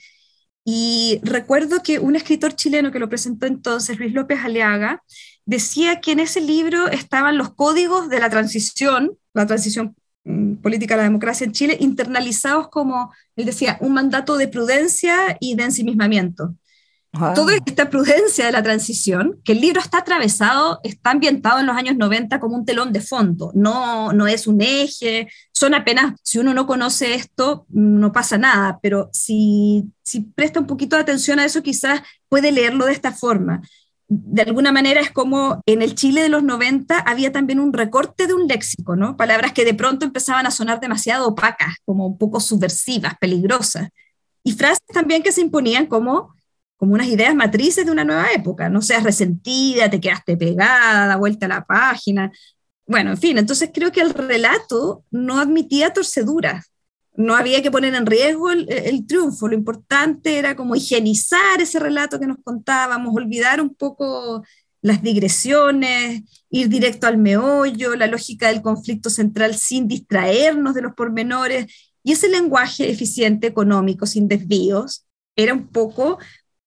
Y 0.63 1.19
recuerdo 1.21 1.83
que 1.83 1.99
un 1.99 2.15
escritor 2.15 2.55
chileno 2.55 2.91
que 2.91 2.97
lo 2.97 3.09
presentó 3.09 3.45
entonces, 3.45 3.99
Luis 3.99 4.11
López 4.13 4.39
Aleaga, 4.43 5.03
decía 5.45 6.01
que 6.01 6.13
en 6.13 6.21
ese 6.21 6.41
libro 6.41 6.87
estaban 6.87 7.37
los 7.37 7.53
códigos 7.53 8.09
de 8.09 8.19
la 8.19 8.31
transición, 8.31 9.15
la 9.35 9.45
transición 9.45 9.95
mm, 10.23 10.55
política 10.55 10.95
a 10.95 10.97
la 10.97 11.03
democracia 11.03 11.45
en 11.45 11.51
Chile, 11.51 11.77
internalizados 11.79 12.69
como, 12.69 13.13
él 13.35 13.45
decía, 13.45 13.77
un 13.81 13.93
mandato 13.93 14.35
de 14.37 14.47
prudencia 14.47 15.37
y 15.39 15.53
de 15.55 15.65
ensimismamiento. 15.65 16.55
Toda 17.35 17.55
esta 17.65 17.89
prudencia 17.89 18.45
de 18.45 18.51
la 18.51 18.63
transición, 18.63 19.39
que 19.43 19.53
el 19.53 19.61
libro 19.61 19.79
está 19.79 19.99
atravesado, 19.99 20.79
está 20.83 21.11
ambientado 21.11 21.59
en 21.59 21.65
los 21.65 21.75
años 21.75 21.95
90 21.95 22.39
como 22.39 22.55
un 22.55 22.65
telón 22.65 22.91
de 22.91 23.01
fondo, 23.01 23.51
no, 23.55 24.11
no 24.13 24.27
es 24.27 24.47
un 24.47 24.61
eje, 24.61 25.27
son 25.51 25.73
apenas, 25.73 26.15
si 26.23 26.39
uno 26.39 26.53
no 26.53 26.67
conoce 26.67 27.15
esto, 27.15 27.65
no 27.69 28.11
pasa 28.11 28.37
nada, 28.37 28.79
pero 28.81 29.09
si, 29.13 29.85
si 30.03 30.21
presta 30.21 30.59
un 30.59 30.67
poquito 30.67 30.95
de 30.95 31.03
atención 31.03 31.39
a 31.39 31.45
eso, 31.45 31.63
quizás 31.63 32.01
puede 32.27 32.51
leerlo 32.51 32.85
de 32.85 32.93
esta 32.93 33.11
forma. 33.11 33.61
De 34.07 34.43
alguna 34.43 34.71
manera 34.71 35.01
es 35.01 35.11
como 35.11 35.61
en 35.65 35.81
el 35.81 35.95
Chile 35.95 36.21
de 36.21 36.29
los 36.29 36.43
90 36.43 36.99
había 36.99 37.31
también 37.31 37.59
un 37.59 37.73
recorte 37.73 38.27
de 38.27 38.33
un 38.33 38.47
léxico, 38.47 38.95
¿no? 38.95 39.17
Palabras 39.17 39.53
que 39.53 39.65
de 39.65 39.73
pronto 39.73 40.05
empezaban 40.05 40.45
a 40.45 40.51
sonar 40.51 40.79
demasiado 40.79 41.27
opacas, 41.27 41.75
como 41.85 42.05
un 42.05 42.17
poco 42.17 42.39
subversivas, 42.39 43.17
peligrosas. 43.19 43.89
Y 44.43 44.51
frases 44.51 44.85
también 44.93 45.23
que 45.23 45.31
se 45.31 45.41
imponían 45.41 45.87
como 45.87 46.34
como 46.77 46.93
unas 46.93 47.07
ideas 47.07 47.35
matrices 47.35 47.85
de 47.85 47.91
una 47.91 48.03
nueva 48.03 48.31
época. 48.33 48.69
No 48.69 48.81
seas 48.81 49.03
resentida, 49.03 49.89
te 49.89 49.99
quedaste 49.99 50.37
pegada, 50.37 51.07
da 51.07 51.15
vuelta 51.17 51.45
a 51.45 51.49
la 51.49 51.65
página. 51.65 52.31
Bueno, 52.85 53.11
en 53.11 53.17
fin, 53.17 53.37
entonces 53.37 53.71
creo 53.73 53.91
que 53.91 54.01
el 54.01 54.13
relato 54.13 55.05
no 55.11 55.39
admitía 55.39 55.93
torceduras. 55.93 56.71
No 57.15 57.35
había 57.35 57.61
que 57.61 57.71
poner 57.71 57.95
en 57.95 58.05
riesgo 58.05 58.51
el, 58.51 58.69
el, 58.69 59.07
triunfo. 59.07 59.47
Lo 59.47 59.55
importante 59.55 60.37
era 60.37 60.55
como 60.55 60.75
higienizar 60.75 61.61
ese 61.61 61.79
relato 61.79 62.19
que 62.19 62.27
nos 62.27 62.37
contábamos, 62.43 63.15
olvidar 63.15 63.61
un 63.61 63.73
poco 63.73 64.43
las 64.81 65.01
digresiones, 65.01 66.23
ir 66.49 66.69
directo 66.69 67.07
al 67.07 67.17
meollo, 67.17 67.95
la 67.95 68.07
lógica 68.07 68.49
del 68.49 68.61
conflicto 68.61 69.09
central 69.09 69.55
sin 69.55 69.87
distraernos 69.87 70.75
de 70.75 70.81
los 70.81 70.93
pormenores. 70.93 71.65
Y 72.03 72.11
ese 72.11 72.29
lenguaje 72.29 72.89
eficiente, 72.91 73.47
económico, 73.47 74.05
sin 74.05 74.27
desvíos, 74.27 75.05
era 75.35 75.53
un 75.53 75.69
poco 75.69 76.19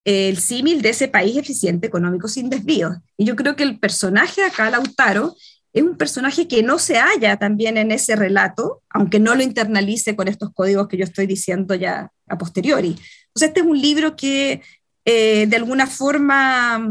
el 0.09 0.39
símil 0.39 0.81
de 0.81 0.89
ese 0.89 1.07
país 1.07 1.37
eficiente 1.37 1.87
económico 1.87 2.29
sin 2.29 2.49
desvíos. 2.49 2.97
Y 3.19 3.27
yo 3.27 3.37
creo 3.37 3.57
que 3.57 3.63
el 3.63 3.79
personaje 3.79 4.43
acá, 4.43 4.71
Lautaro, 4.71 5.37
es 5.75 5.83
un 5.83 5.99
personaje 5.99 6.49
que 6.49 6.63
no 6.63 6.79
se 6.79 6.97
halla 6.97 7.37
también 7.37 7.77
en 7.77 7.91
ese 7.91 8.17
relato, 8.17 8.83
aunque 8.89 9.21
no 9.21 9.35
lo 9.35 9.43
internalice 9.43 10.17
con 10.17 10.27
estos 10.27 10.55
códigos 10.55 10.89
que 10.89 10.97
yo 10.97 11.05
estoy 11.05 11.27
diciendo 11.27 11.75
ya 11.75 12.11
a 12.27 12.39
posteriori. 12.39 12.97
Entonces, 13.27 13.49
este 13.49 13.61
es 13.61 13.67
un 13.67 13.79
libro 13.79 14.17
que 14.17 14.63
eh, 15.05 15.47
de 15.47 15.57
alguna 15.57 15.87
forma 15.87 16.91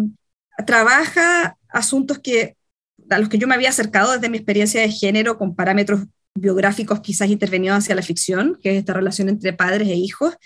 trabaja 0.67 1.57
asuntos 1.69 2.19
que, 2.19 2.55
a 3.09 3.17
los 3.17 3.29
que 3.29 3.39
yo 3.39 3.47
me 3.47 3.55
había 3.55 3.69
acercado 3.69 4.11
desde 4.11 4.29
mi 4.29 4.37
experiencia 4.37 4.81
de 4.81 4.91
género 4.91 5.39
con 5.39 5.55
parámetros 5.55 6.01
biográficos 6.35 6.99
quizás 6.99 7.29
intervenidos 7.29 7.79
hacia 7.79 7.95
la 7.95 8.03
ficción, 8.03 8.59
que 8.61 8.73
es 8.73 8.77
esta 8.77 8.93
relación 8.93 9.27
entre 9.27 9.53
padres 9.53 9.87
e 9.87 9.95
hijos, 9.95 10.37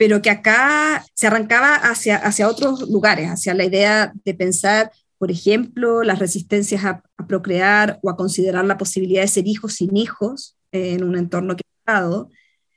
pero 0.00 0.22
que 0.22 0.30
acá 0.30 1.04
se 1.12 1.26
arrancaba 1.26 1.74
hacia, 1.74 2.16
hacia 2.16 2.48
otros 2.48 2.88
lugares, 2.88 3.28
hacia 3.28 3.52
la 3.52 3.66
idea 3.66 4.14
de 4.24 4.32
pensar, 4.32 4.90
por 5.18 5.30
ejemplo, 5.30 6.02
las 6.02 6.18
resistencias 6.18 6.86
a, 6.86 7.02
procrear 7.28 8.00
o 8.02 8.08
a 8.08 8.16
considerar 8.16 8.64
la 8.64 8.78
posibilidad 8.78 9.20
de 9.20 9.28
ser 9.28 9.46
hijos 9.46 9.74
sin 9.74 9.94
hijos 9.98 10.56
en 10.72 11.04
un 11.04 11.18
entorno 11.18 11.54
quebrado, 11.54 12.30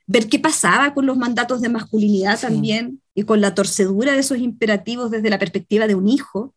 ver 0.06 0.28
qué 0.28 0.38
pasaba 0.38 0.92
con 0.92 1.06
los 1.06 1.16
mandatos 1.16 1.62
de 1.62 1.70
masculinidad 1.70 2.38
también 2.38 3.00
y 3.14 3.22
con 3.22 3.40
la 3.40 3.54
torcedura 3.54 4.12
de 4.12 4.18
esos 4.18 4.36
imperativos 4.36 5.10
desde 5.10 5.30
la 5.30 5.38
perspectiva 5.38 5.86
de 5.86 5.94
un 5.94 6.08
hijo, 6.08 6.54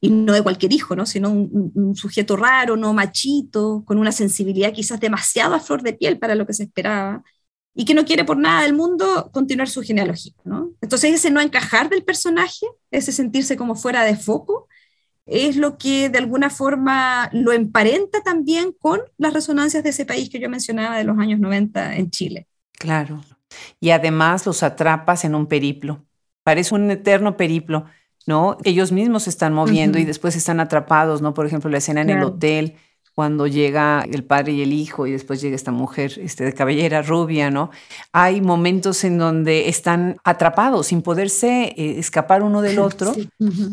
y 0.00 0.10
no 0.10 0.34
de 0.34 0.42
cualquier 0.42 0.72
hijo, 0.72 0.94
¿no? 0.94 1.04
sino 1.04 1.32
un, 1.32 1.96
sujeto 1.96 2.36
raro, 2.36 2.76
no 2.76 2.92
machito, 2.92 3.82
con 3.84 3.98
una 3.98 4.12
sensibilidad 4.12 4.72
quizás 4.72 5.00
demasiado 5.00 5.56
a 5.56 5.58
flor 5.58 5.82
de 5.82 5.94
piel 5.94 6.20
para 6.20 6.36
lo 6.36 6.46
que 6.46 6.52
se 6.52 6.62
esperaba, 6.62 7.24
y 7.76 7.84
que 7.84 7.94
no 7.94 8.04
quiere 8.04 8.24
por 8.24 8.38
nada 8.38 8.62
del 8.62 8.72
mundo 8.72 9.30
continuar 9.32 9.68
su 9.68 9.82
genealogía. 9.82 10.32
¿no? 10.44 10.72
Entonces 10.80 11.14
ese 11.14 11.30
no 11.30 11.40
encajar 11.40 11.88
del 11.88 12.02
personaje, 12.02 12.66
ese 12.90 13.12
sentirse 13.12 13.56
como 13.56 13.76
fuera 13.76 14.02
de 14.02 14.16
foco, 14.16 14.66
es 15.26 15.56
lo 15.56 15.76
que 15.76 16.08
de 16.08 16.18
alguna 16.18 16.50
forma 16.50 17.28
lo 17.32 17.52
emparenta 17.52 18.22
también 18.22 18.72
con 18.78 19.00
las 19.18 19.34
resonancias 19.34 19.84
de 19.84 19.90
ese 19.90 20.06
país 20.06 20.30
que 20.30 20.40
yo 20.40 20.48
mencionaba 20.48 20.96
de 20.96 21.04
los 21.04 21.18
años 21.18 21.38
90 21.38 21.96
en 21.96 22.10
Chile. 22.10 22.46
Claro. 22.72 23.22
Y 23.78 23.90
además 23.90 24.46
los 24.46 24.62
atrapas 24.62 25.24
en 25.24 25.34
un 25.34 25.46
periplo. 25.46 26.04
Parece 26.42 26.74
un 26.74 26.90
eterno 26.90 27.36
periplo 27.36 27.86
¿no? 28.26 28.58
Ellos 28.64 28.92
mismos 28.92 29.22
se 29.22 29.30
están 29.30 29.54
moviendo 29.54 29.98
y 29.98 30.04
después 30.04 30.36
están 30.36 30.58
atrapados, 30.60 31.22
¿no? 31.22 31.32
Por 31.32 31.46
ejemplo, 31.46 31.70
la 31.70 31.78
escena 31.78 32.02
en 32.02 32.10
el 32.10 32.22
hotel, 32.24 32.74
cuando 33.16 33.46
llega 33.46 34.04
el 34.12 34.24
padre 34.24 34.52
y 34.52 34.60
el 34.60 34.74
hijo 34.74 35.06
y 35.06 35.12
después 35.12 35.40
llega 35.40 35.56
esta 35.56 35.72
mujer 35.72 36.12
este, 36.18 36.44
de 36.44 36.52
cabellera 36.52 37.00
rubia, 37.00 37.50
¿no? 37.50 37.70
Hay 38.12 38.42
momentos 38.42 39.04
en 39.04 39.16
donde 39.16 39.70
están 39.70 40.18
atrapados 40.22 40.88
sin 40.88 41.00
poderse 41.00 41.72
eh, 41.78 41.98
escapar 41.98 42.42
uno 42.42 42.60
del 42.60 42.78
otro 42.88 43.14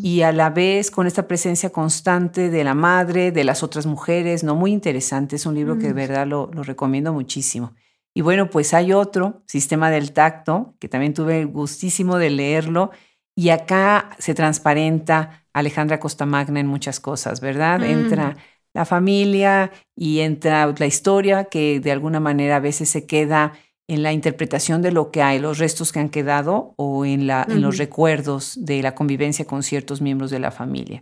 y 0.01 0.21
a 0.21 0.32
la 0.32 0.49
vez 0.49 0.91
con 0.91 1.08
esta 1.08 1.27
presencia 1.27 1.71
constante 1.71 2.49
de 2.49 2.63
la 2.63 2.73
madre, 2.73 3.34
de 3.34 3.43
las 3.43 3.63
otras 3.63 3.86
mujeres, 3.86 4.45
¿no? 4.45 4.56
Muy 4.56 4.71
interesante, 4.71 5.36
es 5.36 5.45
un 5.45 5.56
libro 5.56 5.77
que 5.77 5.88
de 5.88 5.93
verdad 5.93 6.25
lo, 6.25 6.49
lo 6.53 6.63
recomiendo 6.63 7.12
muchísimo. 7.12 7.73
Y 8.13 8.21
bueno, 8.21 8.49
pues 8.49 8.73
hay 8.73 8.93
otro, 8.93 9.43
Sistema 9.45 9.91
del 9.91 10.13
Tacto, 10.13 10.73
que 10.79 10.88
también 10.88 11.13
tuve 11.13 11.43
gustísimo 11.43 12.17
de 12.17 12.29
leerlo 12.29 12.91
y 13.36 13.49
acá 13.49 14.12
se 14.19 14.34
transparenta 14.34 15.43
Alejandra 15.51 15.99
Costamagna 15.99 16.62
en 16.62 16.67
muchas 16.67 17.01
cosas, 17.01 17.41
¿verdad? 17.41 17.79
Mm. 17.79 17.84
Entra 17.84 18.38
la 18.73 18.86
familia 18.86 19.71
y 19.95 20.19
entra 20.19 20.73
la 20.77 20.86
historia 20.86 21.45
que 21.45 21.79
de 21.79 21.91
alguna 21.91 22.19
manera 22.19 22.57
a 22.57 22.59
veces 22.59 22.89
se 22.89 23.05
queda 23.05 23.53
en 23.88 24.01
la 24.01 24.13
interpretación 24.13 24.81
de 24.81 24.91
lo 24.91 25.12
que 25.12 25.21
hay, 25.21 25.39
los 25.39 25.57
restos 25.57 25.91
que 25.91 25.99
han 25.99 26.09
quedado 26.09 26.73
o 26.77 27.05
en, 27.05 27.27
la, 27.27 27.45
en 27.47 27.62
los 27.62 27.77
recuerdos 27.77 28.57
de 28.65 28.81
la 28.81 28.95
convivencia 28.95 29.45
con 29.45 29.62
ciertos 29.62 30.01
miembros 30.01 30.31
de 30.31 30.39
la 30.39 30.51
familia. 30.51 31.01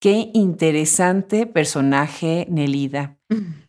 Qué 0.00 0.30
interesante 0.32 1.46
personaje 1.46 2.46
Nelida. 2.48 3.18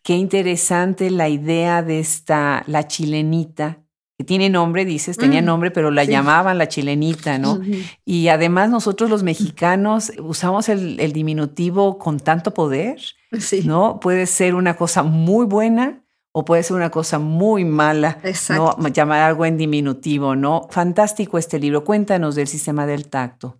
Qué 0.04 0.16
interesante 0.16 1.10
la 1.10 1.28
idea 1.28 1.82
de 1.82 2.00
esta, 2.00 2.64
la 2.68 2.88
chilenita, 2.88 3.84
que 4.18 4.24
tiene 4.24 4.50
nombre, 4.50 4.86
dices, 4.86 5.18
tenía 5.18 5.42
mm, 5.42 5.46
nombre, 5.46 5.72
pero 5.72 5.92
la 5.92 6.04
llamaban 6.04 6.58
la 6.58 6.68
chilenita, 6.68 7.38
¿no? 7.38 7.60
Y 8.06 8.28
además 8.28 8.70
nosotros 8.70 9.10
los 9.10 9.24
mexicanos 9.24 10.12
usamos 10.20 10.70
el, 10.70 11.14
diminutivo 11.14 11.98
con 11.98 12.20
tanto 12.20 12.54
poder, 12.54 13.00
¿no? 13.66 14.00
Puede 14.00 14.26
ser 14.26 14.56
una 14.56 14.76
cosa 14.76 15.04
muy 15.04 15.46
buena 15.46 16.04
o 16.32 16.46
puede 16.46 16.64
ser 16.64 16.76
una 16.76 16.92
cosa 16.92 17.20
muy 17.20 17.66
mala, 17.66 18.20
¿no? 18.50 18.78
Llamar 18.90 19.22
algo 19.22 19.46
en 19.46 19.58
diminutivo, 19.58 20.36
¿no? 20.36 20.68
Fantástico 20.70 21.38
este 21.38 21.60
libro. 21.60 21.84
Cuéntanos 21.84 22.36
del 22.36 22.48
sistema 22.48 22.86
del 22.86 23.10
tacto. 23.10 23.58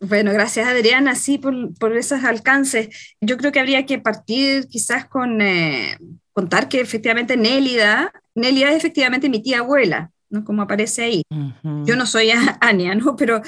Bueno, 0.00 0.32
gracias 0.32 0.66
Adriana, 0.66 1.14
sí, 1.14 1.38
por, 1.38 1.96
esos 1.96 2.24
alcances. 2.24 2.88
Yo 3.20 3.36
creo 3.36 3.52
que 3.52 3.60
habría 3.60 3.86
que 3.86 3.98
partir 4.00 4.66
quizás 4.66 5.06
con 5.06 5.40
eh, 5.40 5.96
contar 6.32 6.68
que 6.68 6.80
efectivamente 6.80 7.36
Nélida 7.36 8.12
Nelia 8.34 8.70
es 8.70 8.76
efectivamente 8.76 9.28
mi 9.28 9.42
tía 9.42 9.58
abuela, 9.58 10.10
¿no? 10.30 10.44
Como 10.44 10.62
aparece 10.62 11.02
ahí. 11.02 11.22
Yo 11.62 11.96
no 11.96 12.06
soy 12.06 12.30
Ania, 12.60 12.94
¿no? 12.94 13.16
Pero 13.16 13.42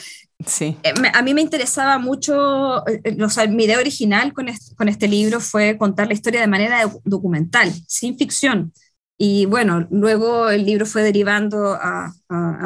sí. 0.47 0.77
Eh, 0.83 0.93
a 1.13 1.23
mí 1.23 1.35
me 1.35 1.41
interesaba 1.41 1.99
mucho, 1.99 2.87
eh, 2.87 3.01
eh, 3.05 3.23
o 3.23 3.29
sea, 3.29 3.47
mi 3.47 3.65
idea 3.65 3.79
original 3.79 4.33
con 4.33 4.49
este, 4.89 5.09
libro 5.09 5.41
fue 5.41 5.77
contar 5.79 6.09
la 6.09 6.15
historia 6.15 6.41
de 6.41 6.47
manera 6.47 6.91
documental, 7.05 7.73
sin 7.87 8.17
ficción. 8.17 8.73
Y 9.17 9.47
bueno, 9.47 9.87
luego 9.91 10.51
el 10.51 10.65
libro 10.67 10.87
fue 10.87 11.03
derivando 11.03 11.75
a, 11.75 12.13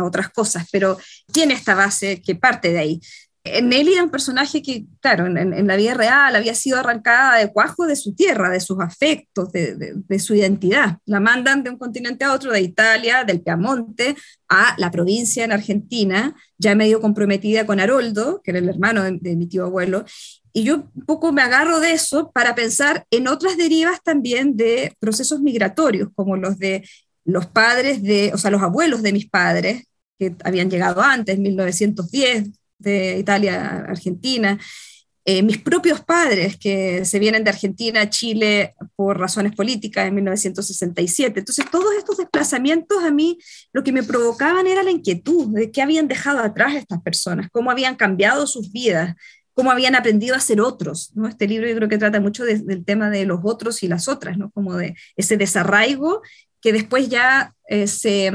otras 0.03 0.31
cosas, 0.31 0.67
pero 0.73 0.97
tiene 1.31 1.53
esta 1.53 1.75
base 1.75 2.23
que 2.23 2.35
parte 2.35 2.73
de 2.73 2.79
ahí. 2.79 3.01
Nelly 3.63 3.95
era 3.95 4.05
un 4.05 4.11
personaje 4.11 4.63
que, 4.63 4.85
claro, 5.01 5.27
en, 5.27 5.67
la 5.67 5.77
vida 5.77 5.95
real 5.95 6.35
había 6.35 6.55
sido 6.55 6.79
arrancada 6.79 7.39
de 7.39 7.53
cuajo 7.53 7.87
de 7.87 7.97
su 7.97 8.15
tierra, 8.15 8.51
de 8.51 8.61
sus 8.61 8.81
afectos, 8.81 9.51
de, 9.53 10.19
su 10.19 10.35
identidad. 10.35 10.99
La 11.07 11.21
mandan 11.21 11.63
de 11.63 11.71
un 11.71 11.79
continente 11.79 12.25
a 12.25 12.33
otro, 12.33 12.53
de 12.53 12.61
Italia, 12.61 13.25
del 13.25 13.41
Piamonte, 13.41 14.17
a 14.49 14.75
la 14.79 14.91
provincia 14.91 15.45
en 15.45 15.53
Argentina, 15.53 16.35
ya 16.59 16.75
medio 16.75 17.01
comprometida 17.01 17.67
con 17.67 17.81
Haroldo, 17.81 18.41
que 18.43 18.51
era 18.53 18.61
el 18.61 18.69
hermano 18.69 19.03
de, 19.03 19.37
mi 19.37 19.47
tío 19.47 19.65
abuelo. 19.65 20.05
Y 20.53 20.65
yo 20.65 20.89
un 20.95 21.05
poco 21.07 21.33
me 21.33 21.43
agarro 21.43 21.81
de 21.81 21.93
eso 21.93 22.31
para 22.33 22.55
pensar 22.55 23.07
en 23.11 23.29
otras 23.29 23.57
derivas 23.57 24.03
también 24.03 24.57
de 24.57 24.95
procesos 24.99 25.41
migratorios, 25.41 26.09
como 26.15 26.37
los 26.37 26.59
de 26.59 26.89
los 27.25 27.47
padres 27.47 28.03
de, 28.03 28.31
o 28.33 28.39
sea, 28.39 28.51
los 28.51 28.63
abuelos 28.63 29.03
de 29.03 29.13
mis 29.13 29.29
padres, 29.29 29.85
que 30.19 30.35
habían 30.45 30.71
llegado 30.71 31.03
antes, 31.03 31.37
en 31.37 31.43
1910, 31.43 32.58
de 32.79 33.19
Italia 33.19 33.85
Argentina, 33.89 34.59
eh, 35.31 35.43
mis 35.43 35.59
propios 35.59 36.01
padres 36.01 36.57
que 36.57 37.05
se 37.05 37.19
vienen 37.19 37.45
de 37.45 37.51
Argentina 37.51 38.01
a 38.01 38.09
Chile 38.09 38.75
por 38.97 39.19
razones 39.19 39.55
políticas 39.55 40.09
en 40.09 40.15
1967. 40.15 41.41
Entonces, 41.41 41.67
todos 41.71 41.95
estos 41.99 42.17
desplazamientos 42.17 43.05
a 43.05 43.11
mí 43.11 43.37
lo 43.75 43.85
que 43.85 43.93
me 43.93 44.03
provocaban 44.03 44.67
era 44.67 44.83
la 44.83 44.91
inquietud 44.91 45.49
de 45.55 45.71
qué 45.71 45.83
habían 45.83 46.09
dejado 46.09 46.39
atrás 46.39 46.77
estas 46.77 47.03
personas, 47.03 47.51
cómo 47.53 47.71
habían 47.71 47.97
cambiado 47.97 48.47
sus 48.47 48.73
vidas, 48.73 49.17
cómo 49.53 49.71
habían 49.71 49.97
aprendido 49.97 50.35
a 50.35 50.41
ser 50.41 50.63
otros. 50.63 51.11
¿no? 51.15 51.29
Este 51.29 51.47
libro 51.47 51.69
yo 51.69 51.77
creo 51.77 51.91
que 51.91 51.99
trata 51.99 52.21
mucho 52.21 52.45
del 52.45 52.87
tema 52.87 53.11
de 53.11 53.27
los 53.27 53.41
otros 53.43 53.83
y 53.83 53.89
las 53.89 54.09
otras, 54.09 54.39
¿no? 54.39 54.51
como 54.53 54.77
de 54.77 54.95
ese 55.15 55.37
desarraigo 55.37 56.23
que 56.63 56.73
después 56.73 57.11
ya 57.11 57.55
eh, 57.69 57.87
se 57.87 58.33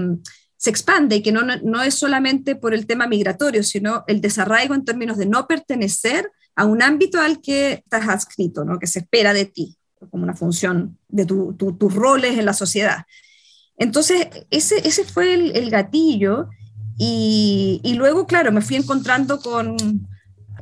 se 0.64 0.70
expande 0.70 1.18
y 1.18 1.22
que 1.22 1.34
no, 1.34 1.42
no 1.42 1.84
es 1.84 1.94
solamente 1.94 2.56
por 2.56 2.74
el 2.74 2.88
tema 2.88 3.06
migratorio, 3.06 3.64
sino 3.64 4.06
el 4.08 4.22
desarraigo 4.22 4.74
en 4.74 4.86
términos 4.86 5.18
de 5.18 5.26
no 5.26 5.46
pertenecer 5.46 6.32
a 6.56 6.64
un 6.64 6.82
ámbito 6.82 7.20
al 7.20 7.42
que 7.42 7.74
estás 7.74 8.08
adscrito, 8.08 8.64
¿no? 8.64 8.80
que 8.80 8.88
se 8.88 9.00
espera 9.00 9.34
de 9.34 9.44
ti, 9.44 9.76
como 10.10 10.24
una 10.24 10.38
función 10.38 10.98
de 11.10 11.26
tus 11.26 11.94
roles 11.94 12.40
en 12.40 12.46
la 12.46 12.54
sociedad. 12.54 13.04
Entonces, 13.76 14.30
ese, 14.52 14.88
ese 14.88 15.04
fue 15.04 15.34
el, 15.34 15.70
gatillo 15.70 16.48
y, 16.98 17.82
y, 17.84 17.96
luego, 17.96 18.26
claro, 18.26 18.54
me 18.54 18.62
fui 18.62 18.78
encontrando 18.78 19.42
con, 19.42 20.08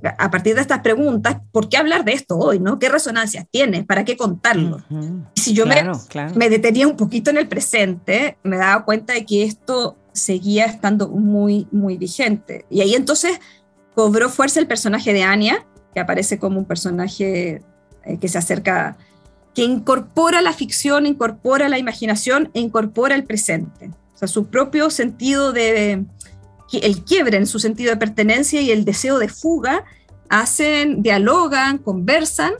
a 0.04 0.32
partir 0.32 0.56
de 0.56 0.62
estas 0.62 0.80
preguntas, 0.80 1.38
¿por 1.52 1.70
qué 1.70 1.78
hablar 1.78 2.04
de 2.04 2.14
esto 2.14 2.38
hoy? 2.38 2.60
¿no? 2.60 2.80
¿Qué 2.80 2.90
resonancias 2.90 3.46
tiene? 3.52 3.84
¿Para 3.84 4.06
qué 4.06 4.18
contarlo? 4.18 4.78
Si 5.36 5.54
yo 5.54 5.66
me, 5.66 5.84
me 6.36 6.50
detenía 6.50 6.88
un 6.88 6.98
poquito 6.98 7.30
en 7.30 7.38
el 7.38 7.48
presente, 7.48 8.38
me 8.44 8.58
daba 8.58 8.84
cuenta 8.86 9.14
de 9.14 9.26
que 9.26 9.44
esto 9.44 9.98
seguía 10.14 10.66
estando 10.66 11.08
muy, 11.08 11.68
muy 11.72 11.98
vigente. 11.98 12.66
Y 12.70 12.82
ahí 12.82 12.96
entonces 12.96 13.40
cobró 13.96 14.30
fuerza 14.30 14.60
el 14.60 14.68
personaje 14.68 15.14
de 15.14 15.24
Anya, 15.24 15.66
que 15.94 16.00
aparece 16.00 16.40
como 16.40 16.60
un 16.60 16.66
personaje 16.66 17.62
eh, 18.04 18.18
que 18.20 18.28
se 18.28 18.38
acerca, 18.38 18.97
que 19.54 19.64
incorpora 19.64 20.41
la 20.41 20.54
ficción, 20.54 21.06
incorpora 21.06 21.70
la 21.70 21.78
imaginación 21.78 22.49
e 22.54 22.60
incorpora 22.60 23.16
el 23.16 23.24
presente. 23.24 23.91
O 24.16 24.18
sea, 24.18 24.28
su 24.28 24.47
propio 24.47 24.89
sentido 24.89 25.52
de, 25.52 26.06
el 26.80 27.03
quiebre 27.03 27.38
en 27.38 27.47
su 27.47 27.59
sentido 27.59 27.91
de 27.91 27.97
pertenencia 27.97 28.61
y 28.61 28.72
el 28.72 28.86
deseo 28.86 29.19
de 29.19 29.28
fuga 29.28 29.84
hacen, 30.30 31.03
dialogan, 31.03 31.78
conversan 31.78 32.53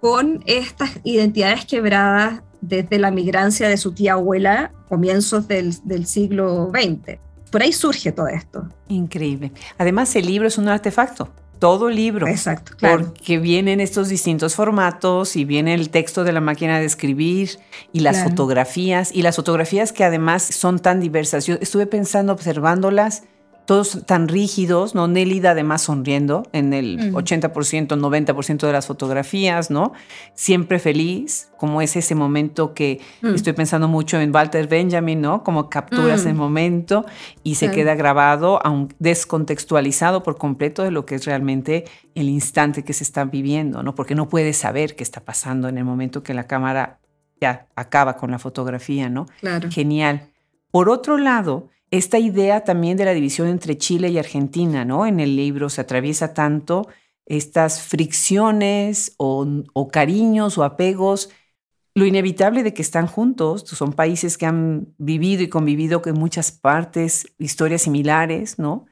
con 0.00 0.42
estas 0.46 0.90
identidades 1.02 1.64
quebradas 1.66 2.42
desde 2.60 2.98
la 2.98 3.10
migrancia 3.10 3.68
de 3.68 3.76
su 3.76 3.92
tía 3.92 4.14
abuela, 4.14 4.72
comienzos 4.88 5.48
del, 5.48 6.06
siglo 6.06 6.70
XX. 6.72 7.18
Por 7.50 7.62
ahí 7.62 7.72
surge 7.72 8.12
todo 8.12 8.28
esto. 8.28 8.68
Increíble. 8.88 9.52
Además, 9.78 10.14
el 10.16 10.26
libro 10.26 10.48
es 10.48 10.58
un 10.58 10.68
artefacto 10.68 11.30
todo 11.58 11.88
libro. 11.88 12.26
Exacto, 12.26 12.72
Porque 12.78 13.38
vienen 13.38 13.80
estos 13.80 14.10
distintos 14.10 14.54
formatos 14.54 15.36
y 15.36 15.46
viene 15.46 15.72
el 15.72 15.88
texto 15.88 16.22
de 16.22 16.32
la 16.32 16.42
máquina 16.42 16.78
de 16.78 16.84
escribir 16.84 17.58
y 17.92 18.00
las 18.00 18.22
fotografías 18.22 19.10
y 19.10 19.22
las 19.22 19.36
fotografías 19.36 19.92
que 19.92 20.04
además 20.04 20.42
son 20.42 20.78
tan 20.78 21.00
diversas. 21.00 21.46
Yo 21.46 21.54
estuve 21.60 21.86
pensando 21.86 22.34
observándolas 22.34 23.22
todos 23.66 24.06
tan 24.06 24.28
rígidos, 24.28 24.94
¿no? 24.94 25.08
Nélida 25.08 25.50
además 25.50 25.82
sonriendo 25.82 26.44
en 26.52 26.72
el 26.72 27.12
80%, 27.12 27.88
90% 27.88 28.66
de 28.66 28.72
las 28.72 28.86
fotografías, 28.86 29.70
¿no? 29.70 29.92
Siempre 30.34 30.78
feliz, 30.78 31.50
como 31.58 31.82
es 31.82 31.96
ese 31.96 32.14
momento 32.14 32.74
que 32.74 33.00
mm. 33.22 33.34
estoy 33.34 33.52
pensando 33.52 33.88
mucho 33.88 34.20
en 34.20 34.34
Walter 34.34 34.68
Benjamin, 34.68 35.20
¿no? 35.20 35.42
Como 35.42 35.68
capturas 35.68 36.24
mm. 36.24 36.28
el 36.28 36.34
momento 36.34 37.04
y 37.42 37.56
se 37.56 37.70
queda 37.72 37.96
grabado, 37.96 38.64
aun 38.64 38.94
descontextualizado 39.00 40.22
por 40.22 40.38
completo 40.38 40.84
de 40.84 40.92
lo 40.92 41.04
que 41.04 41.16
es 41.16 41.26
realmente 41.26 41.84
el 42.14 42.28
instante 42.28 42.84
que 42.84 42.92
se 42.92 43.02
está 43.02 43.24
viviendo, 43.24 43.82
¿no? 43.82 43.94
Porque 43.96 44.14
no 44.14 44.28
puedes 44.28 44.56
saber 44.56 44.94
qué 44.94 45.02
está 45.02 45.24
pasando 45.24 45.68
en 45.68 45.76
el 45.76 45.84
momento 45.84 46.22
que 46.22 46.34
la 46.34 46.46
cámara 46.46 47.00
ya 47.40 47.66
acaba 47.74 48.16
con 48.16 48.30
la 48.30 48.38
fotografía, 48.38 49.10
¿no? 49.10 49.26
Claro. 49.40 49.68
Genial. 49.70 50.30
Por 50.70 50.88
otro 50.88 51.18
lado, 51.18 51.70
esta 51.90 52.18
idea 52.18 52.64
también 52.64 52.96
de 52.96 53.04
la 53.04 53.14
división 53.14 53.48
entre 53.48 53.78
Chile 53.78 54.08
y 54.08 54.18
Argentina, 54.18 54.84
¿no? 54.84 55.06
En 55.06 55.20
el 55.20 55.36
libro 55.36 55.68
se 55.68 55.80
atraviesa 55.80 56.34
tanto 56.34 56.88
estas 57.26 57.82
fricciones 57.82 59.14
o, 59.18 59.88
cariños 59.92 60.58
o 60.58 60.64
apegos, 60.64 61.30
lo 61.94 62.06
inevitable 62.06 62.62
de 62.62 62.74
que 62.74 62.82
están 62.82 63.06
juntos, 63.06 63.62
son 63.66 63.92
países 63.92 64.38
que 64.38 64.46
han 64.46 64.94
vivido 64.98 65.42
y 65.42 65.48
convivido 65.48 66.02
con 66.02 66.14
muchas 66.14 66.52
partes, 66.52 67.26
historias 67.38 67.82
similares, 67.82 68.58
¿no? 68.58 68.86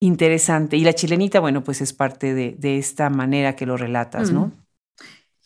Interesante. 0.00 0.76
Y 0.76 0.84
la 0.84 0.94
chilenita, 0.94 1.40
bueno, 1.40 1.62
pues 1.62 1.80
es 1.80 1.92
parte 1.92 2.34
de, 2.34 2.78
esta 2.78 3.10
manera 3.10 3.56
que 3.56 3.66
lo 3.66 3.76
relatas, 3.76 4.30
¿no? 4.30 4.46
Mm. 4.46 4.52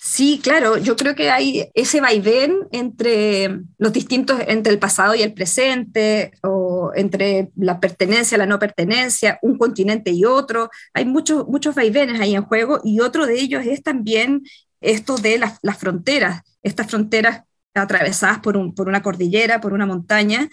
Sí, 0.03 0.41
claro, 0.43 0.79
yo 0.79 0.97
creo 0.97 1.15
que 1.15 1.31
hay 1.31 1.69
ese 1.75 2.01
vaivén 2.01 2.69
entre 2.73 3.61
los 3.77 3.93
distintos, 3.93 4.41
entre 4.47 4.73
el 4.73 4.79
pasado 4.79 5.15
y 5.15 5.21
el 5.21 5.35
presente, 5.35 6.33
o 6.43 6.70
entre 6.95 7.51
la 7.57 7.81
pertenencia, 7.81 8.39
la 8.39 8.47
no 8.47 8.59
pertenencia, 8.59 9.39
un 9.43 9.59
continente 9.59 10.11
y 10.11 10.25
otro. 10.25 10.71
Hay 10.95 11.05
muchos, 11.05 11.47
muchos 11.49 11.75
vaivenes 11.75 12.21
ahí 12.21 12.35
en 12.35 12.45
juego 12.45 12.81
y 12.85 13.01
otro 13.01 13.27
de 13.27 13.41
ellos 13.41 13.65
es 13.67 13.83
también 13.83 14.43
esto 14.81 15.17
de 15.17 15.39
las, 15.39 15.59
las 15.63 15.79
fronteras, 15.79 16.43
estas 16.63 16.87
fronteras 16.89 17.43
atravesadas 17.75 18.41
por, 18.41 18.57
un, 18.57 18.75
por 18.75 18.89
una 18.89 19.03
cordillera, 19.03 19.61
por 19.61 19.73
una 19.73 19.87
montaña, 19.87 20.49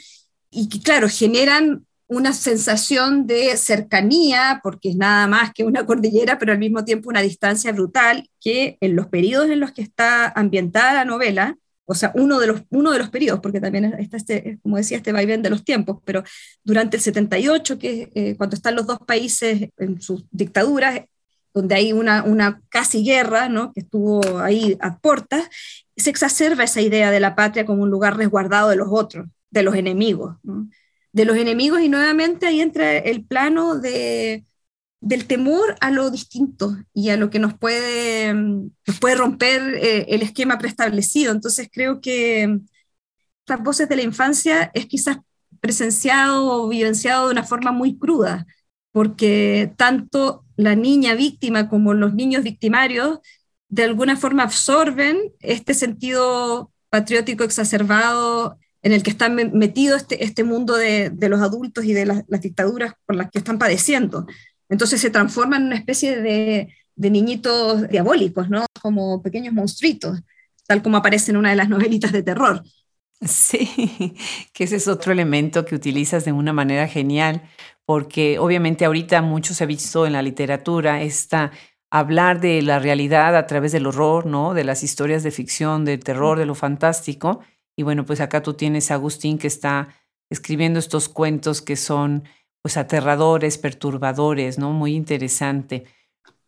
y 0.49 0.69
que, 0.69 0.81
claro, 0.81 1.07
generan 1.09 1.85
una 2.07 2.33
sensación 2.33 3.27
de 3.27 3.57
cercanía, 3.57 4.61
porque 4.63 4.89
es 4.89 4.95
nada 4.95 5.27
más 5.27 5.51
que 5.53 5.65
una 5.65 5.85
cordillera, 5.85 6.39
pero 6.39 6.53
al 6.53 6.59
mismo 6.59 6.85
tiempo 6.85 7.09
una 7.09 7.21
distancia 7.21 7.71
brutal, 7.73 8.29
que 8.39 8.77
en 8.79 8.95
los 8.95 9.07
periodos 9.07 9.49
en 9.49 9.59
los 9.59 9.71
que 9.73 9.81
está 9.81 10.29
ambientada 10.29 10.93
la 10.93 11.05
novela, 11.05 11.57
o 11.89 11.95
sea, 11.95 12.11
uno 12.15 12.39
de 12.39 12.47
los, 12.47 12.63
uno 12.69 12.91
de 12.91 12.99
los 12.99 13.09
periodos, 13.09 13.39
porque 13.39 13.61
también 13.61 13.85
está 13.97 14.17
este, 14.17 14.59
como 14.61 14.75
decía, 14.75 14.97
este 14.97 15.13
vaivén 15.13 15.41
de 15.41 15.49
los 15.49 15.63
tiempos, 15.63 15.99
pero 16.03 16.21
durante 16.63 16.97
el 16.97 17.03
78, 17.03 17.79
que 17.79 18.11
eh, 18.13 18.35
cuando 18.35 18.57
están 18.57 18.75
los 18.75 18.85
dos 18.85 18.99
países 18.99 19.69
en 19.77 20.01
sus 20.01 20.25
dictaduras, 20.29 21.01
donde 21.53 21.75
hay 21.75 21.93
una, 21.93 22.23
una 22.23 22.61
casi 22.69 23.03
guerra, 23.03 23.47
¿no? 23.47 23.71
que 23.71 23.79
estuvo 23.79 24.39
ahí 24.39 24.77
a 24.81 24.99
puertas, 24.99 25.47
se 25.95 26.09
exacerba 26.09 26.65
esa 26.65 26.81
idea 26.81 27.09
de 27.09 27.21
la 27.21 27.35
patria 27.35 27.65
como 27.65 27.83
un 27.83 27.89
lugar 27.89 28.17
resguardado 28.17 28.69
de 28.69 28.75
los 28.75 28.89
otros, 28.91 29.25
de 29.49 29.63
los 29.63 29.75
enemigos. 29.75 30.35
¿no? 30.43 30.67
de 31.17 31.25
los 31.25 31.37
enemigos 31.37 31.81
y 31.81 31.89
nuevamente 31.89 32.45
ahí 32.45 32.61
entra 32.61 32.95
el 32.95 33.25
plano 33.25 33.79
de, 33.79 34.45
del 34.99 35.27
temor 35.27 35.75
a 35.79 35.91
lo 35.91 36.09
distinto 36.09 36.75
y 36.93 37.09
a 37.09 37.17
lo 37.17 37.29
que 37.29 37.39
nos 37.39 37.53
puede, 37.53 38.33
nos 38.33 38.99
puede 38.99 39.15
romper 39.15 39.75
eh, 39.75 40.05
el 40.09 40.21
esquema 40.21 40.57
preestablecido. 40.57 41.31
Entonces 41.31 41.69
creo 41.71 42.01
que 42.01 42.59
estas 43.39 43.63
voces 43.63 43.89
de 43.89 43.95
la 43.95 44.01
infancia 44.03 44.71
es 44.73 44.87
quizás 44.87 45.17
presenciado 45.59 46.63
o 46.63 46.67
vivenciado 46.69 47.27
de 47.27 47.31
una 47.31 47.43
forma 47.43 47.71
muy 47.71 47.97
cruda, 47.97 48.45
porque 48.91 49.73
tanto 49.77 50.45
la 50.55 50.75
niña 50.75 51.15
víctima 51.15 51.69
como 51.69 51.93
los 51.93 52.13
niños 52.13 52.43
victimarios 52.43 53.19
de 53.69 53.83
alguna 53.83 54.17
forma 54.17 54.43
absorben 54.43 55.33
este 55.39 55.73
sentido 55.73 56.71
patriótico 56.89 57.43
exacerbado 57.43 58.57
en 58.81 58.93
el 58.93 59.03
que 59.03 59.09
está 59.09 59.29
metido 59.29 59.97
este, 59.97 60.23
este 60.23 60.43
mundo 60.43 60.75
de, 60.75 61.11
los 61.19 61.41
adultos 61.41 61.83
y 61.85 61.93
de 61.93 62.05
las, 62.05 62.23
dictaduras 62.41 62.93
por 63.05 63.15
las 63.15 63.29
que 63.29 63.39
están 63.39 63.59
padeciendo. 63.59 64.25
Entonces 64.69 65.01
se 65.01 65.09
transforman 65.09 65.61
en 65.61 65.67
una 65.67 65.75
especie 65.77 66.21
de, 66.21 66.73
niñitos 66.95 67.87
diabólicos, 67.89 68.49
¿no? 68.49 68.65
Como 68.81 69.21
pequeños 69.21 69.53
monstruitos, 69.53 70.19
tal 70.65 70.81
como 70.81 70.97
aparece 70.97 71.31
en 71.31 71.37
una 71.37 71.51
de 71.51 71.55
las 71.55 71.69
novelitas 71.69 72.11
de 72.11 72.23
terror. 72.23 72.63
Sí, 73.21 74.15
que 74.53 74.63
ese 74.63 74.75
es 74.75 74.87
otro 74.87 75.11
elemento 75.11 75.65
que 75.65 75.75
utilizas 75.75 76.25
de 76.25 76.31
una 76.31 76.53
manera 76.53 76.87
genial, 76.87 77.43
porque 77.85 78.39
obviamente 78.39 78.85
ahorita 78.85 79.21
mucho 79.21 79.53
se 79.53 79.63
ha 79.63 79.67
visto 79.67 80.05
en 80.05 80.13
la 80.13 80.21
literatura 80.21 81.01
esta 81.01 81.51
hablar 81.89 82.41
de 82.41 82.61
la 82.61 82.79
realidad 82.79 83.35
a 83.35 83.47
través 83.47 83.71
del 83.71 83.87
horror, 83.87 84.25
¿no? 84.25 84.53
De 84.53 84.63
las 84.63 84.83
historias 84.83 85.23
de 85.23 85.31
ficción, 85.31 85.85
del 85.85 86.03
terror, 86.03 86.37
de 86.37 86.45
lo 86.45 86.55
fantástico, 86.55 87.41
y 87.77 87.83
bueno, 87.83 88.05
pues 88.05 88.19
acá 88.19 88.41
tú 88.41 88.55
tienes 88.55 88.89
a 88.89 88.95
Agustín 88.95 89.37
que 89.37 89.47
está 89.47 89.89
escribiendo 90.29 90.79
estos 90.79 91.07
cuentos 91.07 91.61
que 91.61 91.75
son 91.75 92.23
pues 92.61 92.77
aterradores, 92.77 93.57
perturbadores, 93.57 94.57
¿no? 94.57 94.71
Muy 94.71 94.95
interesante. 94.95 95.85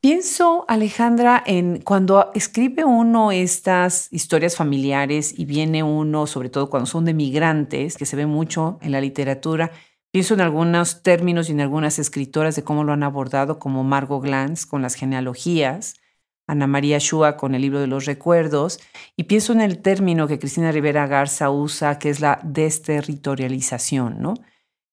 Pienso, 0.01 0.63
Alejandra, 0.69 1.43
en 1.45 1.81
cuando 1.81 2.31
escribe 2.33 2.85
uno 2.85 3.33
estas 3.33 4.07
historias 4.13 4.55
familiares 4.55 5.37
y 5.37 5.43
viene 5.43 5.83
uno, 5.83 6.25
sobre 6.25 6.49
todo 6.49 6.69
cuando 6.69 6.85
son 6.85 7.03
de 7.03 7.13
migrantes, 7.13 7.97
que 7.97 8.05
se 8.05 8.15
ve 8.15 8.25
mucho 8.25 8.79
en 8.81 8.93
la 8.93 9.01
literatura, 9.01 9.71
pienso 10.11 10.35
en 10.35 10.41
algunos 10.41 11.03
términos 11.03 11.49
y 11.49 11.51
en 11.51 11.59
algunas 11.59 11.99
escritoras 11.99 12.55
de 12.55 12.63
cómo 12.63 12.85
lo 12.85 12.93
han 12.93 13.03
abordado, 13.03 13.59
como 13.59 13.83
Margot 13.83 14.23
Glantz 14.23 14.65
con 14.65 14.81
las 14.81 14.95
genealogías, 14.95 15.95
Ana 16.47 16.65
María 16.65 16.97
Shua 16.97 17.35
con 17.35 17.53
el 17.53 17.61
libro 17.61 17.81
de 17.81 17.87
los 17.87 18.05
recuerdos, 18.05 18.79
y 19.17 19.25
pienso 19.25 19.51
en 19.51 19.59
el 19.59 19.81
término 19.81 20.29
que 20.29 20.39
Cristina 20.39 20.71
Rivera 20.71 21.07
Garza 21.07 21.51
usa, 21.51 21.99
que 21.99 22.09
es 22.09 22.21
la 22.21 22.39
desterritorialización, 22.43 24.21
¿no? 24.21 24.35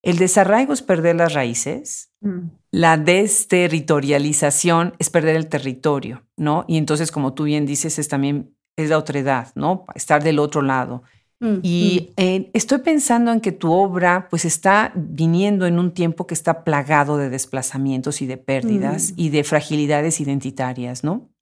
El 0.06 0.18
desarraigo 0.18 0.72
es 0.72 0.82
perder 0.82 1.16
las 1.16 1.34
raíces, 1.34 2.12
mm. 2.20 2.42
la 2.70 2.96
desterritorialización 2.96 4.94
es 5.00 5.10
perder 5.10 5.34
el 5.34 5.48
territorio, 5.48 6.22
¿no? 6.36 6.64
Y 6.68 6.76
entonces, 6.76 7.10
como 7.10 7.34
tú 7.34 7.42
bien 7.42 7.66
dices, 7.66 7.98
es 7.98 8.06
también 8.06 8.54
es 8.76 8.90
la 8.90 9.02
edad, 9.14 9.48
¿no? 9.56 9.84
Estar 9.96 10.22
del 10.22 10.38
otro 10.38 10.62
lado. 10.62 11.02
Mm, 11.40 11.56
y 11.60 12.12
mm. 12.16 12.50
estoy 12.52 12.78
pensando 12.78 13.32
en 13.32 13.40
que 13.40 13.50
tu 13.50 13.72
obra 13.72 14.28
pues 14.30 14.44
está 14.44 14.92
viniendo 14.94 15.66
en 15.66 15.76
un 15.76 15.90
tiempo 15.90 16.28
que 16.28 16.34
está 16.34 16.62
plagado 16.62 17.18
de 17.18 17.28
desplazamientos 17.28 18.22
y 18.22 18.26
de 18.26 18.36
pérdidas 18.36 19.12
y 19.16 19.30
de 19.30 19.42
fragilidades 19.42 20.20
identitarias, 20.20 21.02
¿no? 21.02 21.32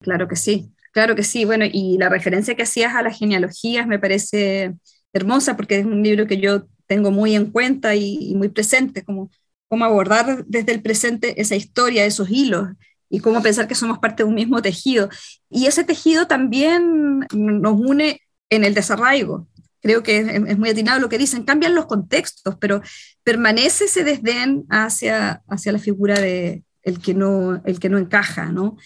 Claro 0.00 0.26
que 0.26 0.34
sí, 0.34 0.72
claro 0.90 1.14
que 1.14 1.22
sí. 1.22 1.44
Bueno, 1.44 1.66
y 1.72 1.98
la 1.98 2.08
referencia 2.08 2.56
que 2.56 2.64
hacías 2.64 2.96
a 2.96 3.02
las 3.02 3.16
genealogías 3.16 3.86
me 3.86 4.00
parece 4.00 4.74
hermosa 5.12 5.56
porque 5.56 5.78
es 5.78 5.86
un 5.86 6.02
libro 6.02 6.26
que 6.26 6.38
yo 6.38 6.66
tengo 6.92 7.10
muy 7.10 7.34
en 7.34 7.50
cuenta 7.50 7.94
y, 7.94 8.34
muy 8.34 8.50
presente, 8.50 9.02
como 9.02 9.30
cómo 9.66 9.86
abordar 9.86 10.44
desde 10.46 10.72
el 10.72 10.82
presente 10.82 11.40
esa 11.40 11.56
historia, 11.56 12.04
esos 12.04 12.28
hilos 12.28 12.68
y 13.08 13.20
cómo 13.20 13.40
pensar 13.40 13.66
que 13.66 13.74
somos 13.74 13.98
parte 13.98 14.22
de 14.22 14.28
un 14.28 14.34
mismo 14.34 14.60
tejido. 14.60 15.08
Y 15.48 15.64
ese 15.64 15.84
tejido 15.84 16.26
también 16.26 17.20
nos 17.32 17.80
une 17.80 18.20
en 18.50 18.64
el 18.64 18.74
desarraigo. 18.74 19.48
Creo 19.80 20.02
que 20.02 20.18
es, 20.18 20.58
muy 20.58 20.68
atinado 20.68 21.00
lo 21.00 21.08
que 21.08 21.16
dicen, 21.16 21.44
cambian 21.44 21.74
los 21.74 21.86
contextos, 21.86 22.56
pero 22.60 22.82
permanece 23.24 23.86
ese 23.86 24.04
desdén 24.04 24.66
hacia, 24.68 25.42
hacia 25.48 25.72
la 25.72 25.78
figura 25.78 26.20
de 26.20 26.62
el 26.82 27.00
que 27.00 27.14
no, 27.14 27.62
el 27.64 27.80
que 27.80 27.88
no 27.88 27.96
encaja, 27.96 28.52
¿no? 28.52 28.76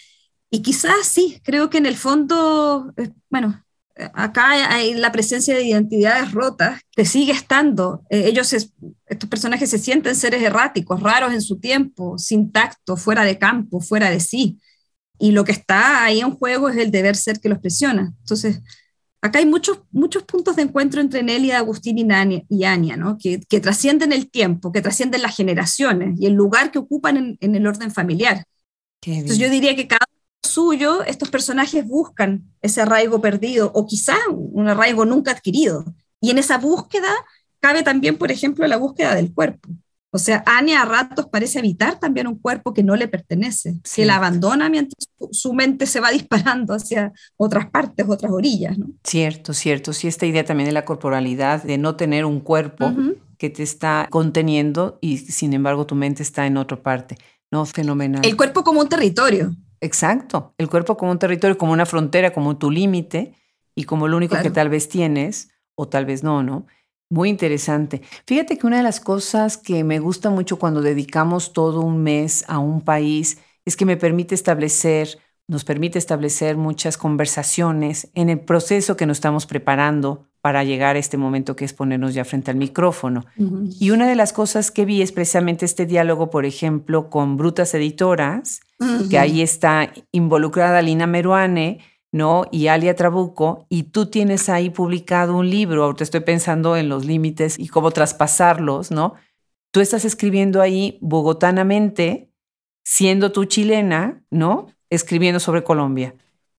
Y 0.49 0.63
quizás 0.63 1.09
sí, 1.09 1.41
creo 1.43 1.71
que 1.71 1.79
en 1.79 1.87
el 1.87 1.97
fondo, 1.97 2.93
eh, 2.99 3.11
bueno, 3.31 3.66
acá 4.15 4.75
hay 4.75 4.95
la 4.95 5.13
presencia 5.13 5.55
de 5.55 5.65
identidades 5.65 6.33
rotas 6.33 6.81
que 6.93 7.05
sigue 7.05 7.33
estando. 7.33 8.05
Eh, 8.11 8.25
ellos, 8.27 8.53
estos 8.53 9.31
personajes 9.31 9.71
se 9.71 9.79
sienten 9.79 10.15
seres 10.15 10.43
erráticos, 10.43 11.03
raros 11.03 11.33
en 11.33 11.43
su 11.43 11.59
tiempo, 11.59 12.19
sin 12.19 12.53
tacto, 12.53 12.97
fuera 12.97 13.25
de 13.25 13.39
campo, 13.39 13.81
fuera 13.81 14.11
de 14.11 14.21
sí. 14.21 14.59
Y 15.19 15.33
lo 15.33 15.45
que 15.45 15.53
está 15.53 16.05
ahí 16.05 16.21
en 16.21 16.33
juego 16.33 16.69
es 16.69 16.77
el 16.77 16.91
deber 16.91 17.17
ser 17.17 17.41
que 17.41 17.49
los 17.49 17.59
presiona. 17.59 18.13
Entonces, 18.21 18.61
acá 19.23 19.39
hay 19.39 19.47
muchos, 19.47 19.81
muchos 19.91 20.25
puntos 20.25 20.57
de 20.57 20.63
encuentro 20.63 21.01
entre 21.01 21.23
Nelia, 21.23 21.59
Agustín 21.59 21.97
y, 21.99 22.65
Ania, 22.65 22.97
¿no? 22.97 23.17
que, 23.17 23.41
que, 23.49 23.61
trascienden 23.61 24.13
el 24.13 24.31
tiempo, 24.31 24.73
que 24.73 24.83
trascienden 24.83 25.23
las 25.23 25.35
generaciones 25.35 26.21
y 26.21 26.27
el 26.27 26.35
lugar 26.35 26.71
que 26.71 26.79
ocupan 26.79 27.17
en, 27.17 27.39
en 27.41 27.55
el 27.55 27.67
orden 27.67 27.91
familiar. 27.91 28.45
Entonces, 29.03 29.39
yo 29.39 29.49
diría 29.49 29.75
que 29.77 29.87
cada 29.87 30.05
suyo, 30.47 31.03
estos 31.05 31.31
personajes 31.31 31.87
buscan 31.87 32.45
ese 32.63 32.81
arraigo 32.81 33.21
perdido 33.21 33.71
o 33.75 33.87
quizá 33.87 34.17
un 34.31 34.69
arraigo 34.69 35.05
nunca 35.05 35.33
adquirido. 35.33 35.85
Y 36.21 36.31
en 36.31 36.39
esa 36.39 36.59
búsqueda 36.59 37.09
cabe 37.61 37.83
también, 37.83 38.17
por 38.17 38.31
ejemplo, 38.31 38.67
la 38.67 38.77
búsqueda 38.77 39.15
del 39.15 39.33
cuerpo. 39.33 39.69
O 40.17 40.19
sea, 40.19 40.43
Anya 40.47 40.81
a 40.81 40.85
ratos 40.87 41.27
parece 41.27 41.59
evitar 41.59 42.01
también 42.01 42.27
un 42.27 42.39
cuerpo 42.39 42.73
que 42.73 42.83
no 42.83 42.97
le 42.97 43.07
pertenece, 43.07 43.75
que 43.95 44.07
la 44.07 44.17
abandona 44.17 44.71
mientras 44.71 45.11
su 45.31 45.53
mente 45.53 45.85
se 45.85 46.01
va 46.01 46.11
disparando 46.13 46.73
hacia 46.75 47.13
otras 47.37 47.69
partes, 47.71 48.07
otras 48.09 48.33
orillas. 48.33 48.79
¿no? 48.79 48.87
Cierto, 49.05 49.53
cierto. 49.53 49.93
Sí, 49.93 50.09
esta 50.09 50.25
idea 50.25 50.45
también 50.45 50.69
de 50.69 50.73
la 50.73 50.87
corporalidad, 50.87 51.63
de 51.63 51.77
no 51.77 51.97
tener 51.97 52.25
un 52.25 52.41
cuerpo 52.41 52.95
que 53.37 53.51
te 53.51 53.63
está 53.63 54.07
conteniendo 54.11 54.99
y 55.03 55.19
sin 55.19 55.53
embargo 55.53 55.87
tu 55.87 55.95
mente 55.95 56.23
está 56.23 56.47
en 56.47 56.57
otra 56.57 56.83
parte. 56.83 57.19
No, 57.51 57.67
fenomenal. 57.67 58.25
El 58.25 58.37
cuerpo 58.37 58.65
como 58.65 58.81
un 58.81 58.89
territorio. 58.89 59.55
Exacto, 59.81 60.55
el 60.59 60.69
cuerpo 60.69 60.97
como 60.97 61.13
un 61.13 61.19
territorio, 61.19 61.59
como 61.59 61.73
una 61.73 61.87
frontera, 61.87 62.33
como 62.33 62.57
tu 62.57 62.71
límite 62.71 63.35
y 63.75 63.85
como 63.85 64.09
lo 64.09 64.17
único 64.17 64.37
que 64.41 64.51
tal 64.51 64.69
vez 64.69 64.89
tienes 64.89 65.51
o 65.75 65.89
tal 65.89 66.07
vez 66.07 66.23
no, 66.23 66.43
¿no? 66.43 66.67
Muy 67.09 67.29
interesante. 67.29 68.03
Fíjate 68.27 68.59
que 68.59 68.67
una 68.67 68.79
de 68.79 68.83
las 68.83 68.99
cosas 69.01 69.57
que 69.57 69.85
me 69.85 70.01
gusta 70.01 70.31
mucho 70.31 70.59
cuando 70.59 70.81
dedicamos 70.83 71.53
todo 71.53 71.81
un 71.81 72.03
mes 72.03 72.45
a 72.49 72.59
un 72.59 72.81
país 72.81 73.39
es 73.65 73.77
que 73.77 73.85
me 73.85 73.97
permite 73.97 74.35
establecer, 74.35 75.19
nos 75.47 75.65
permite 75.65 75.99
establecer 75.99 76.57
muchas 76.57 76.99
conversaciones 76.99 78.11
en 78.15 78.31
el 78.31 78.41
proceso 78.41 78.97
que 78.97 79.07
nos 79.07 79.19
estamos 79.19 79.47
preparando 79.47 80.27
para 80.47 80.63
llegar 80.63 80.95
a 80.95 81.01
este 81.01 81.17
momento 81.17 81.57
que 81.57 81.65
es 81.65 81.73
ponernos 81.73 82.15
ya 82.15 82.25
frente 82.25 82.53
al 82.53 82.57
micrófono. 82.57 83.27
Y 83.81 83.91
una 83.91 84.07
de 84.07 84.15
las 84.15 84.33
cosas 84.33 84.71
que 84.71 84.85
vi 84.85 85.03
es 85.03 85.11
precisamente 85.11 85.65
este 85.65 85.87
diálogo, 85.87 86.31
por 86.31 86.47
ejemplo, 86.47 87.11
con 87.11 87.37
Brutas 87.37 87.75
Editoras, 87.75 88.61
que 89.11 89.19
ahí 89.19 89.43
está 89.43 89.93
involucrada 90.13 90.83
Lina 90.83 91.09
Meruane, 91.09 91.81
¿no? 92.13 92.45
Y 92.53 92.69
Alia 92.69 92.95
Trabuco, 92.95 93.67
y 93.69 93.91
tú 93.91 94.07
tienes 94.07 94.49
ahí 94.49 94.71
publicado 94.71 95.37
un 95.37 95.51
libro, 95.51 95.83
ahorita 95.83 96.05
estoy 96.05 96.21
pensando 96.21 96.77
en 96.77 96.89
los 96.89 97.05
límites 97.05 97.59
y 97.59 97.67
cómo 97.67 97.91
traspasarlos, 97.91 98.93
¿no? 98.93 99.15
Tú 99.73 99.81
estás 99.81 100.05
escribiendo 100.05 100.63
ahí 100.63 100.97
bogotanamente, 101.01 102.31
siendo 102.85 103.33
tú 103.33 103.47
chilena, 103.47 104.23
¿no? 104.31 104.69
Escribiendo 104.91 105.41
sobre 105.41 105.65
Colombia. 105.65 106.15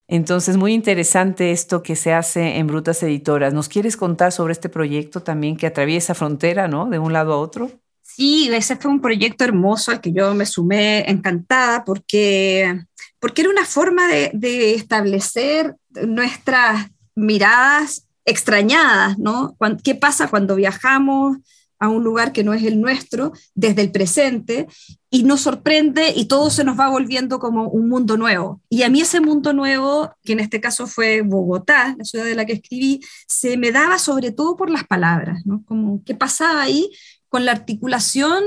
Entonces, 0.08 0.56
muy 0.56 0.74
interesante 0.74 1.52
esto 1.52 1.84
que 1.84 1.96
se 1.96 2.14
hace 2.14 2.58
en 2.58 2.68
Brutas 2.68 3.04
Editoras. 3.04 3.54
¿Nos 3.54 3.68
quieres 3.68 3.98
contar 3.98 4.32
sobre 4.32 4.54
este 4.54 4.70
proyecto 4.70 5.22
también 5.22 5.58
que 5.58 5.68
atraviesa 5.68 6.16
frontera, 6.16 6.68
¿no? 6.68 6.86
De 6.86 6.98
un 6.98 7.12
lado 7.12 7.34
a 7.34 7.38
otro. 7.38 7.70
Sí, 8.02 8.50
ese 8.52 8.78
fue 8.78 8.90
un 8.90 9.02
proyecto 9.02 9.44
hermoso 9.44 9.92
al 9.92 10.02
que 10.02 10.14
yo 10.14 10.34
me 10.34 10.46
sumé 10.46 11.10
encantada 11.10 11.84
porque 11.84 12.88
porque 13.20 13.42
era 13.42 13.50
una 13.50 13.66
forma 13.66 14.08
de, 14.08 14.74
establecer 14.76 15.76
nuestras 16.06 16.88
miradas 17.16 18.08
extrañadas, 18.26 19.18
¿no? 19.18 19.58
¿Qué 19.84 19.96
pasa 19.96 20.30
cuando 20.30 20.56
viajamos 20.56 21.38
a 21.80 21.90
un 21.90 22.04
lugar 22.04 22.32
que 22.32 22.44
no 22.44 22.54
es 22.54 22.64
el 22.64 22.82
nuestro 22.82 23.32
desde 23.56 23.82
el 23.82 23.92
presente 23.92 24.68
y 25.10 25.24
nos 25.24 25.42
sorprende 25.42 26.14
y 26.16 26.26
todo 26.26 26.50
se 26.50 26.64
nos 26.64 26.80
va 26.80 26.90
volviendo 26.90 27.40
como 27.40 27.70
un 27.70 27.90
mundo 27.90 28.18
nuevo. 28.18 28.62
Y 28.70 28.84
a 28.84 28.90
mí 28.90 29.02
ese 29.02 29.22
mundo 29.22 29.54
nuevo, 29.54 30.12
que 30.24 30.34
en 30.34 30.40
este 30.40 30.60
caso 30.60 30.88
fue 30.88 31.22
Bogotá, 31.22 31.96
la 31.98 32.04
ciudad 32.04 32.26
de 32.26 32.36
la 32.36 32.46
que 32.46 32.54
escribí, 32.54 33.02
se 33.28 33.58
me 33.58 33.72
daba 33.72 34.00
sobre 34.00 34.32
todo 34.32 34.56
por 34.56 34.70
las 34.70 34.86
palabras, 34.86 35.46
¿no? 35.46 35.64
Como 35.66 36.04
qué 36.04 36.16
pasaba 36.16 36.62
ahí 36.62 36.90
con 37.30 37.46
la 37.46 37.52
articulación 37.52 38.44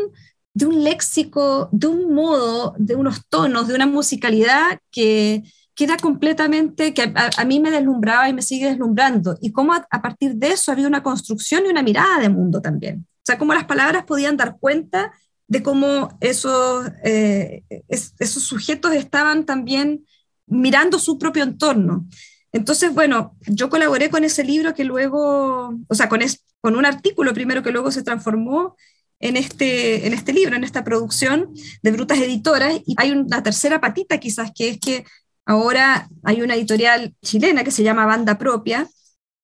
de 0.53 0.67
un 0.67 0.83
léxico, 0.83 1.69
de 1.73 1.87
un 1.87 2.13
modo, 2.13 2.75
de 2.79 2.97
unos 2.97 3.27
tonos, 3.29 3.69
de 3.69 3.75
una 3.75 3.87
musicalidad 3.87 4.79
que, 4.91 5.45
queda 5.81 5.97
completamente, 5.97 6.93
que 6.93 7.11
a, 7.15 7.45
mí 7.47 7.59
me 7.59 7.71
deslumbraba 7.71 8.29
y 8.29 8.35
me 8.35 8.43
sigue 8.43 8.69
deslumbrando. 8.69 9.39
Y 9.41 9.51
cómo 9.51 9.73
a, 9.73 10.03
partir 10.03 10.35
de 10.35 10.49
eso 10.49 10.71
había 10.71 10.87
una 10.87 11.03
construcción 11.03 11.65
y 11.65 11.71
una 11.71 11.83
mirada 11.83 12.19
de 12.21 12.29
mundo 12.29 12.61
también. 12.61 13.07
Sea, 13.31 13.39
cómo 13.39 13.55
las 13.55 13.65
palabras 13.65 14.05
podían 14.07 14.37
dar 14.37 14.57
cuenta 14.59 15.13
de 15.47 15.63
cómo 15.63 16.19
esos, 16.21 16.91
eh, 17.05 17.63
esos 17.89 18.43
sujetos 18.43 18.93
estaban 18.93 19.47
también 19.47 20.05
mirando 20.47 20.99
su 20.99 21.17
propio 21.17 21.45
entorno. 21.45 22.09
Entonces, 22.51 22.93
bueno, 22.93 23.37
yo 23.47 23.71
colaboré 23.71 24.11
con 24.11 24.25
ese 24.25 24.43
libro 24.43 24.75
que 24.75 24.83
luego, 24.83 25.79
o 25.87 25.95
sea, 25.95 26.09
con, 26.09 26.23
es, 26.23 26.45
con 26.61 26.75
un 26.75 26.85
artículo 26.85 27.33
primero 27.33 27.63
que 27.63 27.71
luego 27.71 27.93
se 27.93 28.03
transformó 28.03 28.75
en 29.21 29.37
este, 29.37 30.09
en 30.09 30.13
este 30.13 30.33
libro, 30.33 30.57
en 30.57 30.65
esta 30.65 30.83
producción 30.83 31.55
de 31.83 31.93
Brutas 31.93 32.19
Editoras. 32.19 32.81
Y 32.85 32.97
hay 32.97 33.13
una 33.13 33.45
tercera 33.45 33.81
patita 33.81 34.19
quizás, 34.19 34.51
que 34.53 34.71
es 34.71 34.81
que 34.81 35.05
ahora 35.47 36.09
hay 36.25 36.43
una 36.43 36.57
editorial 36.57 37.15
chilena 37.23 37.63
que 37.63 37.71
se 37.71 37.85
llama 37.85 38.07
Banda 38.07 38.39
Propia, 38.39 38.89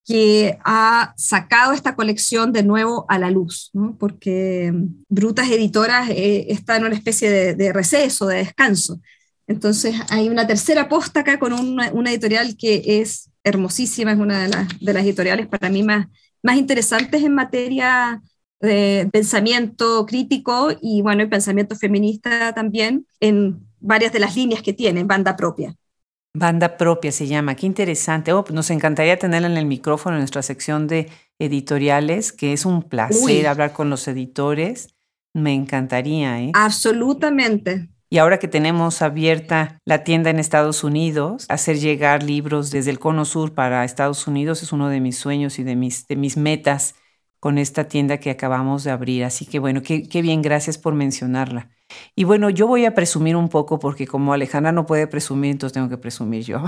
que 0.07 0.57
ha 0.65 1.13
sacado 1.17 1.73
esta 1.73 1.97
colección 1.97 2.53
de 2.53 2.63
nuevo 2.63 3.07
a 3.09 3.19
la 3.19 3.31
luz, 3.31 3.73
porque 3.99 4.73
Brutas 5.09 5.51
Editoras 5.51 6.09
eh, 6.11 6.47
está 6.49 6.77
en 6.77 6.85
una 6.85 6.95
especie 6.95 7.29
de, 7.57 7.73
receso, 7.73 8.29
de 8.29 8.37
descanso. 8.37 9.01
Entonces 9.49 9.97
hay 10.09 10.29
una 10.29 10.47
tercera 10.47 10.89
posta 10.89 11.21
acá 11.21 11.41
con 11.41 11.53
una, 11.53 12.11
editorial 12.11 12.57
que 12.57 13.01
es 13.01 13.31
hermosísima, 13.43 14.13
es 14.13 14.19
una 14.19 14.45
de 14.45 14.49
las, 14.49 14.69
de 14.81 14.93
las 14.93 15.03
editoriales 15.03 15.49
para 15.49 15.71
mí 15.71 15.83
más, 15.83 16.07
más 16.41 16.57
interesantes 16.57 17.25
en 17.25 17.35
materia 17.35 18.23
de 18.61 19.09
pensamiento 19.13 20.07
crítico 20.07 20.69
y 20.81 21.03
bueno, 21.03 21.23
el 21.23 21.29
pensamiento 21.29 21.75
feminista 21.75 22.55
también 22.55 23.07
en 23.19 23.67
varias 23.81 24.13
de 24.13 24.21
las 24.21 24.37
líneas 24.37 24.63
que 24.63 24.73
tiene, 24.73 25.03
banda 25.03 25.37
propia. 25.37 25.75
Banda 26.39 26.76
propia 26.76 27.12
se 27.12 27.26
llama, 27.26 27.55
qué 27.55 27.66
interesante. 27.66 28.32
Oh, 28.32 28.45
nos 28.51 28.70
encantaría 28.70 29.18
tenerla 29.18 29.49
en 29.49 29.57
el 29.57 29.66
micrófono 29.66 30.16
en 30.16 30.20
nuestra 30.20 30.43
sección 30.43 30.87
de 30.87 31.09
editoriales, 31.39 32.32
que 32.32 32.53
es 32.53 32.66
un 32.66 32.82
placer 32.82 33.47
hablar 33.47 33.72
con 33.72 33.91
los 33.91 34.07
editores. 34.09 34.95
Me 35.32 35.55
encantaría, 35.55 36.41
¿eh? 36.41 36.53
Absolutamente. 36.55 37.89
Y 38.09 38.18
ahora 38.18 38.39
que 38.39 38.49
tenemos 38.49 39.03
abierta 39.03 39.80
la 39.84 40.05
tienda 40.05 40.30
en 40.30 40.39
Estados 40.39 40.84
Unidos, 40.84 41.47
hacer 41.49 41.78
llegar 41.78 42.22
libros 42.22 42.70
desde 42.70 42.91
el 42.91 43.01
Cono 43.01 43.24
Sur 43.24 43.53
para 43.53 43.84
Estados 43.84 44.26
Unidos 44.28 44.62
es 44.62 44.72
uno 44.72 44.89
de 44.89 45.01
mis 45.01 45.18
sueños 45.18 45.59
y 45.59 45.64
de 45.64 45.74
mis, 45.74 46.07
de 46.07 46.16
mis 46.16 46.37
metas 46.37 46.95
con 47.41 47.59
esta 47.59 47.89
tienda 47.89 48.18
que 48.18 48.30
acabamos 48.30 48.84
de 48.84 48.93
abrir. 48.93 49.24
Así 49.24 49.45
que 49.47 49.59
bueno, 49.59 49.82
qué, 49.82 50.22
bien, 50.22 50.41
gracias 50.43 50.78
por 50.78 50.95
mencionarla. 50.95 51.70
Y 52.14 52.24
bueno, 52.24 52.51
yo 52.51 52.66
voy 52.66 52.84
a 52.84 52.95
presumir 52.95 53.37
un 53.37 53.49
poco 53.49 53.78
porque 53.78 54.07
como 54.07 54.32
Alejandra 54.32 54.72
no 54.72 54.87
puede 54.87 55.07
presumir, 55.07 55.53
entonces 55.53 55.74
tengo 55.74 55.89
que 55.89 55.99
presumir 55.99 56.45
yo. 56.45 56.64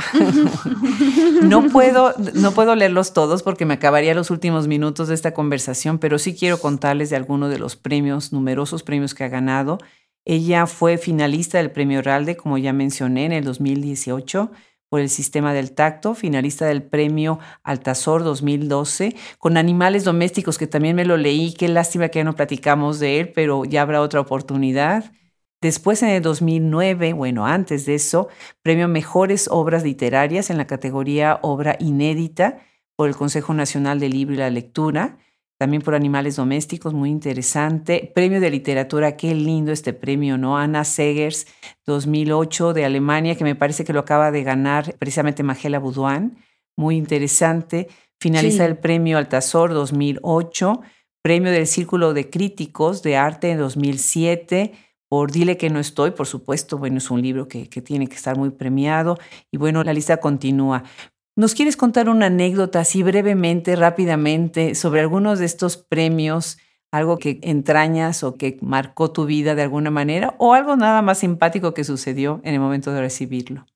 no, 1.42 1.68
puedo, 1.68 2.14
no 2.34 2.52
puedo 2.52 2.74
leerlos 2.76 3.12
todos 3.12 3.42
porque 3.42 3.64
me 3.64 3.74
acabaría 3.74 4.14
los 4.14 4.30
últimos 4.30 4.68
minutos 4.68 5.08
de 5.08 5.14
esta 5.14 5.34
conversación, 5.34 5.98
pero 5.98 6.18
sí 6.18 6.34
quiero 6.34 6.60
contarles 6.60 7.10
de 7.10 7.16
algunos 7.16 7.50
de 7.50 7.58
los 7.58 7.76
premios, 7.76 8.32
numerosos 8.32 8.82
premios 8.82 9.14
que 9.14 9.24
ha 9.24 9.28
ganado. 9.28 9.78
Ella 10.24 10.66
fue 10.66 10.98
finalista 10.98 11.58
del 11.58 11.70
Premio 11.70 12.02
Ralde, 12.02 12.36
como 12.36 12.58
ya 12.58 12.72
mencioné, 12.72 13.24
en 13.24 13.32
el 13.32 13.44
2018 13.44 14.50
por 14.88 15.00
el 15.00 15.08
sistema 15.08 15.52
del 15.52 15.72
tacto, 15.72 16.14
finalista 16.14 16.66
del 16.66 16.82
premio 16.82 17.38
Altazor 17.62 18.24
2012, 18.24 19.14
con 19.38 19.56
animales 19.56 20.04
domésticos, 20.04 20.58
que 20.58 20.66
también 20.66 20.96
me 20.96 21.04
lo 21.04 21.16
leí, 21.16 21.52
qué 21.52 21.68
lástima 21.68 22.08
que 22.08 22.20
ya 22.20 22.24
no 22.24 22.34
platicamos 22.34 22.98
de 22.98 23.20
él, 23.20 23.32
pero 23.32 23.64
ya 23.64 23.82
habrá 23.82 24.00
otra 24.00 24.20
oportunidad. 24.20 25.12
Después, 25.60 26.02
en 26.02 26.10
el 26.10 26.22
2009, 26.22 27.12
bueno, 27.12 27.46
antes 27.46 27.84
de 27.84 27.96
eso, 27.96 28.28
premio 28.62 28.88
Mejores 28.88 29.48
Obras 29.50 29.82
Literarias 29.82 30.50
en 30.50 30.56
la 30.56 30.66
categoría 30.66 31.40
Obra 31.42 31.76
Inédita 31.80 32.60
por 32.96 33.08
el 33.08 33.16
Consejo 33.16 33.54
Nacional 33.54 34.00
del 34.00 34.12
Libro 34.12 34.34
y 34.34 34.38
la 34.38 34.50
Lectura 34.50 35.18
también 35.58 35.82
por 35.82 35.94
animales 35.94 36.36
domésticos, 36.36 36.94
muy 36.94 37.10
interesante. 37.10 38.10
Premio 38.14 38.40
de 38.40 38.50
literatura, 38.50 39.16
qué 39.16 39.34
lindo 39.34 39.72
este 39.72 39.92
premio, 39.92 40.38
¿no? 40.38 40.56
Ana 40.56 40.84
Segers, 40.84 41.46
2008 41.84 42.72
de 42.72 42.84
Alemania, 42.84 43.34
que 43.34 43.44
me 43.44 43.56
parece 43.56 43.84
que 43.84 43.92
lo 43.92 44.00
acaba 44.00 44.30
de 44.30 44.44
ganar 44.44 44.94
precisamente 44.98 45.42
Magela 45.42 45.80
Boudoin, 45.80 46.38
muy 46.76 46.96
interesante. 46.96 47.88
Finaliza 48.20 48.64
el 48.64 48.78
premio 48.78 49.18
Altazor 49.18 49.74
2008, 49.74 50.80
premio 51.22 51.50
del 51.50 51.66
Círculo 51.66 52.14
de 52.14 52.30
Críticos 52.30 53.02
de 53.02 53.16
Arte 53.16 53.50
en 53.50 53.58
2007 53.58 54.72
por 55.08 55.32
Dile 55.32 55.56
que 55.56 55.70
no 55.70 55.80
estoy, 55.80 56.10
por 56.10 56.26
supuesto, 56.26 56.76
bueno, 56.76 56.98
es 56.98 57.10
un 57.10 57.22
libro 57.22 57.48
que, 57.48 57.68
que, 57.68 57.80
tiene 57.80 58.08
que 58.08 58.16
estar 58.16 58.36
muy 58.36 58.50
premiado 58.50 59.16
y 59.50 59.56
bueno, 59.56 59.82
la 59.82 59.94
lista 59.94 60.18
continúa. 60.18 60.84
¿Nos 61.38 61.54
quieres 61.54 61.76
contar 61.76 62.08
una 62.08 62.26
anécdota 62.26 62.80
así 62.80 63.04
brevemente, 63.04 63.76
rápidamente, 63.76 64.74
sobre 64.74 65.02
algunos 65.02 65.38
de 65.38 65.44
estos 65.44 65.76
premios, 65.76 66.58
algo 66.90 67.16
que 67.18 67.38
entrañas 67.44 68.24
o 68.24 68.34
que 68.34 68.58
marcó 68.60 69.12
tu 69.12 69.24
vida 69.24 69.54
de 69.54 69.62
alguna 69.62 69.92
manera, 69.92 70.34
o 70.38 70.52
algo 70.52 70.74
nada 70.74 71.00
más 71.00 71.18
simpático 71.18 71.74
que 71.74 71.84
sucedió 71.84 72.40
en 72.42 72.54
el 72.54 72.60
momento 72.60 72.90
de 72.90 73.02
recibirlo? 73.02 73.66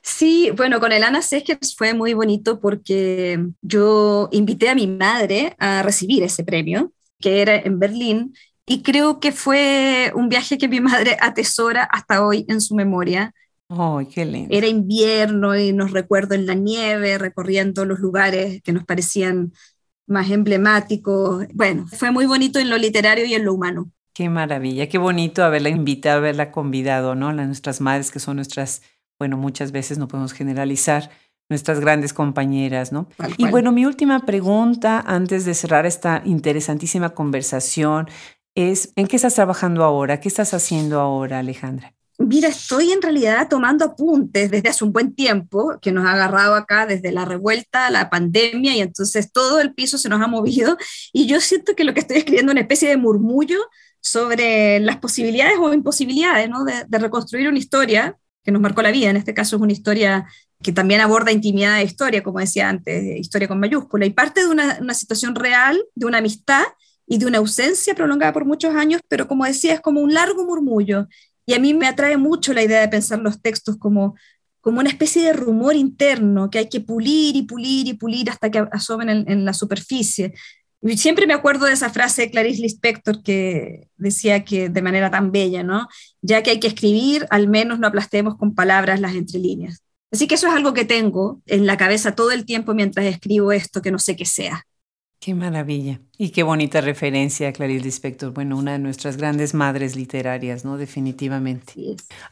Sí, 0.00 0.50
bueno, 0.56 0.80
con 0.80 0.92
el 0.92 1.04
Ana 1.04 1.20
Seskers 1.20 1.76
fue 1.76 1.92
muy 1.92 2.14
bonito 2.14 2.58
porque 2.58 3.38
yo 3.60 4.30
invité 4.32 4.70
a 4.70 4.74
mi 4.74 4.86
madre 4.86 5.54
a 5.58 5.82
recibir 5.82 6.22
ese 6.22 6.42
premio, 6.42 6.90
que 7.20 7.42
era 7.42 7.54
en 7.54 7.78
Berlín, 7.78 8.34
y 8.64 8.80
creo 8.80 9.20
que 9.20 9.32
fue 9.32 10.10
un 10.14 10.30
viaje 10.30 10.56
que 10.56 10.68
mi 10.68 10.80
madre 10.80 11.18
atesora 11.20 11.82
hasta 11.82 12.24
hoy 12.24 12.46
en 12.48 12.62
su 12.62 12.74
memoria 12.74 13.34
qué 14.12 14.46
Era 14.50 14.66
invierno 14.66 15.56
y 15.56 15.72
nos 15.72 15.92
recuerdo 15.92 16.34
en 16.34 16.46
la 16.46 16.54
nieve, 16.54 17.18
recorriendo 17.18 17.84
los 17.84 18.00
lugares 18.00 18.60
que 18.62 18.72
nos 18.72 18.84
parecían 18.84 19.52
más 20.06 20.30
emblemáticos. 20.30 21.46
Bueno, 21.54 21.86
fue 21.86 22.10
muy 22.10 22.26
bonito 22.26 22.58
en 22.58 22.68
lo 22.68 22.78
literario 22.78 23.24
y 23.24 23.34
en 23.34 23.44
lo 23.44 23.54
humano. 23.54 23.90
Qué 24.12 24.28
maravilla, 24.28 24.88
qué 24.88 24.98
bonito 24.98 25.44
haberla 25.44 25.68
invitado, 25.68 26.18
haberla 26.18 26.50
convidado, 26.50 27.14
¿no? 27.14 27.32
Las 27.32 27.46
nuestras 27.46 27.80
madres 27.80 28.10
que 28.10 28.18
son 28.18 28.36
nuestras, 28.36 28.82
bueno, 29.18 29.36
muchas 29.36 29.70
veces 29.70 29.98
no 29.98 30.08
podemos 30.08 30.32
generalizar, 30.32 31.10
nuestras 31.50 31.80
grandes 31.80 32.12
compañeras, 32.14 32.92
¿no? 32.92 33.08
Y 33.36 33.48
bueno, 33.48 33.72
mi 33.72 33.84
última 33.84 34.20
pregunta 34.20 35.02
antes 35.04 35.44
de 35.44 35.54
cerrar 35.54 35.84
esta 35.84 36.22
interesantísima 36.24 37.10
conversación 37.10 38.08
es, 38.54 38.92
¿en 38.94 39.08
qué 39.08 39.16
estás 39.16 39.34
trabajando 39.34 39.82
ahora? 39.84 40.20
¿Qué 40.20 40.28
estás 40.28 40.54
haciendo 40.54 41.00
ahora, 41.00 41.40
Alejandra? 41.40 41.92
Mira, 42.22 42.48
estoy 42.48 42.92
en 42.92 43.00
realidad 43.00 43.48
tomando 43.48 43.82
apuntes 43.86 44.50
desde 44.50 44.68
hace 44.68 44.84
un 44.84 44.92
buen 44.92 45.14
tiempo, 45.14 45.78
que 45.80 45.90
nos 45.90 46.04
ha 46.04 46.12
agarrado 46.12 46.54
acá 46.54 46.84
desde 46.84 47.12
la 47.12 47.24
revuelta, 47.24 47.88
la 47.88 48.10
pandemia, 48.10 48.76
y 48.76 48.80
entonces 48.80 49.32
todo 49.32 49.58
el 49.58 49.72
piso 49.72 49.96
se 49.96 50.10
nos 50.10 50.20
ha 50.20 50.26
movido. 50.26 50.76
Y 51.14 51.26
yo 51.26 51.40
siento 51.40 51.74
que 51.74 51.82
lo 51.82 51.94
que 51.94 52.00
estoy 52.00 52.18
escribiendo 52.18 52.52
es 52.52 52.54
una 52.54 52.60
especie 52.60 52.90
de 52.90 52.98
murmullo 52.98 53.58
sobre 54.02 54.80
las 54.80 54.98
posibilidades 54.98 55.56
o 55.58 55.72
imposibilidades 55.72 56.50
¿no? 56.50 56.64
de, 56.64 56.98
reconstruir 56.98 57.48
una 57.48 57.58
historia 57.58 58.18
que 58.44 58.52
nos 58.52 58.60
marcó 58.60 58.82
la 58.82 58.90
vida. 58.90 59.08
En 59.08 59.16
este 59.16 59.32
caso 59.32 59.56
es 59.56 59.62
una 59.62 59.72
historia 59.72 60.26
que 60.62 60.72
también 60.72 61.00
aborda 61.00 61.32
intimidad 61.32 61.78
de 61.78 61.84
historia, 61.84 62.22
como 62.22 62.40
decía 62.40 62.68
antes, 62.68 63.18
historia 63.18 63.48
con 63.48 63.60
mayúscula, 63.60 64.04
y 64.04 64.10
parte 64.10 64.42
de 64.42 64.48
una, 64.48 64.76
una 64.78 64.92
situación 64.92 65.34
real, 65.34 65.82
de 65.94 66.04
una 66.04 66.18
amistad 66.18 66.64
y 67.06 67.18
de 67.18 67.26
una 67.26 67.38
ausencia 67.38 67.94
prolongada 67.94 68.32
por 68.32 68.44
muchos 68.44 68.74
años, 68.74 69.00
pero 69.08 69.26
como 69.26 69.44
decía, 69.44 69.74
es 69.74 69.80
como 69.80 70.00
un 70.00 70.14
largo 70.14 70.44
murmullo. 70.44 71.08
Y 71.50 71.54
a 71.54 71.58
mí 71.58 71.74
me 71.74 71.88
atrae 71.88 72.16
mucho 72.16 72.52
la 72.52 72.62
idea 72.62 72.80
de 72.80 72.86
pensar 72.86 73.18
los 73.18 73.42
textos 73.42 73.76
como, 73.76 74.14
como 74.60 74.78
una 74.78 74.88
especie 74.88 75.24
de 75.24 75.32
rumor 75.32 75.74
interno 75.74 76.48
que 76.48 76.60
hay 76.60 76.68
que 76.68 76.80
pulir 76.80 77.34
y 77.34 77.42
pulir 77.42 77.88
y 77.88 77.94
pulir 77.94 78.30
hasta 78.30 78.52
que 78.52 78.68
asomen 78.70 79.24
en, 79.26 79.44
la 79.44 79.52
superficie. 79.52 80.32
Y 80.80 80.96
siempre 80.96 81.26
me 81.26 81.34
acuerdo 81.34 81.66
de 81.66 81.72
esa 81.72 81.90
frase 81.90 82.22
de 82.22 82.30
Clarice 82.30 82.62
Lispector 82.62 83.24
que 83.24 83.88
decía 83.96 84.44
que 84.44 84.68
de 84.68 84.80
manera 84.80 85.10
tan 85.10 85.32
bella, 85.32 85.64
¿no? 85.64 85.88
Ya 86.22 86.40
que 86.44 86.50
hay 86.50 86.60
que 86.60 86.68
escribir, 86.68 87.26
al 87.30 87.48
menos 87.48 87.80
no 87.80 87.88
aplastemos 87.88 88.36
con 88.36 88.54
palabras 88.54 89.00
las 89.00 89.16
entrelíneas. 89.16 89.82
Así 90.12 90.28
que 90.28 90.36
eso 90.36 90.46
es 90.46 90.54
algo 90.54 90.72
que 90.72 90.84
tengo 90.84 91.42
en 91.46 91.66
la 91.66 91.76
cabeza 91.76 92.14
todo 92.14 92.30
el 92.30 92.44
tiempo 92.44 92.74
mientras 92.74 93.06
escribo 93.06 93.50
esto, 93.50 93.82
que 93.82 93.90
no 93.90 93.98
sé 93.98 94.14
qué 94.14 94.24
sea. 94.24 94.68
Qué 95.20 95.34
maravilla. 95.34 96.00
Y 96.16 96.30
qué 96.30 96.42
bonita 96.42 96.80
referencia 96.80 97.48
a 97.48 97.52
Clarice 97.52 97.84
Lispector. 97.84 98.32
Bueno, 98.32 98.56
una 98.56 98.72
de 98.72 98.78
nuestras 98.78 99.18
grandes 99.18 99.52
madres 99.52 99.94
literarias, 99.94 100.64
¿no? 100.64 100.78
Definitivamente. 100.78 101.74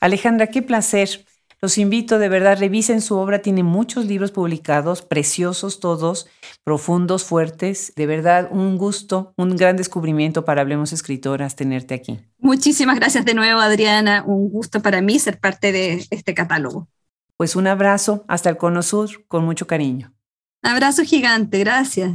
Alejandra, 0.01 0.47
qué 0.47 0.63
placer. 0.63 1.27
Los 1.61 1.77
invito, 1.77 2.19
de 2.19 2.31
verdad, 2.31 2.59
revisen 2.59 3.03
su 3.03 3.17
obra. 3.17 3.41
Tiene 3.41 3.63
muchos 3.63 4.07
libros 4.07 4.31
publicados, 4.31 5.03
preciosos 5.03 5.81
todos, 5.81 6.29
profundos, 6.65 7.25
fuertes. 7.25 7.93
De 7.95 8.07
verdad, 8.07 8.49
un 8.51 8.79
gusto, 8.79 9.35
un 9.37 9.55
gran 9.57 9.77
descubrimiento 9.77 10.47
para 10.47 10.63
Hablemos 10.63 10.95
Escritoras 10.95 11.57
tenerte 11.57 11.95
aquí. 11.95 12.21
Muchísimas 12.39 12.97
gracias 12.97 13.27
de 13.27 13.35
nuevo, 13.35 13.61
Adriana. 13.61 14.25
Un 14.27 14.49
gusto 14.49 14.81
para 14.81 15.03
mí 15.03 15.19
ser 15.19 15.39
parte 15.41 15.73
de 15.73 16.07
este 16.09 16.33
catálogo. 16.33 16.89
Pues 17.37 17.55
un 17.55 17.67
abrazo 17.67 18.25
hasta 18.29 18.49
el 18.49 18.57
Cono 18.57 18.83
Sur, 18.83 19.27
con 19.27 19.45
mucho 19.45 19.67
cariño. 19.67 20.15
Abrazo 20.63 21.03
gigante, 21.05 21.59
gracias. 21.59 22.13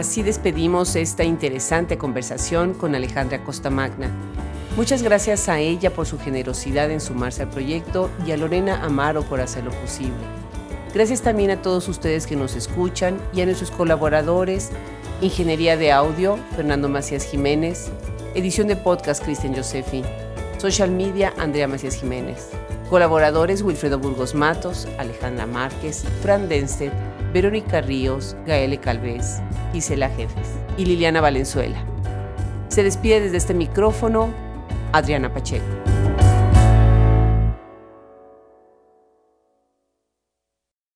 Así 0.00 0.22
despedimos 0.22 0.96
esta 0.96 1.24
interesante 1.24 1.98
conversación 1.98 2.72
con 2.72 2.94
Alejandra 2.94 3.44
Costa 3.44 3.68
Magna. 3.68 4.10
Muchas 4.74 5.02
gracias 5.02 5.50
a 5.50 5.58
ella 5.58 5.92
por 5.92 6.06
su 6.06 6.18
generosidad 6.18 6.90
en 6.90 7.02
sumarse 7.02 7.42
al 7.42 7.50
proyecto 7.50 8.08
y 8.26 8.30
a 8.30 8.38
Lorena 8.38 8.82
Amaro 8.82 9.22
por 9.24 9.42
hacerlo 9.42 9.72
posible. 9.72 10.16
Gracias 10.94 11.20
también 11.20 11.50
a 11.50 11.60
todos 11.60 11.86
ustedes 11.86 12.26
que 12.26 12.34
nos 12.34 12.56
escuchan 12.56 13.20
y 13.34 13.42
a 13.42 13.44
nuestros 13.44 13.70
colaboradores, 13.70 14.70
Ingeniería 15.20 15.76
de 15.76 15.92
Audio, 15.92 16.38
Fernando 16.56 16.88
Macías 16.88 17.24
Jiménez, 17.24 17.90
Edición 18.34 18.68
de 18.68 18.76
Podcast, 18.76 19.22
Cristian 19.22 19.54
Josefi, 19.54 20.02
Social 20.56 20.90
Media, 20.90 21.34
Andrea 21.36 21.68
Macías 21.68 21.96
Jiménez, 21.96 22.48
colaboradores 22.88 23.60
Wilfredo 23.60 23.98
Burgos 23.98 24.34
Matos, 24.34 24.88
Alejandra 24.96 25.44
Márquez, 25.44 26.04
Fran 26.22 26.48
Denstedt, 26.48 26.94
Verónica 27.32 27.80
Ríos, 27.80 28.36
Gaele 28.46 28.78
Calvez, 28.78 29.40
Gisela 29.72 30.08
Jefes 30.08 30.48
y 30.76 30.84
Liliana 30.84 31.20
Valenzuela. 31.20 31.84
Se 32.68 32.82
despide 32.82 33.20
desde 33.20 33.36
este 33.36 33.54
micrófono 33.54 34.30
Adriana 34.92 35.32
Pacheco. 35.32 35.64